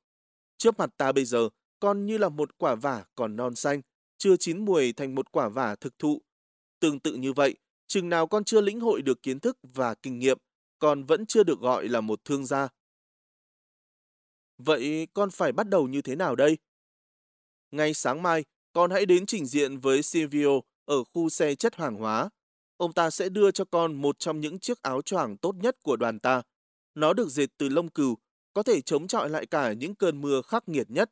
Trước 0.58 0.78
mặt 0.78 0.90
ta 0.96 1.12
bây 1.12 1.24
giờ, 1.24 1.48
con 1.82 2.06
như 2.06 2.18
là 2.18 2.28
một 2.28 2.58
quả 2.58 2.74
vả 2.74 3.04
còn 3.14 3.36
non 3.36 3.54
xanh, 3.54 3.80
chưa 4.18 4.36
chín 4.36 4.64
mùi 4.64 4.92
thành 4.92 5.14
một 5.14 5.32
quả 5.32 5.48
vả 5.48 5.74
thực 5.74 5.98
thụ. 5.98 6.22
Tương 6.80 7.00
tự 7.00 7.14
như 7.14 7.32
vậy, 7.32 7.56
chừng 7.86 8.08
nào 8.08 8.26
con 8.26 8.44
chưa 8.44 8.60
lĩnh 8.60 8.80
hội 8.80 9.02
được 9.02 9.22
kiến 9.22 9.40
thức 9.40 9.58
và 9.62 9.94
kinh 9.94 10.18
nghiệm, 10.18 10.38
con 10.78 11.04
vẫn 11.04 11.26
chưa 11.26 11.42
được 11.42 11.60
gọi 11.60 11.88
là 11.88 12.00
một 12.00 12.24
thương 12.24 12.46
gia. 12.46 12.68
Vậy 14.58 15.08
con 15.14 15.30
phải 15.30 15.52
bắt 15.52 15.68
đầu 15.68 15.88
như 15.88 16.02
thế 16.02 16.16
nào 16.16 16.36
đây? 16.36 16.58
Ngay 17.70 17.94
sáng 17.94 18.22
mai, 18.22 18.44
con 18.72 18.90
hãy 18.90 19.06
đến 19.06 19.26
trình 19.26 19.46
diện 19.46 19.78
với 19.78 20.02
Silvio 20.02 20.60
ở 20.84 21.04
khu 21.04 21.28
xe 21.28 21.54
chất 21.54 21.74
hàng 21.74 21.96
hóa. 21.96 22.30
Ông 22.76 22.92
ta 22.92 23.10
sẽ 23.10 23.28
đưa 23.28 23.50
cho 23.50 23.64
con 23.64 23.94
một 23.94 24.18
trong 24.18 24.40
những 24.40 24.58
chiếc 24.58 24.82
áo 24.82 25.02
choàng 25.02 25.36
tốt 25.36 25.54
nhất 25.54 25.76
của 25.82 25.96
đoàn 25.96 26.18
ta. 26.18 26.42
Nó 26.94 27.12
được 27.12 27.28
dệt 27.28 27.46
từ 27.58 27.68
lông 27.68 27.88
cừu, 27.88 28.18
có 28.54 28.62
thể 28.62 28.80
chống 28.80 29.06
chọi 29.06 29.30
lại 29.30 29.46
cả 29.46 29.72
những 29.72 29.94
cơn 29.94 30.20
mưa 30.20 30.42
khắc 30.42 30.68
nghiệt 30.68 30.90
nhất. 30.90 31.10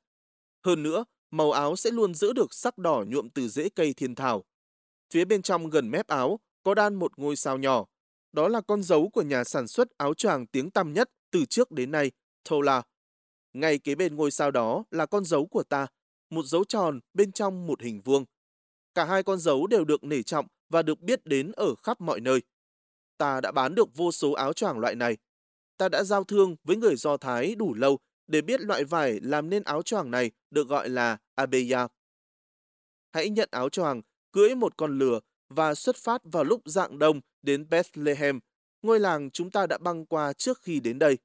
Hơn 0.64 0.82
nữa, 0.82 1.04
màu 1.30 1.52
áo 1.52 1.76
sẽ 1.76 1.90
luôn 1.90 2.14
giữ 2.14 2.32
được 2.32 2.54
sắc 2.54 2.78
đỏ 2.78 3.04
nhuộm 3.08 3.28
từ 3.30 3.48
rễ 3.48 3.68
cây 3.68 3.94
thiên 3.94 4.14
thảo. 4.14 4.44
Phía 5.12 5.24
bên 5.24 5.42
trong 5.42 5.70
gần 5.70 5.90
mép 5.90 6.06
áo 6.06 6.40
có 6.62 6.74
đan 6.74 6.94
một 6.94 7.18
ngôi 7.18 7.36
sao 7.36 7.58
nhỏ. 7.58 7.86
Đó 8.32 8.48
là 8.48 8.60
con 8.60 8.82
dấu 8.82 9.08
của 9.08 9.22
nhà 9.22 9.44
sản 9.44 9.68
xuất 9.68 9.88
áo 9.96 10.14
choàng 10.14 10.46
tiếng 10.46 10.70
tăm 10.70 10.92
nhất 10.92 11.10
từ 11.30 11.44
trước 11.44 11.70
đến 11.70 11.90
nay, 11.90 12.10
Tola. 12.48 12.82
Ngay 13.52 13.78
kế 13.78 13.94
bên 13.94 14.16
ngôi 14.16 14.30
sao 14.30 14.50
đó 14.50 14.84
là 14.90 15.06
con 15.06 15.24
dấu 15.24 15.46
của 15.46 15.62
ta, 15.62 15.86
một 16.30 16.44
dấu 16.44 16.64
tròn 16.64 17.00
bên 17.14 17.32
trong 17.32 17.66
một 17.66 17.82
hình 17.82 18.00
vuông. 18.04 18.24
Cả 18.94 19.04
hai 19.04 19.22
con 19.22 19.38
dấu 19.38 19.66
đều 19.66 19.84
được 19.84 20.04
nể 20.04 20.22
trọng 20.22 20.46
và 20.68 20.82
được 20.82 21.00
biết 21.00 21.26
đến 21.26 21.52
ở 21.52 21.74
khắp 21.74 22.00
mọi 22.00 22.20
nơi. 22.20 22.42
Ta 23.18 23.40
đã 23.40 23.52
bán 23.52 23.74
được 23.74 23.88
vô 23.94 24.12
số 24.12 24.32
áo 24.32 24.52
choàng 24.52 24.78
loại 24.78 24.94
này. 24.94 25.16
Ta 25.76 25.88
đã 25.88 26.04
giao 26.04 26.24
thương 26.24 26.56
với 26.64 26.76
người 26.76 26.96
Do 26.96 27.16
Thái 27.16 27.54
đủ 27.54 27.74
lâu 27.74 27.98
để 28.30 28.40
biết 28.40 28.60
loại 28.60 28.84
vải 28.84 29.20
làm 29.22 29.50
nên 29.50 29.62
áo 29.62 29.82
choàng 29.82 30.10
này 30.10 30.30
được 30.50 30.68
gọi 30.68 30.88
là 30.88 31.18
abeya. 31.34 31.88
Hãy 33.12 33.30
nhận 33.30 33.48
áo 33.52 33.68
choàng, 33.68 34.02
cưỡi 34.32 34.54
một 34.54 34.76
con 34.76 34.98
lừa 34.98 35.20
và 35.48 35.74
xuất 35.74 35.96
phát 35.96 36.22
vào 36.24 36.44
lúc 36.44 36.62
dạng 36.64 36.98
đông 36.98 37.20
đến 37.42 37.68
Bethlehem, 37.70 38.40
ngôi 38.82 39.00
làng 39.00 39.30
chúng 39.30 39.50
ta 39.50 39.66
đã 39.66 39.78
băng 39.78 40.06
qua 40.06 40.32
trước 40.32 40.58
khi 40.62 40.80
đến 40.80 40.98
đây. 40.98 41.18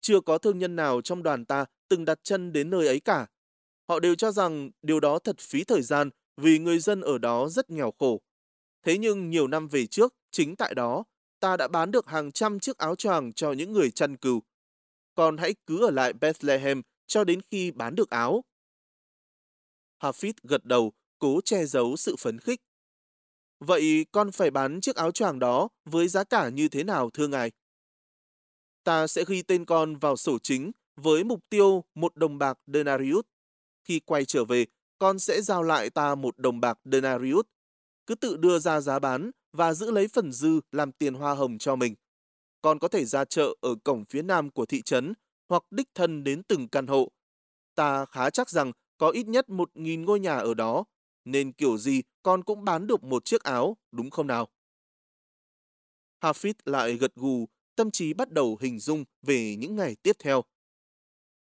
Chưa 0.00 0.20
có 0.20 0.38
thương 0.38 0.58
nhân 0.58 0.76
nào 0.76 1.00
trong 1.00 1.22
đoàn 1.22 1.44
ta 1.44 1.64
từng 1.88 2.04
đặt 2.04 2.18
chân 2.22 2.52
đến 2.52 2.70
nơi 2.70 2.86
ấy 2.86 3.00
cả. 3.00 3.26
Họ 3.88 4.00
đều 4.00 4.14
cho 4.14 4.30
rằng 4.32 4.70
điều 4.82 5.00
đó 5.00 5.18
thật 5.18 5.38
phí 5.38 5.64
thời 5.64 5.82
gian 5.82 6.10
vì 6.36 6.58
người 6.58 6.78
dân 6.78 7.00
ở 7.00 7.18
đó 7.18 7.48
rất 7.48 7.70
nghèo 7.70 7.92
khổ. 7.98 8.20
Thế 8.82 8.98
nhưng 8.98 9.30
nhiều 9.30 9.46
năm 9.46 9.68
về 9.68 9.86
trước, 9.86 10.14
chính 10.30 10.56
tại 10.56 10.74
đó, 10.74 11.04
ta 11.40 11.56
đã 11.56 11.68
bán 11.68 11.90
được 11.90 12.06
hàng 12.06 12.32
trăm 12.32 12.60
chiếc 12.60 12.78
áo 12.78 12.96
choàng 12.96 13.32
cho 13.32 13.52
những 13.52 13.72
người 13.72 13.90
chăn 13.90 14.16
cừu 14.16 14.42
con 15.18 15.36
hãy 15.36 15.54
cứ 15.66 15.84
ở 15.84 15.90
lại 15.90 16.12
Bethlehem 16.12 16.82
cho 17.06 17.24
đến 17.24 17.40
khi 17.50 17.70
bán 17.70 17.94
được 17.94 18.10
áo. 18.10 18.44
Hafid 20.02 20.32
gật 20.42 20.64
đầu, 20.64 20.92
cố 21.18 21.40
che 21.44 21.64
giấu 21.64 21.96
sự 21.96 22.16
phấn 22.18 22.38
khích. 22.38 22.60
Vậy 23.60 24.06
con 24.12 24.32
phải 24.32 24.50
bán 24.50 24.80
chiếc 24.80 24.96
áo 24.96 25.10
choàng 25.10 25.38
đó 25.38 25.68
với 25.84 26.08
giá 26.08 26.24
cả 26.24 26.48
như 26.48 26.68
thế 26.68 26.84
nào 26.84 27.10
thưa 27.10 27.28
ngài? 27.28 27.52
Ta 28.84 29.06
sẽ 29.06 29.24
ghi 29.28 29.42
tên 29.42 29.64
con 29.64 29.96
vào 29.96 30.16
sổ 30.16 30.38
chính 30.42 30.72
với 30.96 31.24
mục 31.24 31.40
tiêu 31.50 31.84
một 31.94 32.16
đồng 32.16 32.38
bạc 32.38 32.58
denarius. 32.66 33.24
Khi 33.84 34.00
quay 34.00 34.24
trở 34.24 34.44
về, 34.44 34.66
con 34.98 35.18
sẽ 35.18 35.42
giao 35.42 35.62
lại 35.62 35.90
ta 35.90 36.14
một 36.14 36.38
đồng 36.38 36.60
bạc 36.60 36.78
denarius. 36.84 37.44
Cứ 38.06 38.14
tự 38.14 38.36
đưa 38.36 38.58
ra 38.58 38.80
giá 38.80 38.98
bán 38.98 39.30
và 39.52 39.74
giữ 39.74 39.90
lấy 39.90 40.08
phần 40.08 40.32
dư 40.32 40.60
làm 40.72 40.92
tiền 40.92 41.14
hoa 41.14 41.34
hồng 41.34 41.58
cho 41.58 41.76
mình. 41.76 41.94
Con 42.62 42.78
có 42.78 42.88
thể 42.88 43.04
ra 43.04 43.24
chợ 43.24 43.54
ở 43.60 43.74
cổng 43.84 44.04
phía 44.04 44.22
nam 44.22 44.50
của 44.50 44.66
thị 44.66 44.82
trấn 44.82 45.12
hoặc 45.48 45.62
đích 45.70 45.88
thân 45.94 46.24
đến 46.24 46.42
từng 46.42 46.68
căn 46.68 46.86
hộ. 46.86 47.12
Ta 47.74 48.04
khá 48.04 48.30
chắc 48.30 48.50
rằng 48.50 48.72
có 48.98 49.10
ít 49.10 49.26
nhất 49.26 49.48
một 49.48 49.70
nghìn 49.74 50.04
ngôi 50.04 50.20
nhà 50.20 50.36
ở 50.36 50.54
đó, 50.54 50.84
nên 51.24 51.52
kiểu 51.52 51.78
gì 51.78 52.02
con 52.22 52.44
cũng 52.44 52.64
bán 52.64 52.86
được 52.86 53.04
một 53.04 53.24
chiếc 53.24 53.42
áo, 53.42 53.76
đúng 53.92 54.10
không 54.10 54.26
nào? 54.26 54.48
Hafid 56.20 56.54
lại 56.64 56.94
gật 56.96 57.14
gù, 57.14 57.48
tâm 57.76 57.90
trí 57.90 58.12
bắt 58.12 58.30
đầu 58.30 58.58
hình 58.60 58.78
dung 58.78 59.04
về 59.22 59.56
những 59.56 59.76
ngày 59.76 59.96
tiếp 60.02 60.16
theo. 60.18 60.42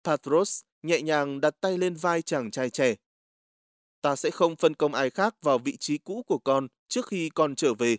Patros 0.04 0.62
nhẹ 0.84 1.02
nhàng 1.02 1.42
đặt 1.42 1.56
tay 1.62 1.78
lên 1.78 1.96
vai 1.96 2.22
chàng 2.22 2.52
trai 2.52 2.70
trẻ. 2.70 2.96
Ta 4.02 4.16
sẽ 4.16 4.32
không 4.32 4.56
phân 4.56 4.74
công 4.74 4.94
ai 4.94 5.10
khác 5.10 5.36
vào 5.42 5.58
vị 5.58 5.78
trí 5.78 5.98
cũ 5.98 6.24
của 6.28 6.38
con 6.38 6.68
trước 6.88 7.08
khi 7.08 7.30
con 7.30 7.56
trở 7.56 7.74
về. 7.74 7.98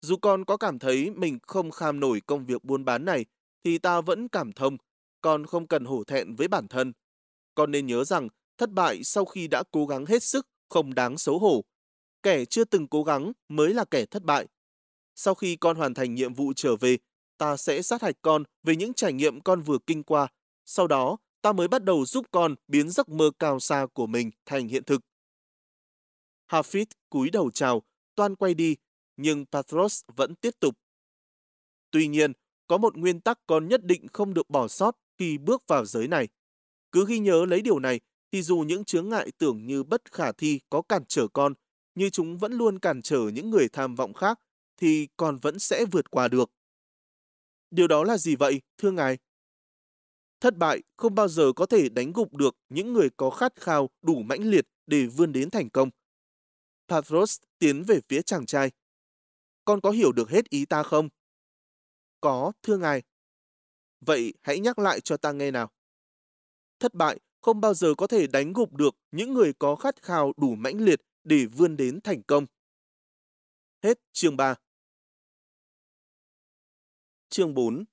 Dù 0.00 0.16
con 0.16 0.44
có 0.44 0.56
cảm 0.56 0.78
thấy 0.78 1.10
mình 1.10 1.38
không 1.42 1.70
kham 1.70 2.00
nổi 2.00 2.20
công 2.26 2.46
việc 2.46 2.64
buôn 2.64 2.84
bán 2.84 3.04
này, 3.04 3.24
thì 3.64 3.78
ta 3.78 4.00
vẫn 4.00 4.28
cảm 4.28 4.52
thông. 4.52 4.76
Con 5.20 5.46
không 5.46 5.66
cần 5.66 5.84
hổ 5.84 6.04
thẹn 6.04 6.34
với 6.34 6.48
bản 6.48 6.68
thân. 6.68 6.92
Con 7.54 7.70
nên 7.70 7.86
nhớ 7.86 8.04
rằng 8.04 8.28
thất 8.58 8.70
bại 8.70 9.04
sau 9.04 9.24
khi 9.24 9.48
đã 9.48 9.62
cố 9.70 9.86
gắng 9.86 10.06
hết 10.06 10.22
sức 10.22 10.46
không 10.68 10.94
đáng 10.94 11.18
xấu 11.18 11.38
hổ. 11.38 11.64
Kẻ 12.22 12.44
chưa 12.44 12.64
từng 12.64 12.88
cố 12.88 13.02
gắng 13.02 13.32
mới 13.48 13.74
là 13.74 13.84
kẻ 13.84 14.06
thất 14.06 14.22
bại. 14.22 14.46
Sau 15.14 15.34
khi 15.34 15.56
con 15.56 15.76
hoàn 15.76 15.94
thành 15.94 16.14
nhiệm 16.14 16.34
vụ 16.34 16.52
trở 16.56 16.76
về, 16.76 16.98
ta 17.38 17.56
sẽ 17.56 17.82
sát 17.82 18.02
hạch 18.02 18.16
con 18.22 18.44
về 18.62 18.76
những 18.76 18.94
trải 18.94 19.12
nghiệm 19.12 19.40
con 19.40 19.60
vừa 19.60 19.78
kinh 19.86 20.02
qua. 20.02 20.28
Sau 20.64 20.86
đó, 20.86 21.16
ta 21.42 21.52
mới 21.52 21.68
bắt 21.68 21.84
đầu 21.84 22.04
giúp 22.04 22.26
con 22.30 22.54
biến 22.68 22.90
giấc 22.90 23.08
mơ 23.08 23.30
cao 23.38 23.60
xa 23.60 23.86
của 23.92 24.06
mình 24.06 24.30
thành 24.46 24.68
hiện 24.68 24.84
thực. 24.84 25.00
Hafid 26.48 26.86
cúi 27.10 27.30
đầu 27.30 27.50
chào, 27.50 27.82
toan 28.14 28.36
quay 28.36 28.54
đi, 28.54 28.76
nhưng 29.22 29.46
Patros 29.46 30.02
vẫn 30.16 30.34
tiếp 30.34 30.54
tục. 30.60 30.74
Tuy 31.90 32.08
nhiên, 32.08 32.32
có 32.66 32.78
một 32.78 32.96
nguyên 32.96 33.20
tắc 33.20 33.38
con 33.46 33.68
nhất 33.68 33.84
định 33.84 34.06
không 34.12 34.34
được 34.34 34.50
bỏ 34.50 34.68
sót 34.68 34.96
khi 35.18 35.38
bước 35.38 35.62
vào 35.66 35.84
giới 35.84 36.08
này. 36.08 36.28
Cứ 36.92 37.06
ghi 37.08 37.18
nhớ 37.18 37.46
lấy 37.46 37.60
điều 37.60 37.78
này, 37.78 38.00
thì 38.32 38.42
dù 38.42 38.58
những 38.58 38.84
chướng 38.84 39.08
ngại 39.08 39.32
tưởng 39.38 39.66
như 39.66 39.82
bất 39.82 40.12
khả 40.12 40.32
thi 40.32 40.60
có 40.70 40.82
cản 40.82 41.04
trở 41.08 41.28
con, 41.28 41.54
như 41.94 42.10
chúng 42.10 42.38
vẫn 42.38 42.52
luôn 42.52 42.78
cản 42.78 43.02
trở 43.02 43.20
những 43.34 43.50
người 43.50 43.68
tham 43.68 43.94
vọng 43.94 44.14
khác, 44.14 44.40
thì 44.76 45.08
con 45.16 45.36
vẫn 45.36 45.58
sẽ 45.58 45.84
vượt 45.92 46.10
qua 46.10 46.28
được. 46.28 46.50
Điều 47.70 47.88
đó 47.88 48.04
là 48.04 48.18
gì 48.18 48.36
vậy, 48.36 48.60
thưa 48.78 48.90
ngài? 48.90 49.18
Thất 50.40 50.56
bại 50.56 50.82
không 50.96 51.14
bao 51.14 51.28
giờ 51.28 51.52
có 51.56 51.66
thể 51.66 51.88
đánh 51.88 52.12
gục 52.12 52.34
được 52.34 52.56
những 52.68 52.92
người 52.92 53.10
có 53.16 53.30
khát 53.30 53.52
khao 53.56 53.90
đủ 54.02 54.22
mãnh 54.22 54.50
liệt 54.50 54.66
để 54.86 55.06
vươn 55.06 55.32
đến 55.32 55.50
thành 55.50 55.70
công. 55.70 55.90
Patros 56.88 57.38
tiến 57.58 57.82
về 57.82 58.00
phía 58.08 58.22
chàng 58.22 58.46
trai. 58.46 58.70
Con 59.64 59.80
có 59.80 59.90
hiểu 59.90 60.12
được 60.12 60.30
hết 60.30 60.48
ý 60.48 60.64
ta 60.64 60.82
không? 60.82 61.08
Có, 62.20 62.52
thưa 62.62 62.76
ngài. 62.76 63.02
Vậy 64.00 64.34
hãy 64.42 64.60
nhắc 64.60 64.78
lại 64.78 65.00
cho 65.00 65.16
ta 65.16 65.32
nghe 65.32 65.50
nào. 65.50 65.70
Thất 66.78 66.94
bại 66.94 67.20
không 67.40 67.60
bao 67.60 67.74
giờ 67.74 67.94
có 67.98 68.06
thể 68.06 68.26
đánh 68.26 68.52
gục 68.52 68.72
được 68.72 68.94
những 69.10 69.34
người 69.34 69.52
có 69.58 69.76
khát 69.76 70.02
khao 70.02 70.32
đủ 70.36 70.54
mãnh 70.54 70.80
liệt 70.80 71.00
để 71.24 71.46
vươn 71.46 71.76
đến 71.76 72.00
thành 72.00 72.22
công. 72.22 72.46
Hết 73.82 73.98
chương 74.12 74.36
3 74.36 74.54
Chương 77.28 77.54
4 77.54 77.84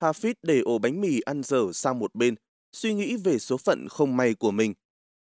Hafid 0.00 0.34
để 0.42 0.60
ổ 0.60 0.78
bánh 0.78 1.00
mì 1.00 1.20
ăn 1.20 1.42
dở 1.42 1.72
sang 1.72 1.98
một 1.98 2.14
bên, 2.14 2.34
suy 2.72 2.94
nghĩ 2.94 3.16
về 3.16 3.38
số 3.38 3.56
phận 3.56 3.86
không 3.90 4.16
may 4.16 4.34
của 4.34 4.50
mình. 4.50 4.74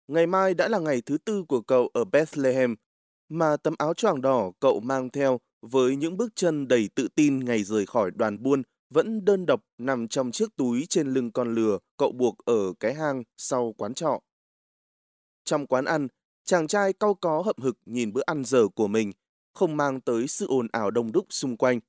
Ngày 0.07 0.27
mai 0.27 0.53
đã 0.53 0.67
là 0.67 0.79
ngày 0.79 1.01
thứ 1.01 1.17
tư 1.17 1.43
của 1.47 1.61
cậu 1.61 1.89
ở 1.93 2.05
Bethlehem, 2.05 2.75
mà 3.29 3.57
tấm 3.57 3.75
áo 3.77 3.93
choàng 3.93 4.21
đỏ 4.21 4.51
cậu 4.59 4.79
mang 4.79 5.09
theo 5.09 5.39
với 5.61 5.95
những 5.95 6.17
bước 6.17 6.35
chân 6.35 6.67
đầy 6.67 6.89
tự 6.95 7.07
tin 7.15 7.45
ngày 7.45 7.63
rời 7.63 7.85
khỏi 7.85 8.11
đoàn 8.11 8.43
buôn 8.43 8.63
vẫn 8.89 9.25
đơn 9.25 9.45
độc 9.45 9.61
nằm 9.77 10.07
trong 10.07 10.31
chiếc 10.31 10.55
túi 10.55 10.85
trên 10.89 11.07
lưng 11.07 11.31
con 11.31 11.55
lừa 11.55 11.77
cậu 11.97 12.11
buộc 12.11 12.37
ở 12.45 12.73
cái 12.79 12.93
hang 12.93 13.23
sau 13.37 13.73
quán 13.77 13.93
trọ. 13.93 14.19
Trong 15.45 15.67
quán 15.67 15.85
ăn, 15.85 16.07
chàng 16.45 16.67
trai 16.67 16.93
cau 16.93 17.13
có 17.13 17.41
hậm 17.41 17.55
hực 17.61 17.77
nhìn 17.85 18.13
bữa 18.13 18.21
ăn 18.25 18.43
giờ 18.45 18.67
của 18.75 18.87
mình, 18.87 19.11
không 19.53 19.77
mang 19.77 20.01
tới 20.01 20.27
sự 20.27 20.47
ồn 20.47 20.67
ào 20.71 20.91
đông 20.91 21.11
đúc 21.11 21.25
xung 21.29 21.57
quanh. 21.57 21.79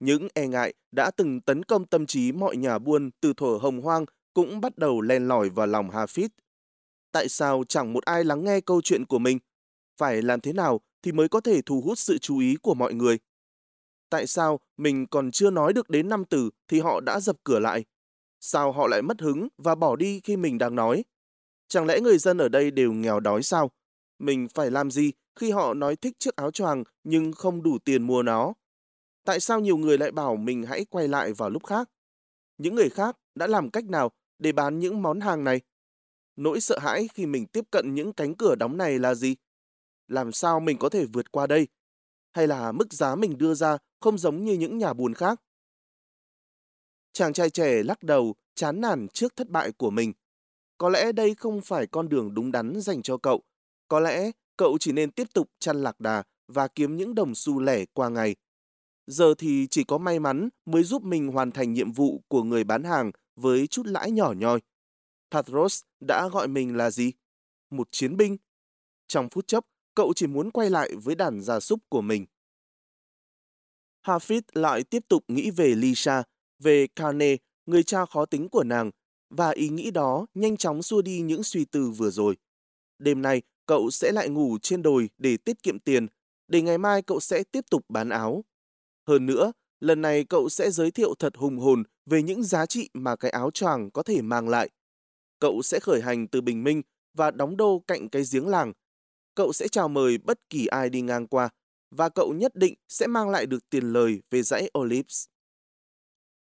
Những 0.00 0.28
e 0.34 0.46
ngại 0.46 0.74
đã 0.92 1.10
từng 1.16 1.40
tấn 1.40 1.62
công 1.62 1.86
tâm 1.86 2.06
trí 2.06 2.32
mọi 2.32 2.56
nhà 2.56 2.78
buôn 2.78 3.10
từ 3.20 3.32
thuở 3.36 3.58
hồng 3.60 3.80
hoang 3.80 4.04
cũng 4.34 4.60
bắt 4.60 4.78
đầu 4.78 5.00
len 5.00 5.28
lỏi 5.28 5.48
vào 5.48 5.66
lòng 5.66 5.90
Hafid. 5.90 6.28
Tại 7.12 7.28
sao 7.28 7.64
chẳng 7.68 7.92
một 7.92 8.04
ai 8.04 8.24
lắng 8.24 8.44
nghe 8.44 8.60
câu 8.60 8.80
chuyện 8.82 9.06
của 9.06 9.18
mình? 9.18 9.38
Phải 10.02 10.22
làm 10.22 10.40
thế 10.40 10.52
nào 10.52 10.80
thì 11.02 11.12
mới 11.12 11.28
có 11.28 11.40
thể 11.40 11.62
thu 11.62 11.80
hút 11.80 11.98
sự 11.98 12.18
chú 12.18 12.38
ý 12.38 12.56
của 12.62 12.74
mọi 12.74 12.94
người? 12.94 13.18
Tại 14.10 14.26
sao 14.26 14.60
mình 14.76 15.06
còn 15.06 15.30
chưa 15.30 15.50
nói 15.50 15.72
được 15.72 15.90
đến 15.90 16.08
năm 16.08 16.24
từ 16.24 16.50
thì 16.68 16.80
họ 16.80 17.00
đã 17.00 17.20
dập 17.20 17.36
cửa 17.44 17.58
lại? 17.58 17.84
Sao 18.40 18.72
họ 18.72 18.86
lại 18.86 19.02
mất 19.02 19.20
hứng 19.20 19.48
và 19.58 19.74
bỏ 19.74 19.96
đi 19.96 20.20
khi 20.24 20.36
mình 20.36 20.58
đang 20.58 20.74
nói? 20.74 21.04
Chẳng 21.68 21.86
lẽ 21.86 22.00
người 22.00 22.18
dân 22.18 22.38
ở 22.38 22.48
đây 22.48 22.70
đều 22.70 22.92
nghèo 22.92 23.20
đói 23.20 23.42
sao? 23.42 23.70
Mình 24.18 24.48
phải 24.54 24.70
làm 24.70 24.90
gì 24.90 25.12
khi 25.36 25.50
họ 25.50 25.74
nói 25.74 25.96
thích 25.96 26.16
chiếc 26.18 26.36
áo 26.36 26.50
choàng 26.50 26.84
nhưng 27.04 27.32
không 27.32 27.62
đủ 27.62 27.78
tiền 27.84 28.02
mua 28.02 28.22
nó? 28.22 28.54
Tại 29.24 29.40
sao 29.40 29.60
nhiều 29.60 29.76
người 29.76 29.98
lại 29.98 30.12
bảo 30.12 30.36
mình 30.36 30.62
hãy 30.62 30.84
quay 30.84 31.08
lại 31.08 31.32
vào 31.32 31.50
lúc 31.50 31.66
khác? 31.66 31.90
Những 32.58 32.74
người 32.74 32.88
khác 32.88 33.16
đã 33.34 33.46
làm 33.46 33.70
cách 33.70 33.84
nào 33.84 34.10
để 34.38 34.52
bán 34.52 34.78
những 34.78 35.02
món 35.02 35.20
hàng 35.20 35.44
này? 35.44 35.60
Nỗi 36.36 36.60
sợ 36.60 36.78
hãi 36.78 37.08
khi 37.14 37.26
mình 37.26 37.46
tiếp 37.46 37.64
cận 37.70 37.94
những 37.94 38.12
cánh 38.12 38.34
cửa 38.34 38.54
đóng 38.54 38.76
này 38.76 38.98
là 38.98 39.14
gì? 39.14 39.36
Làm 40.08 40.32
sao 40.32 40.60
mình 40.60 40.78
có 40.78 40.88
thể 40.88 41.06
vượt 41.06 41.32
qua 41.32 41.46
đây? 41.46 41.68
Hay 42.32 42.46
là 42.46 42.72
mức 42.72 42.92
giá 42.92 43.14
mình 43.14 43.38
đưa 43.38 43.54
ra 43.54 43.78
không 44.00 44.18
giống 44.18 44.44
như 44.44 44.52
những 44.52 44.78
nhà 44.78 44.92
buôn 44.92 45.14
khác? 45.14 45.40
Chàng 47.12 47.32
trai 47.32 47.50
trẻ 47.50 47.82
lắc 47.82 48.02
đầu, 48.02 48.34
chán 48.54 48.80
nản 48.80 49.08
trước 49.08 49.36
thất 49.36 49.48
bại 49.48 49.72
của 49.72 49.90
mình. 49.90 50.12
Có 50.78 50.88
lẽ 50.88 51.12
đây 51.12 51.34
không 51.34 51.60
phải 51.60 51.86
con 51.86 52.08
đường 52.08 52.34
đúng 52.34 52.52
đắn 52.52 52.80
dành 52.80 53.02
cho 53.02 53.16
cậu. 53.16 53.42
Có 53.88 54.00
lẽ 54.00 54.30
cậu 54.56 54.76
chỉ 54.80 54.92
nên 54.92 55.10
tiếp 55.10 55.26
tục 55.34 55.50
chăn 55.58 55.82
lạc 55.82 56.00
đà 56.00 56.22
và 56.48 56.68
kiếm 56.68 56.96
những 56.96 57.14
đồng 57.14 57.34
xu 57.34 57.60
lẻ 57.60 57.84
qua 57.92 58.08
ngày. 58.08 58.36
Giờ 59.06 59.34
thì 59.38 59.66
chỉ 59.70 59.84
có 59.84 59.98
may 59.98 60.20
mắn 60.20 60.48
mới 60.64 60.82
giúp 60.82 61.02
mình 61.02 61.28
hoàn 61.28 61.50
thành 61.50 61.72
nhiệm 61.72 61.92
vụ 61.92 62.22
của 62.28 62.42
người 62.42 62.64
bán 62.64 62.84
hàng 62.84 63.10
với 63.36 63.66
chút 63.66 63.86
lãi 63.86 64.10
nhỏ 64.10 64.32
nhoi. 64.36 64.60
Patros 65.30 65.82
đã 66.00 66.28
gọi 66.28 66.48
mình 66.48 66.76
là 66.76 66.90
gì? 66.90 67.12
Một 67.70 67.88
chiến 67.90 68.16
binh. 68.16 68.36
Trong 69.08 69.28
phút 69.30 69.46
chốc, 69.46 69.66
cậu 69.94 70.12
chỉ 70.16 70.26
muốn 70.26 70.50
quay 70.50 70.70
lại 70.70 70.90
với 71.02 71.14
đàn 71.14 71.40
gia 71.40 71.60
súc 71.60 71.80
của 71.88 72.00
mình. 72.00 72.26
Hafid 74.06 74.42
lại 74.52 74.84
tiếp 74.84 75.02
tục 75.08 75.24
nghĩ 75.28 75.50
về 75.50 75.74
Lisa, 75.74 76.22
về 76.58 76.86
Kane, 76.96 77.36
người 77.66 77.82
cha 77.82 78.06
khó 78.06 78.26
tính 78.26 78.48
của 78.48 78.64
nàng, 78.64 78.90
và 79.30 79.50
ý 79.50 79.68
nghĩ 79.68 79.90
đó 79.90 80.26
nhanh 80.34 80.56
chóng 80.56 80.82
xua 80.82 81.02
đi 81.02 81.20
những 81.20 81.42
suy 81.42 81.64
tư 81.64 81.90
vừa 81.90 82.10
rồi. 82.10 82.36
Đêm 82.98 83.22
nay, 83.22 83.42
cậu 83.66 83.90
sẽ 83.90 84.12
lại 84.12 84.28
ngủ 84.28 84.58
trên 84.62 84.82
đồi 84.82 85.10
để 85.18 85.36
tiết 85.36 85.62
kiệm 85.62 85.78
tiền, 85.78 86.06
để 86.48 86.62
ngày 86.62 86.78
mai 86.78 87.02
cậu 87.02 87.20
sẽ 87.20 87.42
tiếp 87.52 87.64
tục 87.70 87.84
bán 87.88 88.08
áo. 88.08 88.44
Hơn 89.06 89.26
nữa, 89.26 89.52
lần 89.80 90.02
này 90.02 90.24
cậu 90.24 90.48
sẽ 90.48 90.70
giới 90.70 90.90
thiệu 90.90 91.14
thật 91.18 91.36
hùng 91.36 91.58
hồn 91.58 91.82
về 92.06 92.22
những 92.22 92.42
giá 92.42 92.66
trị 92.66 92.90
mà 92.94 93.16
cái 93.16 93.30
áo 93.30 93.50
choàng 93.50 93.90
có 93.90 94.02
thể 94.02 94.22
mang 94.22 94.48
lại. 94.48 94.70
Cậu 95.38 95.62
sẽ 95.62 95.80
khởi 95.80 96.00
hành 96.00 96.28
từ 96.28 96.40
Bình 96.40 96.64
Minh 96.64 96.82
và 97.14 97.30
đóng 97.30 97.56
đô 97.56 97.82
cạnh 97.86 98.08
cái 98.08 98.22
giếng 98.32 98.48
làng. 98.48 98.72
Cậu 99.34 99.52
sẽ 99.52 99.68
chào 99.68 99.88
mời 99.88 100.18
bất 100.18 100.50
kỳ 100.50 100.66
ai 100.66 100.90
đi 100.90 101.00
ngang 101.00 101.26
qua, 101.26 101.48
và 101.90 102.08
cậu 102.08 102.32
nhất 102.32 102.54
định 102.54 102.74
sẽ 102.88 103.06
mang 103.06 103.30
lại 103.30 103.46
được 103.46 103.70
tiền 103.70 103.92
lời 103.92 104.22
về 104.30 104.42
dãy 104.42 104.70
Olives. 104.78 105.26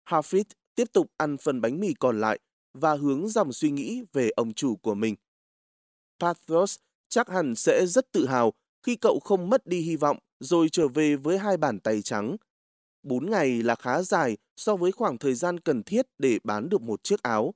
Hafid 0.06 0.44
tiếp 0.76 0.94
tục 0.94 1.12
ăn 1.18 1.38
phần 1.38 1.62
bánh 1.62 1.80
mì 1.80 1.94
còn 1.94 2.20
lại 2.20 2.40
và 2.74 2.96
hướng 2.96 3.28
dòng 3.28 3.54
suy 3.54 3.72
nghĩ 3.72 4.02
về 4.14 4.30
ông 4.30 4.54
chủ 4.54 4.76
của 4.76 4.96
mình. 4.96 5.16
Pathos 6.20 6.78
chắc 7.10 7.30
hẳn 7.30 7.56
sẽ 7.56 7.86
rất 7.86 8.12
tự 8.12 8.28
hào 8.28 8.54
khi 8.84 8.96
cậu 8.96 9.20
không 9.20 9.50
mất 9.50 9.68
đi 9.68 9.82
hy 9.82 9.96
vọng 9.96 10.18
rồi 10.40 10.70
trở 10.70 10.88
về 10.88 11.16
với 11.16 11.38
hai 11.38 11.58
bàn 11.58 11.80
tay 11.80 12.02
trắng. 12.02 12.36
Bốn 13.04 13.30
ngày 13.30 13.64
là 13.64 13.76
khá 13.76 14.02
dài 14.02 14.38
so 14.56 14.76
với 14.76 14.92
khoảng 14.92 15.18
thời 15.18 15.34
gian 15.34 15.60
cần 15.60 15.84
thiết 15.84 16.06
để 16.18 16.40
bán 16.44 16.70
được 16.70 16.82
một 16.82 17.04
chiếc 17.04 17.24
áo. 17.24 17.54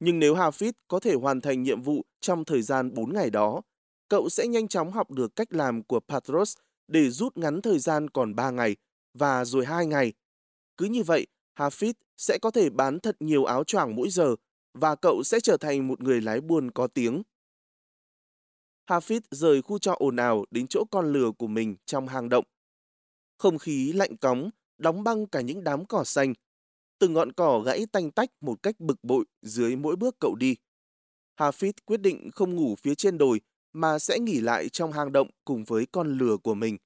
Nhưng 0.00 0.18
nếu 0.18 0.34
Hafid 0.34 0.72
có 0.88 1.00
thể 1.00 1.14
hoàn 1.14 1.40
thành 1.40 1.62
nhiệm 1.62 1.82
vụ 1.82 2.04
trong 2.20 2.44
thời 2.44 2.62
gian 2.62 2.94
4 2.94 3.14
ngày 3.14 3.30
đó, 3.30 3.62
cậu 4.10 4.28
sẽ 4.28 4.46
nhanh 4.46 4.68
chóng 4.68 4.92
học 4.92 5.10
được 5.10 5.36
cách 5.36 5.52
làm 5.52 5.82
của 5.82 6.00
Patros 6.00 6.56
để 6.88 7.10
rút 7.10 7.36
ngắn 7.36 7.62
thời 7.62 7.78
gian 7.78 8.10
còn 8.10 8.34
3 8.34 8.50
ngày 8.50 8.76
và 9.14 9.44
rồi 9.44 9.66
2 9.66 9.86
ngày. 9.86 10.12
Cứ 10.76 10.84
như 10.84 11.02
vậy, 11.02 11.26
Hafid 11.58 11.92
sẽ 12.16 12.38
có 12.42 12.50
thể 12.50 12.70
bán 12.70 13.00
thật 13.00 13.16
nhiều 13.20 13.44
áo 13.44 13.64
choàng 13.64 13.96
mỗi 13.96 14.10
giờ 14.10 14.36
và 14.74 14.94
cậu 14.94 15.22
sẽ 15.22 15.40
trở 15.40 15.56
thành 15.56 15.88
một 15.88 16.00
người 16.00 16.20
lái 16.20 16.40
buôn 16.40 16.70
có 16.70 16.86
tiếng. 16.86 17.22
Hafid 18.86 19.20
rời 19.30 19.62
khu 19.62 19.78
trọ 19.78 19.94
ồn 19.98 20.16
ào 20.16 20.44
đến 20.50 20.66
chỗ 20.66 20.84
con 20.90 21.12
lừa 21.12 21.30
của 21.38 21.46
mình 21.46 21.76
trong 21.84 22.08
hang 22.08 22.28
động. 22.28 22.44
Không 23.38 23.58
khí 23.58 23.92
lạnh 23.92 24.16
cóng, 24.16 24.50
đóng 24.78 25.04
băng 25.04 25.26
cả 25.26 25.40
những 25.40 25.64
đám 25.64 25.86
cỏ 25.86 26.04
xanh. 26.04 26.34
Từng 26.98 27.12
ngọn 27.12 27.32
cỏ 27.32 27.62
gãy 27.66 27.86
tanh 27.92 28.10
tách 28.10 28.30
một 28.40 28.62
cách 28.62 28.80
bực 28.80 29.04
bội 29.04 29.24
dưới 29.42 29.76
mỗi 29.76 29.96
bước 29.96 30.16
cậu 30.20 30.34
đi. 30.34 30.56
Hafid 31.36 31.72
quyết 31.84 32.00
định 32.00 32.30
không 32.34 32.56
ngủ 32.56 32.74
phía 32.82 32.94
trên 32.94 33.18
đồi 33.18 33.40
mà 33.72 33.98
sẽ 33.98 34.18
nghỉ 34.18 34.40
lại 34.40 34.68
trong 34.68 34.92
hang 34.92 35.12
động 35.12 35.30
cùng 35.44 35.64
với 35.64 35.86
con 35.92 36.18
lừa 36.18 36.36
của 36.36 36.54
mình. 36.54 36.76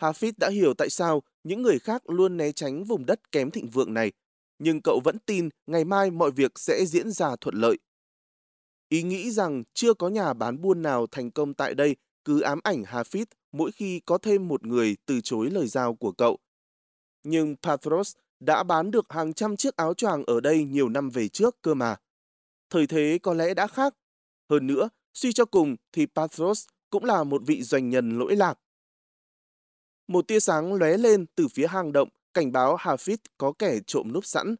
Hafid 0.00 0.32
đã 0.36 0.48
hiểu 0.48 0.74
tại 0.74 0.90
sao 0.90 1.22
những 1.44 1.62
người 1.62 1.78
khác 1.78 2.10
luôn 2.10 2.36
né 2.36 2.52
tránh 2.52 2.84
vùng 2.84 3.06
đất 3.06 3.32
kém 3.32 3.50
thịnh 3.50 3.70
vượng 3.70 3.94
này, 3.94 4.12
nhưng 4.58 4.80
cậu 4.84 5.00
vẫn 5.04 5.18
tin 5.18 5.48
ngày 5.66 5.84
mai 5.84 6.10
mọi 6.10 6.30
việc 6.30 6.58
sẽ 6.58 6.84
diễn 6.86 7.10
ra 7.10 7.36
thuận 7.40 7.54
lợi. 7.54 7.78
Ý 8.88 9.02
nghĩ 9.02 9.30
rằng 9.30 9.62
chưa 9.74 9.94
có 9.94 10.08
nhà 10.08 10.32
bán 10.32 10.60
buôn 10.60 10.82
nào 10.82 11.06
thành 11.06 11.30
công 11.30 11.54
tại 11.54 11.74
đây 11.74 11.96
cứ 12.24 12.40
ám 12.40 12.60
ảnh 12.64 12.82
Hafid 12.82 13.24
mỗi 13.52 13.72
khi 13.72 14.00
có 14.00 14.18
thêm 14.18 14.48
một 14.48 14.66
người 14.66 14.96
từ 15.06 15.20
chối 15.20 15.50
lời 15.50 15.66
giao 15.66 15.94
của 15.94 16.12
cậu. 16.12 16.38
Nhưng 17.22 17.56
Patros 17.62 18.16
đã 18.40 18.62
bán 18.62 18.90
được 18.90 19.06
hàng 19.08 19.32
trăm 19.32 19.56
chiếc 19.56 19.76
áo 19.76 19.94
choàng 19.94 20.24
ở 20.24 20.40
đây 20.40 20.64
nhiều 20.64 20.88
năm 20.88 21.10
về 21.10 21.28
trước 21.28 21.62
cơ 21.62 21.74
mà. 21.74 21.96
Thời 22.70 22.86
thế 22.86 23.18
có 23.22 23.34
lẽ 23.34 23.54
đã 23.54 23.66
khác. 23.66 23.94
Hơn 24.50 24.66
nữa, 24.66 24.88
suy 25.14 25.32
cho 25.32 25.44
cùng 25.44 25.76
thì 25.92 26.06
Patros 26.06 26.66
cũng 26.90 27.04
là 27.04 27.24
một 27.24 27.42
vị 27.46 27.62
doanh 27.62 27.90
nhân 27.90 28.18
lỗi 28.18 28.36
lạc. 28.36 28.58
Một 30.08 30.28
tia 30.28 30.40
sáng 30.40 30.74
lóe 30.74 30.96
lên 30.96 31.26
từ 31.34 31.48
phía 31.48 31.66
hang 31.66 31.92
động, 31.92 32.08
cảnh 32.34 32.52
báo 32.52 32.76
Hafid 32.76 33.16
có 33.38 33.52
kẻ 33.58 33.78
trộm 33.86 34.12
núp 34.12 34.26
sẵn. 34.26 34.54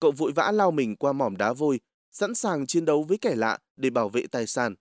Cậu 0.00 0.12
vội 0.12 0.32
vã 0.32 0.52
lao 0.52 0.70
mình 0.70 0.96
qua 0.96 1.12
mỏm 1.12 1.36
đá 1.36 1.52
vôi, 1.52 1.80
sẵn 2.10 2.34
sàng 2.34 2.66
chiến 2.66 2.84
đấu 2.84 3.02
với 3.02 3.18
kẻ 3.18 3.34
lạ 3.34 3.58
để 3.76 3.90
bảo 3.90 4.08
vệ 4.08 4.26
tài 4.26 4.46
sản. 4.46 4.74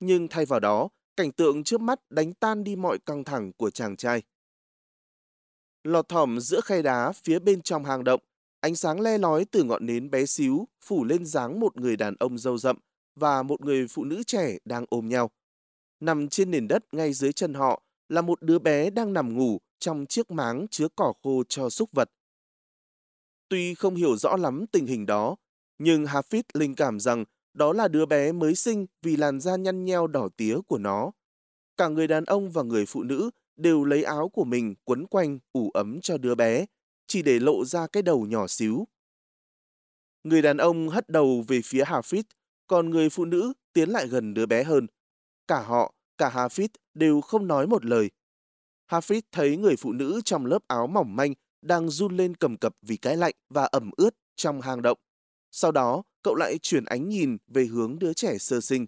Nhưng 0.00 0.28
thay 0.28 0.46
vào 0.46 0.60
đó, 0.60 0.88
cảnh 1.16 1.32
tượng 1.32 1.64
trước 1.64 1.80
mắt 1.80 2.00
đánh 2.10 2.32
tan 2.32 2.64
đi 2.64 2.76
mọi 2.76 2.98
căng 2.98 3.24
thẳng 3.24 3.52
của 3.52 3.70
chàng 3.70 3.96
trai. 3.96 4.22
Lọt 5.84 6.08
thỏm 6.08 6.40
giữa 6.40 6.60
khe 6.60 6.82
đá 6.82 7.12
phía 7.12 7.38
bên 7.38 7.62
trong 7.62 7.84
hang 7.84 8.04
động, 8.04 8.20
ánh 8.60 8.76
sáng 8.76 9.00
le 9.00 9.18
lói 9.18 9.44
từ 9.44 9.64
ngọn 9.64 9.86
nến 9.86 10.10
bé 10.10 10.26
xíu 10.26 10.68
phủ 10.84 11.04
lên 11.04 11.26
dáng 11.26 11.60
một 11.60 11.76
người 11.76 11.96
đàn 11.96 12.14
ông 12.18 12.38
râu 12.38 12.58
rậm 12.58 12.76
và 13.20 13.42
một 13.42 13.60
người 13.60 13.86
phụ 13.88 14.04
nữ 14.04 14.22
trẻ 14.22 14.58
đang 14.64 14.84
ôm 14.88 15.08
nhau. 15.08 15.30
Nằm 16.00 16.28
trên 16.28 16.50
nền 16.50 16.68
đất 16.68 16.94
ngay 16.94 17.12
dưới 17.12 17.32
chân 17.32 17.54
họ 17.54 17.82
là 18.08 18.22
một 18.22 18.42
đứa 18.42 18.58
bé 18.58 18.90
đang 18.90 19.12
nằm 19.12 19.38
ngủ 19.38 19.58
trong 19.78 20.06
chiếc 20.06 20.30
máng 20.30 20.66
chứa 20.70 20.88
cỏ 20.96 21.12
khô 21.22 21.42
cho 21.48 21.70
súc 21.70 21.92
vật. 21.92 22.10
Tuy 23.48 23.74
không 23.74 23.94
hiểu 23.94 24.16
rõ 24.16 24.36
lắm 24.36 24.66
tình 24.72 24.86
hình 24.86 25.06
đó, 25.06 25.36
nhưng 25.78 26.04
Hafid 26.04 26.42
linh 26.54 26.74
cảm 26.74 27.00
rằng 27.00 27.24
đó 27.54 27.72
là 27.72 27.88
đứa 27.88 28.06
bé 28.06 28.32
mới 28.32 28.54
sinh 28.54 28.86
vì 29.02 29.16
làn 29.16 29.40
da 29.40 29.56
nhăn 29.56 29.84
nheo 29.84 30.06
đỏ 30.06 30.28
tía 30.36 30.56
của 30.66 30.78
nó. 30.78 31.12
Cả 31.76 31.88
người 31.88 32.06
đàn 32.06 32.24
ông 32.24 32.50
và 32.50 32.62
người 32.62 32.86
phụ 32.86 33.02
nữ 33.02 33.30
đều 33.56 33.84
lấy 33.84 34.02
áo 34.02 34.28
của 34.28 34.44
mình 34.44 34.74
quấn 34.84 35.06
quanh 35.06 35.38
ủ 35.52 35.70
ấm 35.70 36.00
cho 36.00 36.18
đứa 36.18 36.34
bé, 36.34 36.66
chỉ 37.06 37.22
để 37.22 37.38
lộ 37.38 37.64
ra 37.64 37.86
cái 37.86 38.02
đầu 38.02 38.26
nhỏ 38.26 38.46
xíu. 38.46 38.86
Người 40.24 40.42
đàn 40.42 40.56
ông 40.56 40.88
hất 40.88 41.08
đầu 41.08 41.44
về 41.48 41.60
phía 41.64 41.84
Hafid, 41.84 42.22
còn 42.70 42.90
người 42.90 43.10
phụ 43.10 43.24
nữ 43.24 43.52
tiến 43.72 43.90
lại 43.90 44.06
gần 44.06 44.34
đứa 44.34 44.46
bé 44.46 44.64
hơn. 44.64 44.86
Cả 45.46 45.62
họ, 45.62 45.94
cả 46.18 46.30
Hafid 46.30 46.68
đều 46.94 47.20
không 47.20 47.46
nói 47.46 47.66
một 47.66 47.84
lời. 47.84 48.10
Hafid 48.90 49.22
thấy 49.32 49.56
người 49.56 49.76
phụ 49.76 49.92
nữ 49.92 50.20
trong 50.24 50.46
lớp 50.46 50.58
áo 50.68 50.86
mỏng 50.86 51.16
manh 51.16 51.34
đang 51.62 51.88
run 51.88 52.16
lên 52.16 52.34
cầm 52.34 52.56
cập 52.56 52.74
vì 52.82 52.96
cái 52.96 53.16
lạnh 53.16 53.34
và 53.48 53.64
ẩm 53.64 53.90
ướt 53.96 54.10
trong 54.36 54.60
hang 54.60 54.82
động. 54.82 54.98
Sau 55.50 55.72
đó, 55.72 56.02
cậu 56.22 56.34
lại 56.34 56.58
chuyển 56.62 56.84
ánh 56.84 57.08
nhìn 57.08 57.36
về 57.46 57.64
hướng 57.64 57.98
đứa 57.98 58.12
trẻ 58.12 58.38
sơ 58.38 58.60
sinh. 58.60 58.86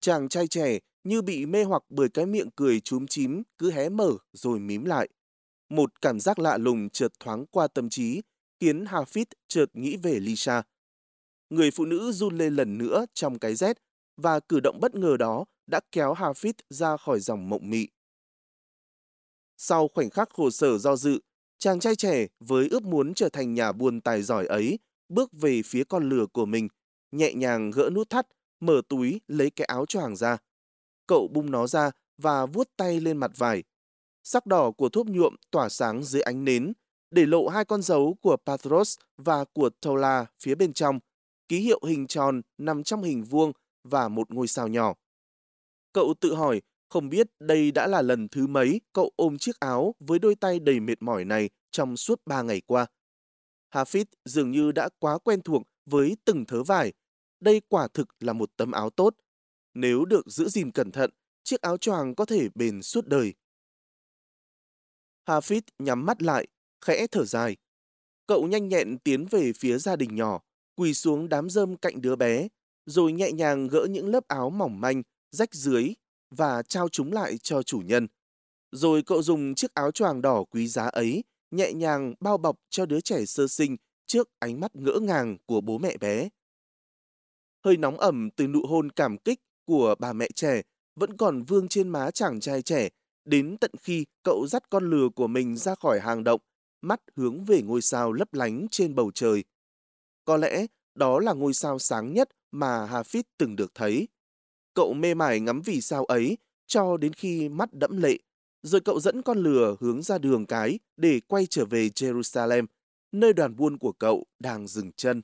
Chàng 0.00 0.28
trai 0.28 0.48
trẻ 0.48 0.78
như 1.04 1.22
bị 1.22 1.46
mê 1.46 1.64
hoặc 1.64 1.82
bởi 1.88 2.08
cái 2.08 2.26
miệng 2.26 2.50
cười 2.56 2.80
chúm 2.80 3.06
chím 3.06 3.42
cứ 3.58 3.70
hé 3.70 3.88
mở 3.88 4.10
rồi 4.32 4.58
mím 4.58 4.84
lại. 4.84 5.08
Một 5.68 6.00
cảm 6.00 6.20
giác 6.20 6.38
lạ 6.38 6.58
lùng 6.58 6.90
chợt 6.90 7.12
thoáng 7.20 7.46
qua 7.46 7.68
tâm 7.68 7.88
trí, 7.90 8.22
khiến 8.60 8.84
Hafid 8.84 9.26
chợt 9.48 9.66
nghĩ 9.72 9.96
về 9.96 10.20
Lisa. 10.20 10.62
Người 11.50 11.70
phụ 11.70 11.84
nữ 11.84 12.12
run 12.12 12.38
lên 12.38 12.54
lần 12.54 12.78
nữa 12.78 13.06
trong 13.14 13.38
cái 13.38 13.54
rét, 13.54 13.78
và 14.16 14.40
cử 14.40 14.60
động 14.60 14.80
bất 14.80 14.94
ngờ 14.94 15.16
đó 15.16 15.44
đã 15.66 15.80
kéo 15.92 16.14
Hafid 16.14 16.52
ra 16.70 16.96
khỏi 16.96 17.20
dòng 17.20 17.48
mộng 17.48 17.70
mị. 17.70 17.88
Sau 19.56 19.88
khoảnh 19.88 20.10
khắc 20.10 20.30
khổ 20.30 20.50
sở 20.50 20.78
do 20.78 20.96
dự, 20.96 21.20
chàng 21.58 21.80
trai 21.80 21.96
trẻ 21.96 22.26
với 22.40 22.68
ước 22.68 22.82
muốn 22.82 23.14
trở 23.14 23.28
thành 23.28 23.54
nhà 23.54 23.72
buôn 23.72 24.00
tài 24.00 24.22
giỏi 24.22 24.46
ấy 24.46 24.78
bước 25.08 25.32
về 25.32 25.62
phía 25.64 25.84
con 25.84 26.08
lừa 26.08 26.26
của 26.26 26.46
mình, 26.46 26.68
nhẹ 27.12 27.34
nhàng 27.34 27.70
gỡ 27.70 27.90
nút 27.94 28.10
thắt, 28.10 28.26
mở 28.60 28.82
túi 28.88 29.20
lấy 29.28 29.50
cái 29.50 29.64
áo 29.64 29.86
choàng 29.86 30.16
ra. 30.16 30.38
Cậu 31.06 31.28
bung 31.28 31.50
nó 31.50 31.66
ra 31.66 31.90
và 32.18 32.46
vuốt 32.46 32.68
tay 32.76 33.00
lên 33.00 33.16
mặt 33.16 33.30
vải. 33.36 33.62
Sắc 34.24 34.46
đỏ 34.46 34.70
của 34.70 34.88
thuốc 34.88 35.06
nhuộm 35.06 35.34
tỏa 35.50 35.68
sáng 35.68 36.04
dưới 36.04 36.22
ánh 36.22 36.44
nến, 36.44 36.72
để 37.10 37.26
lộ 37.26 37.48
hai 37.48 37.64
con 37.64 37.82
dấu 37.82 38.16
của 38.20 38.36
Patros 38.46 38.98
và 39.16 39.44
của 39.44 39.70
Tola 39.80 40.26
phía 40.40 40.54
bên 40.54 40.72
trong, 40.72 40.98
ký 41.48 41.58
hiệu 41.58 41.80
hình 41.86 42.06
tròn 42.06 42.40
nằm 42.58 42.82
trong 42.84 43.02
hình 43.02 43.24
vuông 43.24 43.52
và 43.84 44.08
một 44.08 44.30
ngôi 44.30 44.48
sao 44.48 44.68
nhỏ. 44.68 44.94
Cậu 45.92 46.14
tự 46.20 46.34
hỏi 46.34 46.62
Không 46.88 47.08
biết 47.08 47.26
đây 47.38 47.70
đã 47.70 47.86
là 47.86 48.02
lần 48.02 48.28
thứ 48.28 48.46
mấy 48.46 48.80
cậu 48.92 49.12
ôm 49.16 49.38
chiếc 49.38 49.60
áo 49.60 49.94
với 50.00 50.18
đôi 50.18 50.34
tay 50.34 50.60
đầy 50.60 50.80
mệt 50.80 51.02
mỏi 51.02 51.24
này 51.24 51.50
trong 51.70 51.96
suốt 51.96 52.22
ba 52.26 52.42
ngày 52.42 52.60
qua. 52.66 52.86
Hafid 53.74 54.04
dường 54.24 54.50
như 54.50 54.72
đã 54.72 54.88
quá 54.98 55.18
quen 55.18 55.42
thuộc 55.42 55.62
với 55.86 56.16
từng 56.24 56.44
thớ 56.46 56.62
vải. 56.62 56.92
Đây 57.40 57.60
quả 57.68 57.88
thực 57.94 58.08
là 58.20 58.32
một 58.32 58.50
tấm 58.56 58.70
áo 58.70 58.90
tốt. 58.90 59.14
Nếu 59.74 60.04
được 60.04 60.26
giữ 60.26 60.48
gìn 60.48 60.72
cẩn 60.72 60.92
thận, 60.92 61.10
chiếc 61.44 61.60
áo 61.60 61.76
choàng 61.76 62.14
có 62.14 62.24
thể 62.24 62.48
bền 62.54 62.82
suốt 62.82 63.06
đời. 63.06 63.34
Hafid 65.26 65.60
nhắm 65.78 66.06
mắt 66.06 66.22
lại, 66.22 66.46
khẽ 66.80 67.06
thở 67.06 67.24
dài. 67.24 67.56
Cậu 68.26 68.46
nhanh 68.46 68.68
nhẹn 68.68 68.98
tiến 68.98 69.26
về 69.30 69.52
phía 69.52 69.78
gia 69.78 69.96
đình 69.96 70.14
nhỏ, 70.14 70.40
quỳ 70.78 70.94
xuống 70.94 71.28
đám 71.28 71.50
rơm 71.50 71.76
cạnh 71.76 72.00
đứa 72.00 72.16
bé, 72.16 72.48
rồi 72.86 73.12
nhẹ 73.12 73.32
nhàng 73.32 73.68
gỡ 73.68 73.86
những 73.90 74.08
lớp 74.08 74.28
áo 74.28 74.50
mỏng 74.50 74.80
manh, 74.80 75.02
rách 75.30 75.54
dưới 75.54 75.94
và 76.30 76.62
trao 76.62 76.88
chúng 76.88 77.12
lại 77.12 77.38
cho 77.38 77.62
chủ 77.62 77.78
nhân. 77.78 78.08
Rồi 78.72 79.02
cậu 79.02 79.22
dùng 79.22 79.54
chiếc 79.54 79.74
áo 79.74 79.90
choàng 79.90 80.22
đỏ 80.22 80.44
quý 80.50 80.66
giá 80.66 80.84
ấy 80.84 81.24
nhẹ 81.50 81.72
nhàng 81.72 82.14
bao 82.20 82.38
bọc 82.38 82.56
cho 82.70 82.86
đứa 82.86 83.00
trẻ 83.00 83.24
sơ 83.26 83.48
sinh 83.48 83.76
trước 84.06 84.28
ánh 84.38 84.60
mắt 84.60 84.76
ngỡ 84.76 84.98
ngàng 85.02 85.36
của 85.46 85.60
bố 85.60 85.78
mẹ 85.78 85.96
bé. 85.96 86.28
Hơi 87.64 87.76
nóng 87.76 87.98
ẩm 87.98 88.30
từ 88.36 88.46
nụ 88.46 88.66
hôn 88.66 88.90
cảm 88.90 89.18
kích 89.18 89.40
của 89.64 89.94
bà 89.98 90.12
mẹ 90.12 90.28
trẻ 90.34 90.62
vẫn 90.96 91.16
còn 91.16 91.42
vương 91.42 91.68
trên 91.68 91.88
má 91.88 92.10
chàng 92.10 92.40
trai 92.40 92.62
trẻ 92.62 92.88
đến 93.24 93.56
tận 93.60 93.70
khi 93.82 94.04
cậu 94.24 94.46
dắt 94.46 94.70
con 94.70 94.90
lừa 94.90 95.08
của 95.08 95.26
mình 95.26 95.56
ra 95.56 95.74
khỏi 95.74 96.00
hang 96.00 96.24
động, 96.24 96.40
mắt 96.80 97.00
hướng 97.16 97.44
về 97.44 97.62
ngôi 97.62 97.82
sao 97.82 98.12
lấp 98.12 98.34
lánh 98.34 98.66
trên 98.70 98.94
bầu 98.94 99.10
trời. 99.14 99.44
Có 100.28 100.36
lẽ 100.36 100.66
đó 100.94 101.20
là 101.20 101.32
ngôi 101.32 101.54
sao 101.54 101.78
sáng 101.78 102.12
nhất 102.12 102.28
mà 102.50 102.86
Hafid 102.86 103.22
từng 103.38 103.56
được 103.56 103.74
thấy. 103.74 104.08
Cậu 104.74 104.94
mê 104.94 105.14
mải 105.14 105.40
ngắm 105.40 105.62
vì 105.64 105.80
sao 105.80 106.04
ấy 106.04 106.38
cho 106.66 106.96
đến 106.96 107.12
khi 107.12 107.48
mắt 107.48 107.68
đẫm 107.72 107.96
lệ, 107.96 108.18
rồi 108.62 108.80
cậu 108.80 109.00
dẫn 109.00 109.22
con 109.22 109.38
lừa 109.38 109.76
hướng 109.80 110.02
ra 110.02 110.18
đường 110.18 110.46
cái 110.46 110.78
để 110.96 111.20
quay 111.20 111.46
trở 111.46 111.64
về 111.64 111.88
Jerusalem, 111.88 112.66
nơi 113.12 113.32
đoàn 113.32 113.56
buôn 113.56 113.78
của 113.78 113.92
cậu 113.92 114.26
đang 114.38 114.66
dừng 114.68 114.92
chân. 114.92 115.22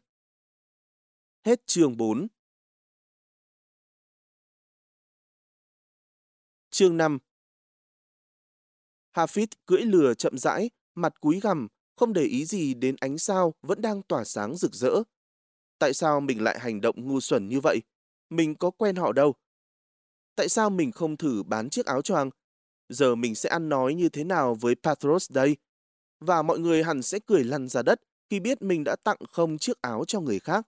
Hết 1.45 1.67
chương 1.67 1.97
4 1.97 2.27
Chương 6.71 6.97
5 6.97 7.19
Hafid 9.13 9.47
cưỡi 9.67 9.83
lừa 9.83 10.15
chậm 10.15 10.39
rãi, 10.39 10.71
mặt 10.95 11.21
cúi 11.21 11.41
gằm, 11.41 11.69
không 11.97 12.13
để 12.13 12.23
ý 12.23 12.45
gì 12.45 12.75
đến 12.75 12.97
ánh 13.01 13.19
sao 13.19 13.55
vẫn 13.63 13.83
đang 13.83 14.03
tỏa 14.03 14.25
sáng 14.25 14.57
rực 14.57 14.75
rỡ. 14.75 15.03
Tại 15.79 15.95
sao 15.95 16.21
mình 16.21 16.43
lại 16.43 16.59
hành 16.61 16.81
động 16.81 17.09
ngu 17.09 17.21
xuẩn 17.21 17.49
như 17.49 17.61
vậy? 17.61 17.83
Mình 18.31 18.55
có 18.55 18.71
quen 18.71 18.97
họ 18.97 19.13
đâu. 19.13 19.35
Tại 20.37 20.49
sao 20.49 20.71
mình 20.71 20.93
không 20.93 21.17
thử 21.17 21.43
bán 21.43 21.71
chiếc 21.71 21.87
áo 21.87 22.03
choàng? 22.03 22.31
Giờ 22.89 23.15
mình 23.15 23.35
sẽ 23.35 23.49
ăn 23.49 23.69
nói 23.69 23.95
như 23.95 24.09
thế 24.09 24.25
nào 24.25 24.55
với 24.55 24.75
Patros 24.83 25.33
đây? 25.33 25.57
Và 26.21 26.43
mọi 26.43 26.59
người 26.59 26.85
hẳn 26.85 27.03
sẽ 27.03 27.19
cười 27.27 27.45
lăn 27.45 27.69
ra 27.69 27.83
đất 27.83 28.01
khi 28.31 28.41
biết 28.41 28.63
mình 28.63 28.85
đã 28.85 28.97
tặng 29.05 29.19
không 29.31 29.59
chiếc 29.59 29.83
áo 29.83 30.05
cho 30.07 30.21
người 30.21 30.39
khác. 30.39 30.67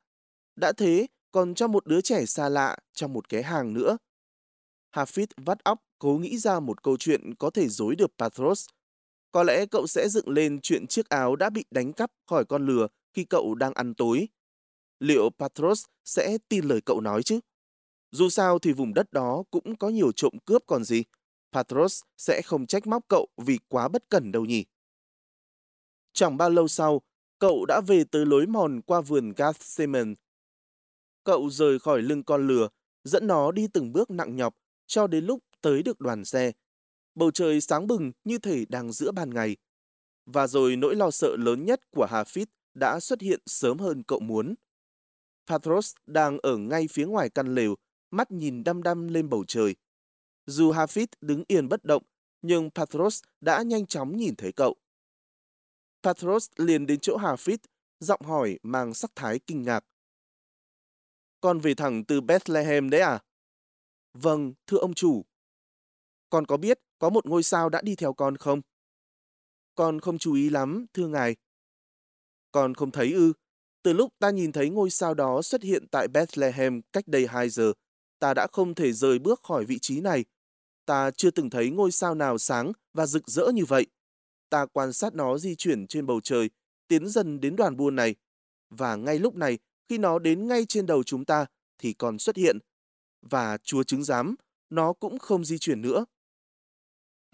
Đã 0.57 0.73
thế, 0.73 1.07
còn 1.33 1.55
cho 1.55 1.69
một 1.69 1.87
đứa 1.87 2.01
trẻ 2.01 2.27
xa 2.27 2.49
lạ 2.49 2.77
trong 2.93 3.13
một 3.13 3.29
cái 3.29 3.43
hàng 3.43 3.75
nữa. 3.75 3.97
Hafid 4.93 5.27
vắt 5.37 5.65
óc 5.65 5.83
cố 5.99 6.19
nghĩ 6.19 6.39
ra 6.39 6.61
một 6.61 6.83
câu 6.83 6.97
chuyện 6.97 7.35
có 7.35 7.51
thể 7.51 7.69
dối 7.69 7.97
được 7.97 8.11
Patros. 8.19 8.67
Có 9.37 9.43
lẽ 9.43 9.67
cậu 9.67 9.87
sẽ 9.87 10.09
dựng 10.09 10.29
lên 10.29 10.61
chuyện 10.63 10.87
chiếc 10.87 11.09
áo 11.09 11.37
đã 11.37 11.51
bị 11.51 11.65
đánh 11.71 11.93
cắp 11.93 12.11
khỏi 12.27 12.45
con 12.45 12.67
lừa 12.67 12.87
khi 13.13 13.25
cậu 13.25 13.55
đang 13.55 13.73
ăn 13.75 13.95
tối. 13.95 14.29
Liệu 15.01 15.31
Patros 15.39 15.85
sẽ 16.05 16.39
tin 16.49 16.65
lời 16.65 16.81
cậu 16.81 17.01
nói 17.01 17.23
chứ? 17.23 17.41
Dù 18.11 18.29
sao 18.29 18.59
thì 18.59 18.73
vùng 18.73 18.95
đất 18.95 19.13
đó 19.13 19.45
cũng 19.51 19.77
có 19.77 19.89
nhiều 19.89 20.13
trộm 20.13 20.33
cướp 20.45 20.63
còn 20.67 20.85
gì. 20.85 21.05
Patros 21.53 22.03
sẽ 22.17 22.43
không 22.43 22.67
trách 22.67 22.87
móc 22.87 23.09
cậu 23.09 23.29
vì 23.37 23.59
quá 23.69 23.89
bất 23.89 24.09
cẩn 24.09 24.33
đâu 24.33 24.45
nhỉ. 24.45 24.65
Chẳng 26.13 26.37
bao 26.37 26.51
lâu 26.51 26.69
sau, 26.69 27.03
cậu 27.39 27.65
đã 27.67 27.81
về 27.81 28.05
tới 28.05 28.27
lối 28.27 28.47
mòn 28.47 28.81
qua 28.83 29.01
vườn 29.01 29.33
Gethsemane. 29.37 30.15
Cậu 31.25 31.51
rời 31.51 31.79
khỏi 31.79 32.03
lưng 32.03 32.25
con 32.25 32.47
lừa, 32.47 32.69
dẫn 33.05 33.27
nó 33.27 33.53
đi 33.53 33.69
từng 33.73 33.93
bước 33.93 34.11
nặng 34.11 34.37
nhọc 34.37 34.55
cho 34.87 35.07
đến 35.07 35.25
lúc 35.25 35.45
tới 35.61 35.83
được 35.83 36.01
đoàn 36.01 36.25
xe. 36.25 36.53
Bầu 37.17 37.31
trời 37.31 37.61
sáng 37.61 37.87
bừng 37.87 38.13
như 38.25 38.39
thể 38.39 38.65
đang 38.69 38.93
giữa 38.93 39.13
ban 39.13 39.35
ngày. 39.35 39.57
Và 40.27 40.47
rồi 40.47 40.77
nỗi 40.77 40.97
lo 40.97 41.11
sợ 41.11 41.37
lớn 41.39 41.65
nhất 41.65 41.81
của 41.91 42.07
Hafid 42.11 42.47
đã 42.75 43.01
xuất 43.01 43.21
hiện 43.21 43.41
sớm 43.47 43.79
hơn 43.79 44.03
cậu 44.03 44.21
muốn. 44.21 44.55
Patros 45.47 45.95
đang 46.07 46.39
ở 46.39 46.57
ngay 46.57 46.87
phía 46.91 47.07
ngoài 47.07 47.31
căn 47.31 47.55
lều, 47.55 47.75
mắt 48.11 48.31
nhìn 48.31 48.65
đăm 48.65 48.83
đăm 48.83 49.09
lên 49.09 49.29
bầu 49.29 49.45
trời. 49.49 49.77
Dù 50.47 50.73
Hafid 50.73 51.07
đứng 51.21 51.45
yên 51.49 51.69
bất 51.69 51.85
động, 51.85 52.03
nhưng 52.43 52.71
Patros 52.71 53.23
đã 53.41 53.63
nhanh 53.63 53.87
chóng 53.87 54.17
nhìn 54.17 54.37
thấy 54.37 54.53
cậu. 54.53 54.77
Patros 56.03 56.49
liền 56.57 56.87
đến 56.87 57.01
chỗ 57.01 57.19
Hafid, 57.19 57.59
giọng 58.01 58.23
hỏi 58.23 58.59
mang 58.63 58.95
sắc 58.95 59.11
thái 59.15 59.41
kinh 59.47 59.63
ngạc. 59.63 59.85
Con 61.41 61.61
về 61.61 61.75
thẳng 61.75 62.05
từ 62.05 62.21
Bethlehem 62.21 62.91
đấy 62.91 63.01
à? 63.01 63.23
Vâng, 64.13 64.55
thưa 64.67 64.79
ông 64.79 64.95
chủ. 64.95 65.25
Con 66.31 66.47
có 66.47 66.57
biết 66.57 66.79
có 66.99 67.11
một 67.11 67.27
ngôi 67.27 67.43
sao 67.43 67.69
đã 67.69 67.83
đi 67.83 67.95
theo 67.97 68.13
con 68.13 68.37
không? 68.37 68.61
Con 69.75 70.01
không 70.01 70.19
chú 70.19 70.35
ý 70.35 70.51
lắm, 70.51 70.87
thưa 70.93 71.09
ngài. 71.09 71.37
Con 72.53 72.75
không 72.75 72.91
thấy 72.91 73.13
ư. 73.13 73.33
Từ 73.83 73.93
lúc 73.93 74.13
ta 74.19 74.31
nhìn 74.31 74.53
thấy 74.53 74.71
ngôi 74.71 74.91
sao 74.91 75.15
đó 75.15 75.43
xuất 75.43 75.63
hiện 75.63 75.87
tại 75.91 76.09
Bethlehem 76.09 76.83
cách 76.93 77.09
đây 77.09 77.27
2 77.27 77.49
giờ, 77.49 77.73
ta 78.19 78.35
đã 78.35 78.47
không 78.53 78.75
thể 78.75 78.93
rời 78.93 79.19
bước 79.19 79.41
khỏi 79.43 79.65
vị 79.65 79.79
trí 79.79 80.01
này. 80.01 80.25
Ta 80.87 81.11
chưa 81.11 81.31
từng 81.31 81.51
thấy 81.51 81.71
ngôi 81.71 81.93
sao 81.93 82.15
nào 82.15 82.39
sáng 82.39 82.73
và 82.93 83.07
rực 83.07 83.29
rỡ 83.29 83.51
như 83.55 83.65
vậy. 83.65 83.87
Ta 84.51 84.67
quan 84.67 84.93
sát 84.93 85.15
nó 85.15 85.39
di 85.39 85.55
chuyển 85.55 85.87
trên 85.87 86.07
bầu 86.07 86.21
trời, 86.21 86.51
tiến 86.89 87.09
dần 87.09 87.41
đến 87.41 87.57
đoàn 87.57 87.77
buôn 87.77 87.97
này. 87.97 88.15
Và 88.71 88.97
ngay 88.97 89.19
lúc 89.19 89.35
này, 89.35 89.59
khi 89.89 89.99
nó 89.99 90.19
đến 90.19 90.49
ngay 90.49 90.67
trên 90.69 90.87
đầu 90.87 91.03
chúng 91.03 91.25
ta, 91.25 91.47
thì 91.79 91.93
còn 91.93 92.19
xuất 92.19 92.37
hiện. 92.37 92.59
Và 93.23 93.59
chúa 93.63 93.83
chứng 93.83 94.05
giám, 94.05 94.35
nó 94.71 94.93
cũng 94.93 95.19
không 95.19 95.45
di 95.45 95.59
chuyển 95.59 95.83
nữa. 95.83 96.05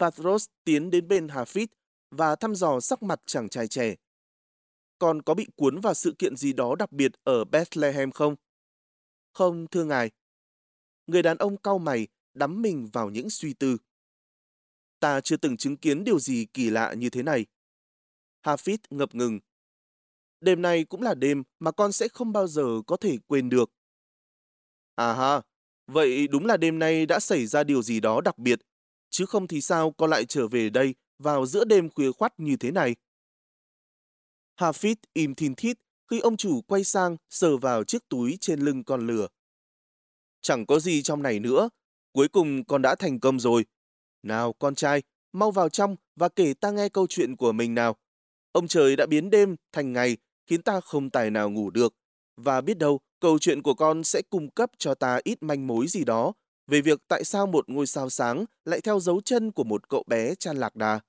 Patros 0.03 0.45
tiến 0.63 0.89
đến 0.89 1.07
bên 1.07 1.27
Hafid 1.27 1.67
và 2.11 2.35
thăm 2.35 2.55
dò 2.55 2.79
sắc 2.79 3.03
mặt 3.03 3.21
chàng 3.25 3.49
trai 3.49 3.67
trẻ. 3.67 3.95
Còn 4.99 5.21
có 5.21 5.33
bị 5.33 5.47
cuốn 5.55 5.79
vào 5.79 5.93
sự 5.93 6.15
kiện 6.19 6.35
gì 6.35 6.53
đó 6.53 6.75
đặc 6.75 6.91
biệt 6.91 7.11
ở 7.23 7.45
Bethlehem 7.45 8.11
không? 8.11 8.35
Không, 9.33 9.67
thưa 9.67 9.83
ngài. 9.83 10.11
Người 11.07 11.21
đàn 11.21 11.37
ông 11.37 11.57
cau 11.57 11.79
mày, 11.79 12.07
đắm 12.33 12.61
mình 12.61 12.89
vào 12.93 13.09
những 13.09 13.29
suy 13.29 13.53
tư. 13.53 13.77
Ta 14.99 15.21
chưa 15.21 15.37
từng 15.37 15.57
chứng 15.57 15.77
kiến 15.77 16.03
điều 16.03 16.19
gì 16.19 16.45
kỳ 16.53 16.69
lạ 16.69 16.93
như 16.93 17.09
thế 17.09 17.23
này. 17.23 17.45
Hafid 18.43 18.77
ngập 18.89 19.15
ngừng. 19.15 19.39
Đêm 20.41 20.61
nay 20.61 20.83
cũng 20.83 21.01
là 21.01 21.15
đêm 21.15 21.43
mà 21.59 21.71
con 21.71 21.91
sẽ 21.91 22.07
không 22.07 22.31
bao 22.31 22.47
giờ 22.47 22.81
có 22.87 22.97
thể 22.97 23.17
quên 23.27 23.49
được. 23.49 23.71
À 24.95 25.13
ha, 25.13 25.41
vậy 25.87 26.27
đúng 26.27 26.45
là 26.45 26.57
đêm 26.57 26.79
nay 26.79 27.05
đã 27.05 27.19
xảy 27.19 27.45
ra 27.45 27.63
điều 27.63 27.81
gì 27.81 27.99
đó 27.99 28.21
đặc 28.21 28.37
biệt, 28.37 28.59
chứ 29.13 29.25
không 29.25 29.47
thì 29.47 29.61
sao 29.61 29.91
con 29.91 30.09
lại 30.09 30.25
trở 30.25 30.47
về 30.47 30.69
đây 30.69 30.95
vào 31.19 31.45
giữa 31.45 31.65
đêm 31.65 31.89
khuya 31.89 32.11
khoắt 32.11 32.39
như 32.39 32.55
thế 32.55 32.71
này. 32.71 32.95
Hafid 34.59 34.95
im 35.13 35.35
thin 35.35 35.55
thít 35.55 35.77
khi 36.11 36.19
ông 36.19 36.37
chủ 36.37 36.61
quay 36.61 36.83
sang 36.83 37.17
sờ 37.29 37.57
vào 37.57 37.83
chiếc 37.83 38.09
túi 38.09 38.37
trên 38.41 38.59
lưng 38.59 38.83
con 38.83 39.07
lừa. 39.07 39.27
Chẳng 40.41 40.65
có 40.65 40.79
gì 40.79 41.01
trong 41.01 41.23
này 41.23 41.39
nữa, 41.39 41.69
cuối 42.13 42.27
cùng 42.27 42.65
con 42.65 42.81
đã 42.81 42.95
thành 42.95 43.19
công 43.19 43.39
rồi. 43.39 43.65
Nào 44.23 44.53
con 44.53 44.75
trai, 44.75 45.03
mau 45.33 45.51
vào 45.51 45.69
trong 45.69 45.95
và 46.15 46.29
kể 46.29 46.53
ta 46.53 46.71
nghe 46.71 46.89
câu 46.89 47.07
chuyện 47.07 47.35
của 47.35 47.51
mình 47.51 47.75
nào. 47.75 47.95
Ông 48.51 48.67
trời 48.67 48.95
đã 48.95 49.05
biến 49.05 49.29
đêm 49.29 49.55
thành 49.71 49.93
ngày 49.93 50.17
khiến 50.45 50.61
ta 50.61 50.79
không 50.79 51.09
tài 51.09 51.31
nào 51.31 51.49
ngủ 51.49 51.69
được. 51.69 51.95
Và 52.37 52.61
biết 52.61 52.77
đâu, 52.77 52.99
câu 53.19 53.39
chuyện 53.39 53.61
của 53.61 53.73
con 53.73 54.03
sẽ 54.03 54.21
cung 54.21 54.51
cấp 54.51 54.71
cho 54.77 54.95
ta 54.95 55.19
ít 55.23 55.43
manh 55.43 55.67
mối 55.67 55.87
gì 55.87 56.03
đó 56.03 56.33
về 56.67 56.81
việc 56.81 56.99
tại 57.07 57.23
sao 57.23 57.47
một 57.47 57.69
ngôi 57.69 57.87
sao 57.87 58.09
sáng 58.09 58.45
lại 58.65 58.81
theo 58.81 58.99
dấu 58.99 59.21
chân 59.21 59.51
của 59.51 59.63
một 59.63 59.89
cậu 59.89 60.03
bé 60.07 60.35
chan 60.35 60.57
lạc 60.57 60.75
đà. 60.75 60.99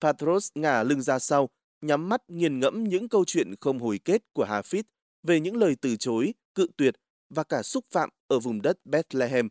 Patros 0.00 0.50
ngả 0.54 0.82
lưng 0.82 1.02
ra 1.02 1.18
sau, 1.18 1.48
nhắm 1.80 2.08
mắt 2.08 2.22
nghiền 2.28 2.60
ngẫm 2.60 2.84
những 2.84 3.08
câu 3.08 3.24
chuyện 3.24 3.54
không 3.60 3.78
hồi 3.78 4.00
kết 4.04 4.22
của 4.32 4.44
Hafid 4.44 4.82
về 5.22 5.40
những 5.40 5.56
lời 5.56 5.76
từ 5.80 5.96
chối, 5.96 6.34
cự 6.54 6.68
tuyệt 6.76 6.94
và 7.30 7.44
cả 7.44 7.62
xúc 7.62 7.84
phạm 7.90 8.10
ở 8.28 8.38
vùng 8.38 8.62
đất 8.62 8.78
Bethlehem. 8.84 9.48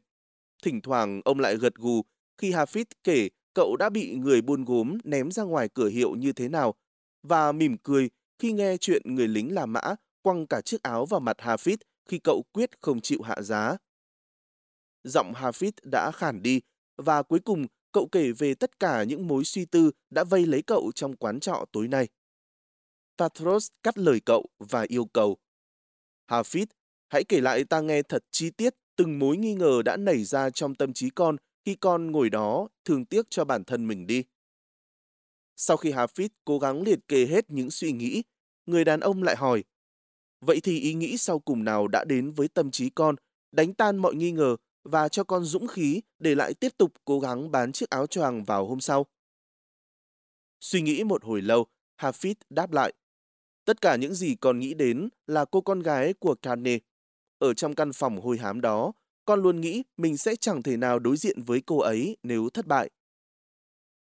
Thỉnh 0.63 0.81
thoảng 0.81 1.21
ông 1.25 1.39
lại 1.39 1.57
gật 1.57 1.75
gù 1.75 2.01
khi 2.37 2.51
Hafid 2.51 2.85
kể 3.03 3.29
cậu 3.53 3.75
đã 3.79 3.89
bị 3.89 4.15
người 4.15 4.41
buôn 4.41 4.65
gốm 4.65 4.97
ném 5.03 5.31
ra 5.31 5.43
ngoài 5.43 5.69
cửa 5.73 5.87
hiệu 5.87 6.15
như 6.15 6.31
thế 6.31 6.49
nào 6.49 6.75
và 7.23 7.51
mỉm 7.51 7.77
cười 7.83 8.09
khi 8.39 8.51
nghe 8.51 8.77
chuyện 8.77 9.15
người 9.15 9.27
lính 9.27 9.53
La 9.53 9.65
Mã 9.65 9.81
quăng 10.21 10.47
cả 10.47 10.61
chiếc 10.61 10.83
áo 10.83 11.05
vào 11.05 11.19
mặt 11.19 11.37
Hafid 11.39 11.77
khi 12.09 12.19
cậu 12.19 12.43
quyết 12.51 12.69
không 12.81 13.01
chịu 13.01 13.21
hạ 13.21 13.41
giá. 13.41 13.77
Giọng 15.03 15.33
Hafid 15.33 15.71
đã 15.83 16.11
khản 16.11 16.41
đi 16.41 16.61
và 16.97 17.23
cuối 17.23 17.39
cùng 17.39 17.65
cậu 17.91 18.07
kể 18.11 18.31
về 18.31 18.53
tất 18.55 18.79
cả 18.79 19.03
những 19.03 19.27
mối 19.27 19.43
suy 19.43 19.65
tư 19.65 19.91
đã 20.09 20.23
vây 20.23 20.45
lấy 20.45 20.61
cậu 20.61 20.91
trong 20.95 21.15
quán 21.15 21.39
trọ 21.39 21.65
tối 21.71 21.87
nay. 21.87 22.07
Patros 23.17 23.67
cắt 23.83 23.97
lời 23.97 24.21
cậu 24.25 24.45
và 24.59 24.85
yêu 24.87 25.05
cầu. 25.05 25.37
Hafid, 26.27 26.65
hãy 27.09 27.23
kể 27.23 27.41
lại 27.41 27.63
ta 27.63 27.81
nghe 27.81 28.01
thật 28.01 28.23
chi 28.31 28.49
tiết 28.49 28.73
từng 28.95 29.19
mối 29.19 29.37
nghi 29.37 29.53
ngờ 29.53 29.81
đã 29.85 29.97
nảy 29.97 30.23
ra 30.23 30.49
trong 30.49 30.75
tâm 30.75 30.93
trí 30.93 31.09
con 31.09 31.37
khi 31.65 31.75
con 31.75 32.11
ngồi 32.11 32.29
đó 32.29 32.67
thương 32.85 33.05
tiếc 33.05 33.25
cho 33.29 33.45
bản 33.45 33.63
thân 33.63 33.87
mình 33.87 34.07
đi. 34.07 34.23
Sau 35.55 35.77
khi 35.77 35.91
Hafid 35.91 36.29
cố 36.45 36.59
gắng 36.59 36.81
liệt 36.81 36.99
kê 37.07 37.25
hết 37.25 37.49
những 37.49 37.71
suy 37.71 37.91
nghĩ, 37.91 38.23
người 38.65 38.85
đàn 38.85 38.99
ông 38.99 39.23
lại 39.23 39.35
hỏi, 39.35 39.63
vậy 40.41 40.59
thì 40.63 40.79
ý 40.79 40.93
nghĩ 40.93 41.17
sau 41.17 41.39
cùng 41.39 41.63
nào 41.63 41.87
đã 41.87 42.03
đến 42.03 42.31
với 42.31 42.47
tâm 42.47 42.71
trí 42.71 42.89
con, 42.89 43.15
đánh 43.51 43.73
tan 43.73 43.97
mọi 43.97 44.15
nghi 44.15 44.31
ngờ 44.31 44.55
và 44.87 45.09
cho 45.09 45.23
con 45.23 45.43
dũng 45.43 45.67
khí 45.67 46.01
để 46.19 46.35
lại 46.35 46.53
tiếp 46.53 46.77
tục 46.77 46.93
cố 47.05 47.19
gắng 47.19 47.51
bán 47.51 47.71
chiếc 47.71 47.89
áo 47.89 48.07
choàng 48.07 48.43
vào 48.43 48.67
hôm 48.67 48.79
sau? 48.79 49.05
Suy 50.59 50.81
nghĩ 50.81 51.03
một 51.03 51.23
hồi 51.23 51.41
lâu, 51.41 51.65
Hafid 51.97 52.35
đáp 52.49 52.71
lại, 52.71 52.93
tất 53.65 53.81
cả 53.81 53.95
những 53.95 54.13
gì 54.13 54.35
con 54.35 54.59
nghĩ 54.59 54.73
đến 54.73 55.09
là 55.27 55.45
cô 55.45 55.61
con 55.61 55.79
gái 55.79 56.13
của 56.13 56.35
Kane. 56.35 56.77
Ở 57.39 57.53
trong 57.53 57.75
căn 57.75 57.93
phòng 57.93 58.21
hôi 58.21 58.37
hám 58.37 58.61
đó, 58.61 58.91
con 59.25 59.41
luôn 59.41 59.61
nghĩ 59.61 59.83
mình 59.97 60.17
sẽ 60.17 60.35
chẳng 60.35 60.63
thể 60.63 60.77
nào 60.77 60.99
đối 60.99 61.17
diện 61.17 61.43
với 61.43 61.61
cô 61.65 61.79
ấy 61.79 62.17
nếu 62.23 62.49
thất 62.49 62.67
bại. 62.67 62.89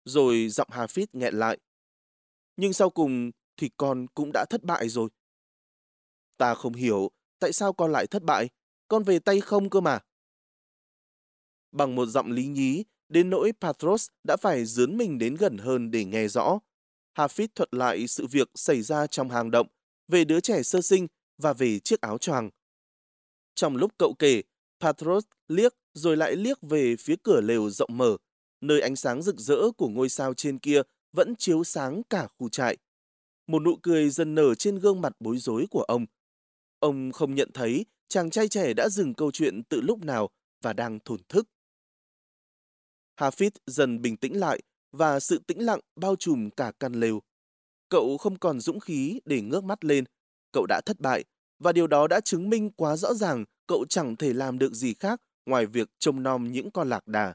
Rồi 0.04 0.48
giọng 0.48 0.68
Hafid 0.70 1.06
nghẹn 1.12 1.34
lại. 1.34 1.58
Nhưng 2.56 2.72
sau 2.72 2.90
cùng 2.90 3.30
thì 3.56 3.70
con 3.76 4.06
cũng 4.14 4.30
đã 4.34 4.44
thất 4.50 4.64
bại 4.64 4.88
rồi. 4.88 5.08
Ta 6.36 6.54
không 6.54 6.72
hiểu 6.72 7.10
tại 7.38 7.52
sao 7.52 7.72
con 7.72 7.92
lại 7.92 8.06
thất 8.06 8.22
bại. 8.22 8.48
Con 8.88 9.02
về 9.02 9.18
tay 9.18 9.40
không 9.40 9.70
cơ 9.70 9.80
mà. 9.80 9.98
Bằng 11.72 11.94
một 11.94 12.06
giọng 12.06 12.30
lý 12.30 12.46
nhí, 12.46 12.84
đến 13.08 13.30
nỗi 13.30 13.52
Patros 13.60 14.08
đã 14.24 14.36
phải 14.36 14.64
dướn 14.64 14.96
mình 14.96 15.18
đến 15.18 15.34
gần 15.34 15.58
hơn 15.58 15.90
để 15.90 16.04
nghe 16.04 16.28
rõ. 16.28 16.58
Hafid 17.14 17.48
thuật 17.54 17.74
lại 17.74 18.06
sự 18.06 18.26
việc 18.26 18.50
xảy 18.54 18.82
ra 18.82 19.06
trong 19.06 19.30
hang 19.30 19.50
động, 19.50 19.66
về 20.08 20.24
đứa 20.24 20.40
trẻ 20.40 20.62
sơ 20.62 20.80
sinh 20.80 21.06
và 21.38 21.52
về 21.52 21.78
chiếc 21.78 22.00
áo 22.00 22.18
choàng. 22.18 22.50
Trong 23.54 23.76
lúc 23.76 23.92
cậu 23.98 24.14
kể, 24.18 24.42
Patros 24.80 25.24
liếc 25.48 25.74
rồi 25.94 26.16
lại 26.16 26.36
liếc 26.36 26.62
về 26.62 26.96
phía 26.96 27.14
cửa 27.22 27.40
lều 27.40 27.70
rộng 27.70 27.98
mở, 27.98 28.16
nơi 28.60 28.80
ánh 28.80 28.96
sáng 28.96 29.22
rực 29.22 29.38
rỡ 29.38 29.70
của 29.76 29.88
ngôi 29.88 30.08
sao 30.08 30.34
trên 30.34 30.58
kia 30.58 30.82
vẫn 31.12 31.36
chiếu 31.36 31.64
sáng 31.64 32.02
cả 32.10 32.26
khu 32.38 32.48
trại. 32.48 32.76
Một 33.46 33.62
nụ 33.62 33.76
cười 33.82 34.10
dần 34.10 34.34
nở 34.34 34.54
trên 34.54 34.78
gương 34.78 35.00
mặt 35.00 35.12
bối 35.20 35.38
rối 35.38 35.66
của 35.70 35.82
ông. 35.82 36.06
Ông 36.78 37.12
không 37.12 37.34
nhận 37.34 37.50
thấy 37.54 37.86
chàng 38.08 38.30
trai 38.30 38.48
trẻ 38.48 38.74
đã 38.74 38.88
dừng 38.88 39.14
câu 39.14 39.30
chuyện 39.30 39.62
từ 39.68 39.80
lúc 39.80 40.04
nào 40.04 40.30
và 40.62 40.72
đang 40.72 40.98
thổn 41.04 41.20
thức. 41.28 41.48
Hafid 43.20 43.50
dần 43.66 44.02
bình 44.02 44.16
tĩnh 44.16 44.40
lại 44.40 44.60
và 44.92 45.20
sự 45.20 45.38
tĩnh 45.46 45.58
lặng 45.58 45.80
bao 45.96 46.16
trùm 46.16 46.50
cả 46.50 46.72
căn 46.80 46.92
lều. 46.92 47.22
Cậu 47.88 48.16
không 48.18 48.38
còn 48.38 48.60
dũng 48.60 48.80
khí 48.80 49.20
để 49.24 49.40
ngước 49.40 49.64
mắt 49.64 49.84
lên. 49.84 50.04
Cậu 50.52 50.66
đã 50.68 50.80
thất 50.86 51.00
bại 51.00 51.24
và 51.58 51.72
điều 51.72 51.86
đó 51.86 52.06
đã 52.06 52.20
chứng 52.20 52.50
minh 52.50 52.70
quá 52.70 52.96
rõ 52.96 53.14
ràng 53.14 53.44
cậu 53.66 53.84
chẳng 53.88 54.16
thể 54.16 54.32
làm 54.32 54.58
được 54.58 54.74
gì 54.74 54.94
khác 54.94 55.20
ngoài 55.46 55.66
việc 55.66 55.90
trông 55.98 56.22
nom 56.22 56.52
những 56.52 56.70
con 56.70 56.88
lạc 56.88 57.06
đà. 57.06 57.34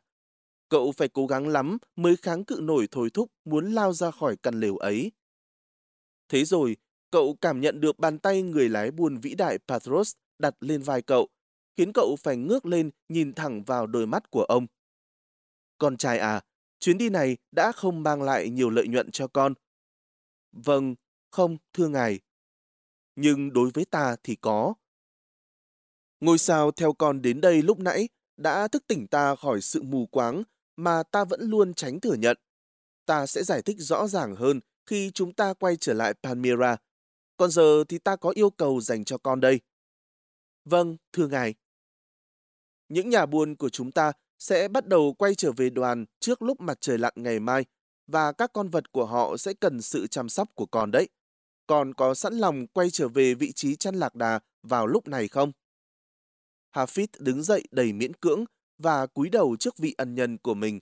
Cậu 0.69 0.91
phải 0.91 1.07
cố 1.07 1.27
gắng 1.27 1.47
lắm 1.47 1.77
mới 1.95 2.15
kháng 2.15 2.45
cự 2.45 2.59
nổi 2.61 2.87
thôi 2.91 3.09
thúc 3.13 3.31
muốn 3.45 3.71
lao 3.71 3.93
ra 3.93 4.11
khỏi 4.11 4.37
căn 4.43 4.59
lều 4.59 4.77
ấy. 4.77 5.11
Thế 6.29 6.45
rồi, 6.45 6.77
cậu 7.11 7.37
cảm 7.41 7.61
nhận 7.61 7.81
được 7.81 7.99
bàn 7.99 8.19
tay 8.19 8.41
người 8.41 8.69
lái 8.69 8.91
buôn 8.91 9.17
vĩ 9.17 9.35
đại 9.35 9.57
Patros 9.67 10.13
đặt 10.39 10.55
lên 10.59 10.81
vai 10.81 11.01
cậu, 11.01 11.29
khiến 11.77 11.91
cậu 11.93 12.15
phải 12.15 12.37
ngước 12.37 12.65
lên 12.65 12.89
nhìn 13.09 13.33
thẳng 13.33 13.63
vào 13.63 13.87
đôi 13.87 14.07
mắt 14.07 14.31
của 14.31 14.43
ông. 14.43 14.67
Con 15.85 15.97
trai 15.97 16.19
à, 16.19 16.41
chuyến 16.79 16.97
đi 16.97 17.09
này 17.09 17.37
đã 17.51 17.71
không 17.71 18.03
mang 18.03 18.21
lại 18.21 18.49
nhiều 18.49 18.69
lợi 18.69 18.87
nhuận 18.87 19.11
cho 19.11 19.27
con. 19.27 19.53
Vâng, 20.51 20.95
không, 21.31 21.57
thưa 21.73 21.87
ngài. 21.87 22.19
Nhưng 23.15 23.53
đối 23.53 23.69
với 23.73 23.85
ta 23.85 24.15
thì 24.23 24.35
có. 24.35 24.73
Ngôi 26.19 26.37
sao 26.37 26.71
theo 26.71 26.93
con 26.93 27.21
đến 27.21 27.41
đây 27.41 27.61
lúc 27.61 27.79
nãy 27.79 28.09
đã 28.37 28.67
thức 28.67 28.83
tỉnh 28.87 29.07
ta 29.07 29.35
khỏi 29.35 29.61
sự 29.61 29.81
mù 29.83 30.05
quáng 30.05 30.43
mà 30.75 31.03
ta 31.03 31.25
vẫn 31.25 31.41
luôn 31.41 31.73
tránh 31.73 31.99
thừa 31.99 32.15
nhận. 32.15 32.37
Ta 33.05 33.25
sẽ 33.25 33.43
giải 33.43 33.61
thích 33.61 33.77
rõ 33.79 34.07
ràng 34.07 34.35
hơn 34.35 34.59
khi 34.85 35.11
chúng 35.13 35.33
ta 35.33 35.53
quay 35.53 35.77
trở 35.77 35.93
lại 35.93 36.13
Palmyra. 36.23 36.77
Còn 37.37 37.51
giờ 37.51 37.83
thì 37.89 37.97
ta 37.97 38.15
có 38.15 38.29
yêu 38.35 38.49
cầu 38.49 38.81
dành 38.81 39.05
cho 39.05 39.17
con 39.17 39.39
đây. 39.39 39.59
Vâng, 40.63 40.97
thưa 41.13 41.27
ngài. 41.27 41.55
Những 42.89 43.09
nhà 43.09 43.25
buôn 43.25 43.55
của 43.55 43.69
chúng 43.69 43.91
ta 43.91 44.11
sẽ 44.39 44.67
bắt 44.67 44.87
đầu 44.87 45.13
quay 45.13 45.35
trở 45.35 45.51
về 45.51 45.69
đoàn 45.69 46.05
trước 46.19 46.41
lúc 46.41 46.61
mặt 46.61 46.77
trời 46.81 46.97
lặn 46.97 47.13
ngày 47.15 47.39
mai 47.39 47.65
và 48.07 48.31
các 48.31 48.53
con 48.53 48.69
vật 48.69 48.91
của 48.91 49.05
họ 49.05 49.37
sẽ 49.37 49.53
cần 49.53 49.81
sự 49.81 50.07
chăm 50.07 50.29
sóc 50.29 50.49
của 50.55 50.65
con 50.65 50.91
đấy. 50.91 51.09
Con 51.67 51.93
có 51.93 52.13
sẵn 52.13 52.33
lòng 52.33 52.67
quay 52.67 52.89
trở 52.89 53.07
về 53.07 53.33
vị 53.33 53.51
trí 53.51 53.75
chăn 53.75 53.95
lạc 53.95 54.15
đà 54.15 54.39
vào 54.63 54.87
lúc 54.87 55.07
này 55.07 55.27
không? 55.27 55.51
Hafid 56.73 57.07
đứng 57.19 57.43
dậy 57.43 57.63
đầy 57.71 57.93
miễn 57.93 58.13
cưỡng 58.13 58.45
và 58.77 59.07
cúi 59.07 59.29
đầu 59.29 59.55
trước 59.59 59.77
vị 59.77 59.95
ân 59.97 60.15
nhân 60.15 60.37
của 60.37 60.53
mình. 60.53 60.79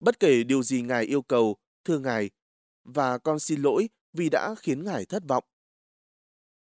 Bất 0.00 0.20
kể 0.20 0.42
điều 0.42 0.62
gì 0.62 0.82
ngài 0.82 1.04
yêu 1.04 1.22
cầu, 1.22 1.56
thưa 1.84 1.98
ngài, 1.98 2.30
và 2.84 3.18
con 3.18 3.38
xin 3.38 3.62
lỗi 3.62 3.88
vì 4.12 4.28
đã 4.28 4.54
khiến 4.54 4.84
ngài 4.84 5.04
thất 5.04 5.22
vọng. 5.28 5.44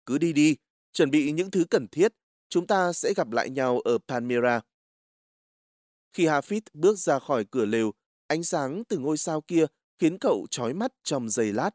Cứ 0.05 0.17
đi 0.17 0.33
đi, 0.33 0.55
chuẩn 0.93 1.11
bị 1.11 1.31
những 1.31 1.51
thứ 1.51 1.65
cần 1.69 1.87
thiết, 1.87 2.13
chúng 2.49 2.67
ta 2.67 2.93
sẽ 2.93 3.13
gặp 3.15 3.31
lại 3.31 3.49
nhau 3.49 3.79
ở 3.79 3.97
Palmyra. 4.07 4.61
Khi 6.13 6.25
Hafid 6.25 6.61
bước 6.73 6.97
ra 6.97 7.19
khỏi 7.19 7.45
cửa 7.51 7.65
lều, 7.65 7.91
ánh 8.27 8.43
sáng 8.43 8.83
từ 8.89 8.97
ngôi 8.97 9.17
sao 9.17 9.41
kia 9.41 9.65
khiến 9.99 10.17
cậu 10.17 10.47
trói 10.51 10.73
mắt 10.73 10.91
trong 11.03 11.29
giây 11.29 11.53
lát. 11.53 11.69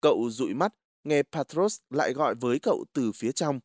Cậu 0.00 0.28
dụi 0.30 0.54
mắt, 0.54 0.74
nghe 1.04 1.22
Patros 1.22 1.78
lại 1.90 2.12
gọi 2.12 2.34
với 2.34 2.58
cậu 2.58 2.84
từ 2.92 3.12
phía 3.12 3.32
trong. 3.32 3.60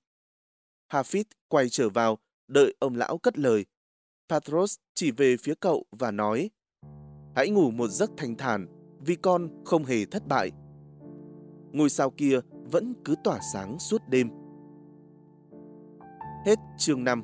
Hafid 0.91 1.23
quay 1.47 1.69
trở 1.69 1.89
vào, 1.89 2.17
đợi 2.47 2.75
ông 2.79 2.95
lão 2.95 3.17
cất 3.17 3.37
lời. 3.37 3.65
Patros 4.29 4.75
chỉ 4.93 5.11
về 5.11 5.37
phía 5.37 5.53
cậu 5.59 5.85
và 5.91 6.11
nói 6.11 6.49
Hãy 7.35 7.49
ngủ 7.49 7.71
một 7.71 7.87
giấc 7.87 8.11
thanh 8.17 8.35
thản, 8.35 8.67
vì 9.05 9.15
con 9.15 9.49
không 9.65 9.85
hề 9.85 10.05
thất 10.05 10.27
bại. 10.27 10.51
Ngôi 11.71 11.89
sao 11.89 12.09
kia 12.09 12.39
vẫn 12.71 12.93
cứ 13.05 13.15
tỏa 13.23 13.39
sáng 13.53 13.79
suốt 13.79 14.01
đêm. 14.09 14.29
Hết 16.45 16.55
chương 16.77 17.03
5 17.03 17.23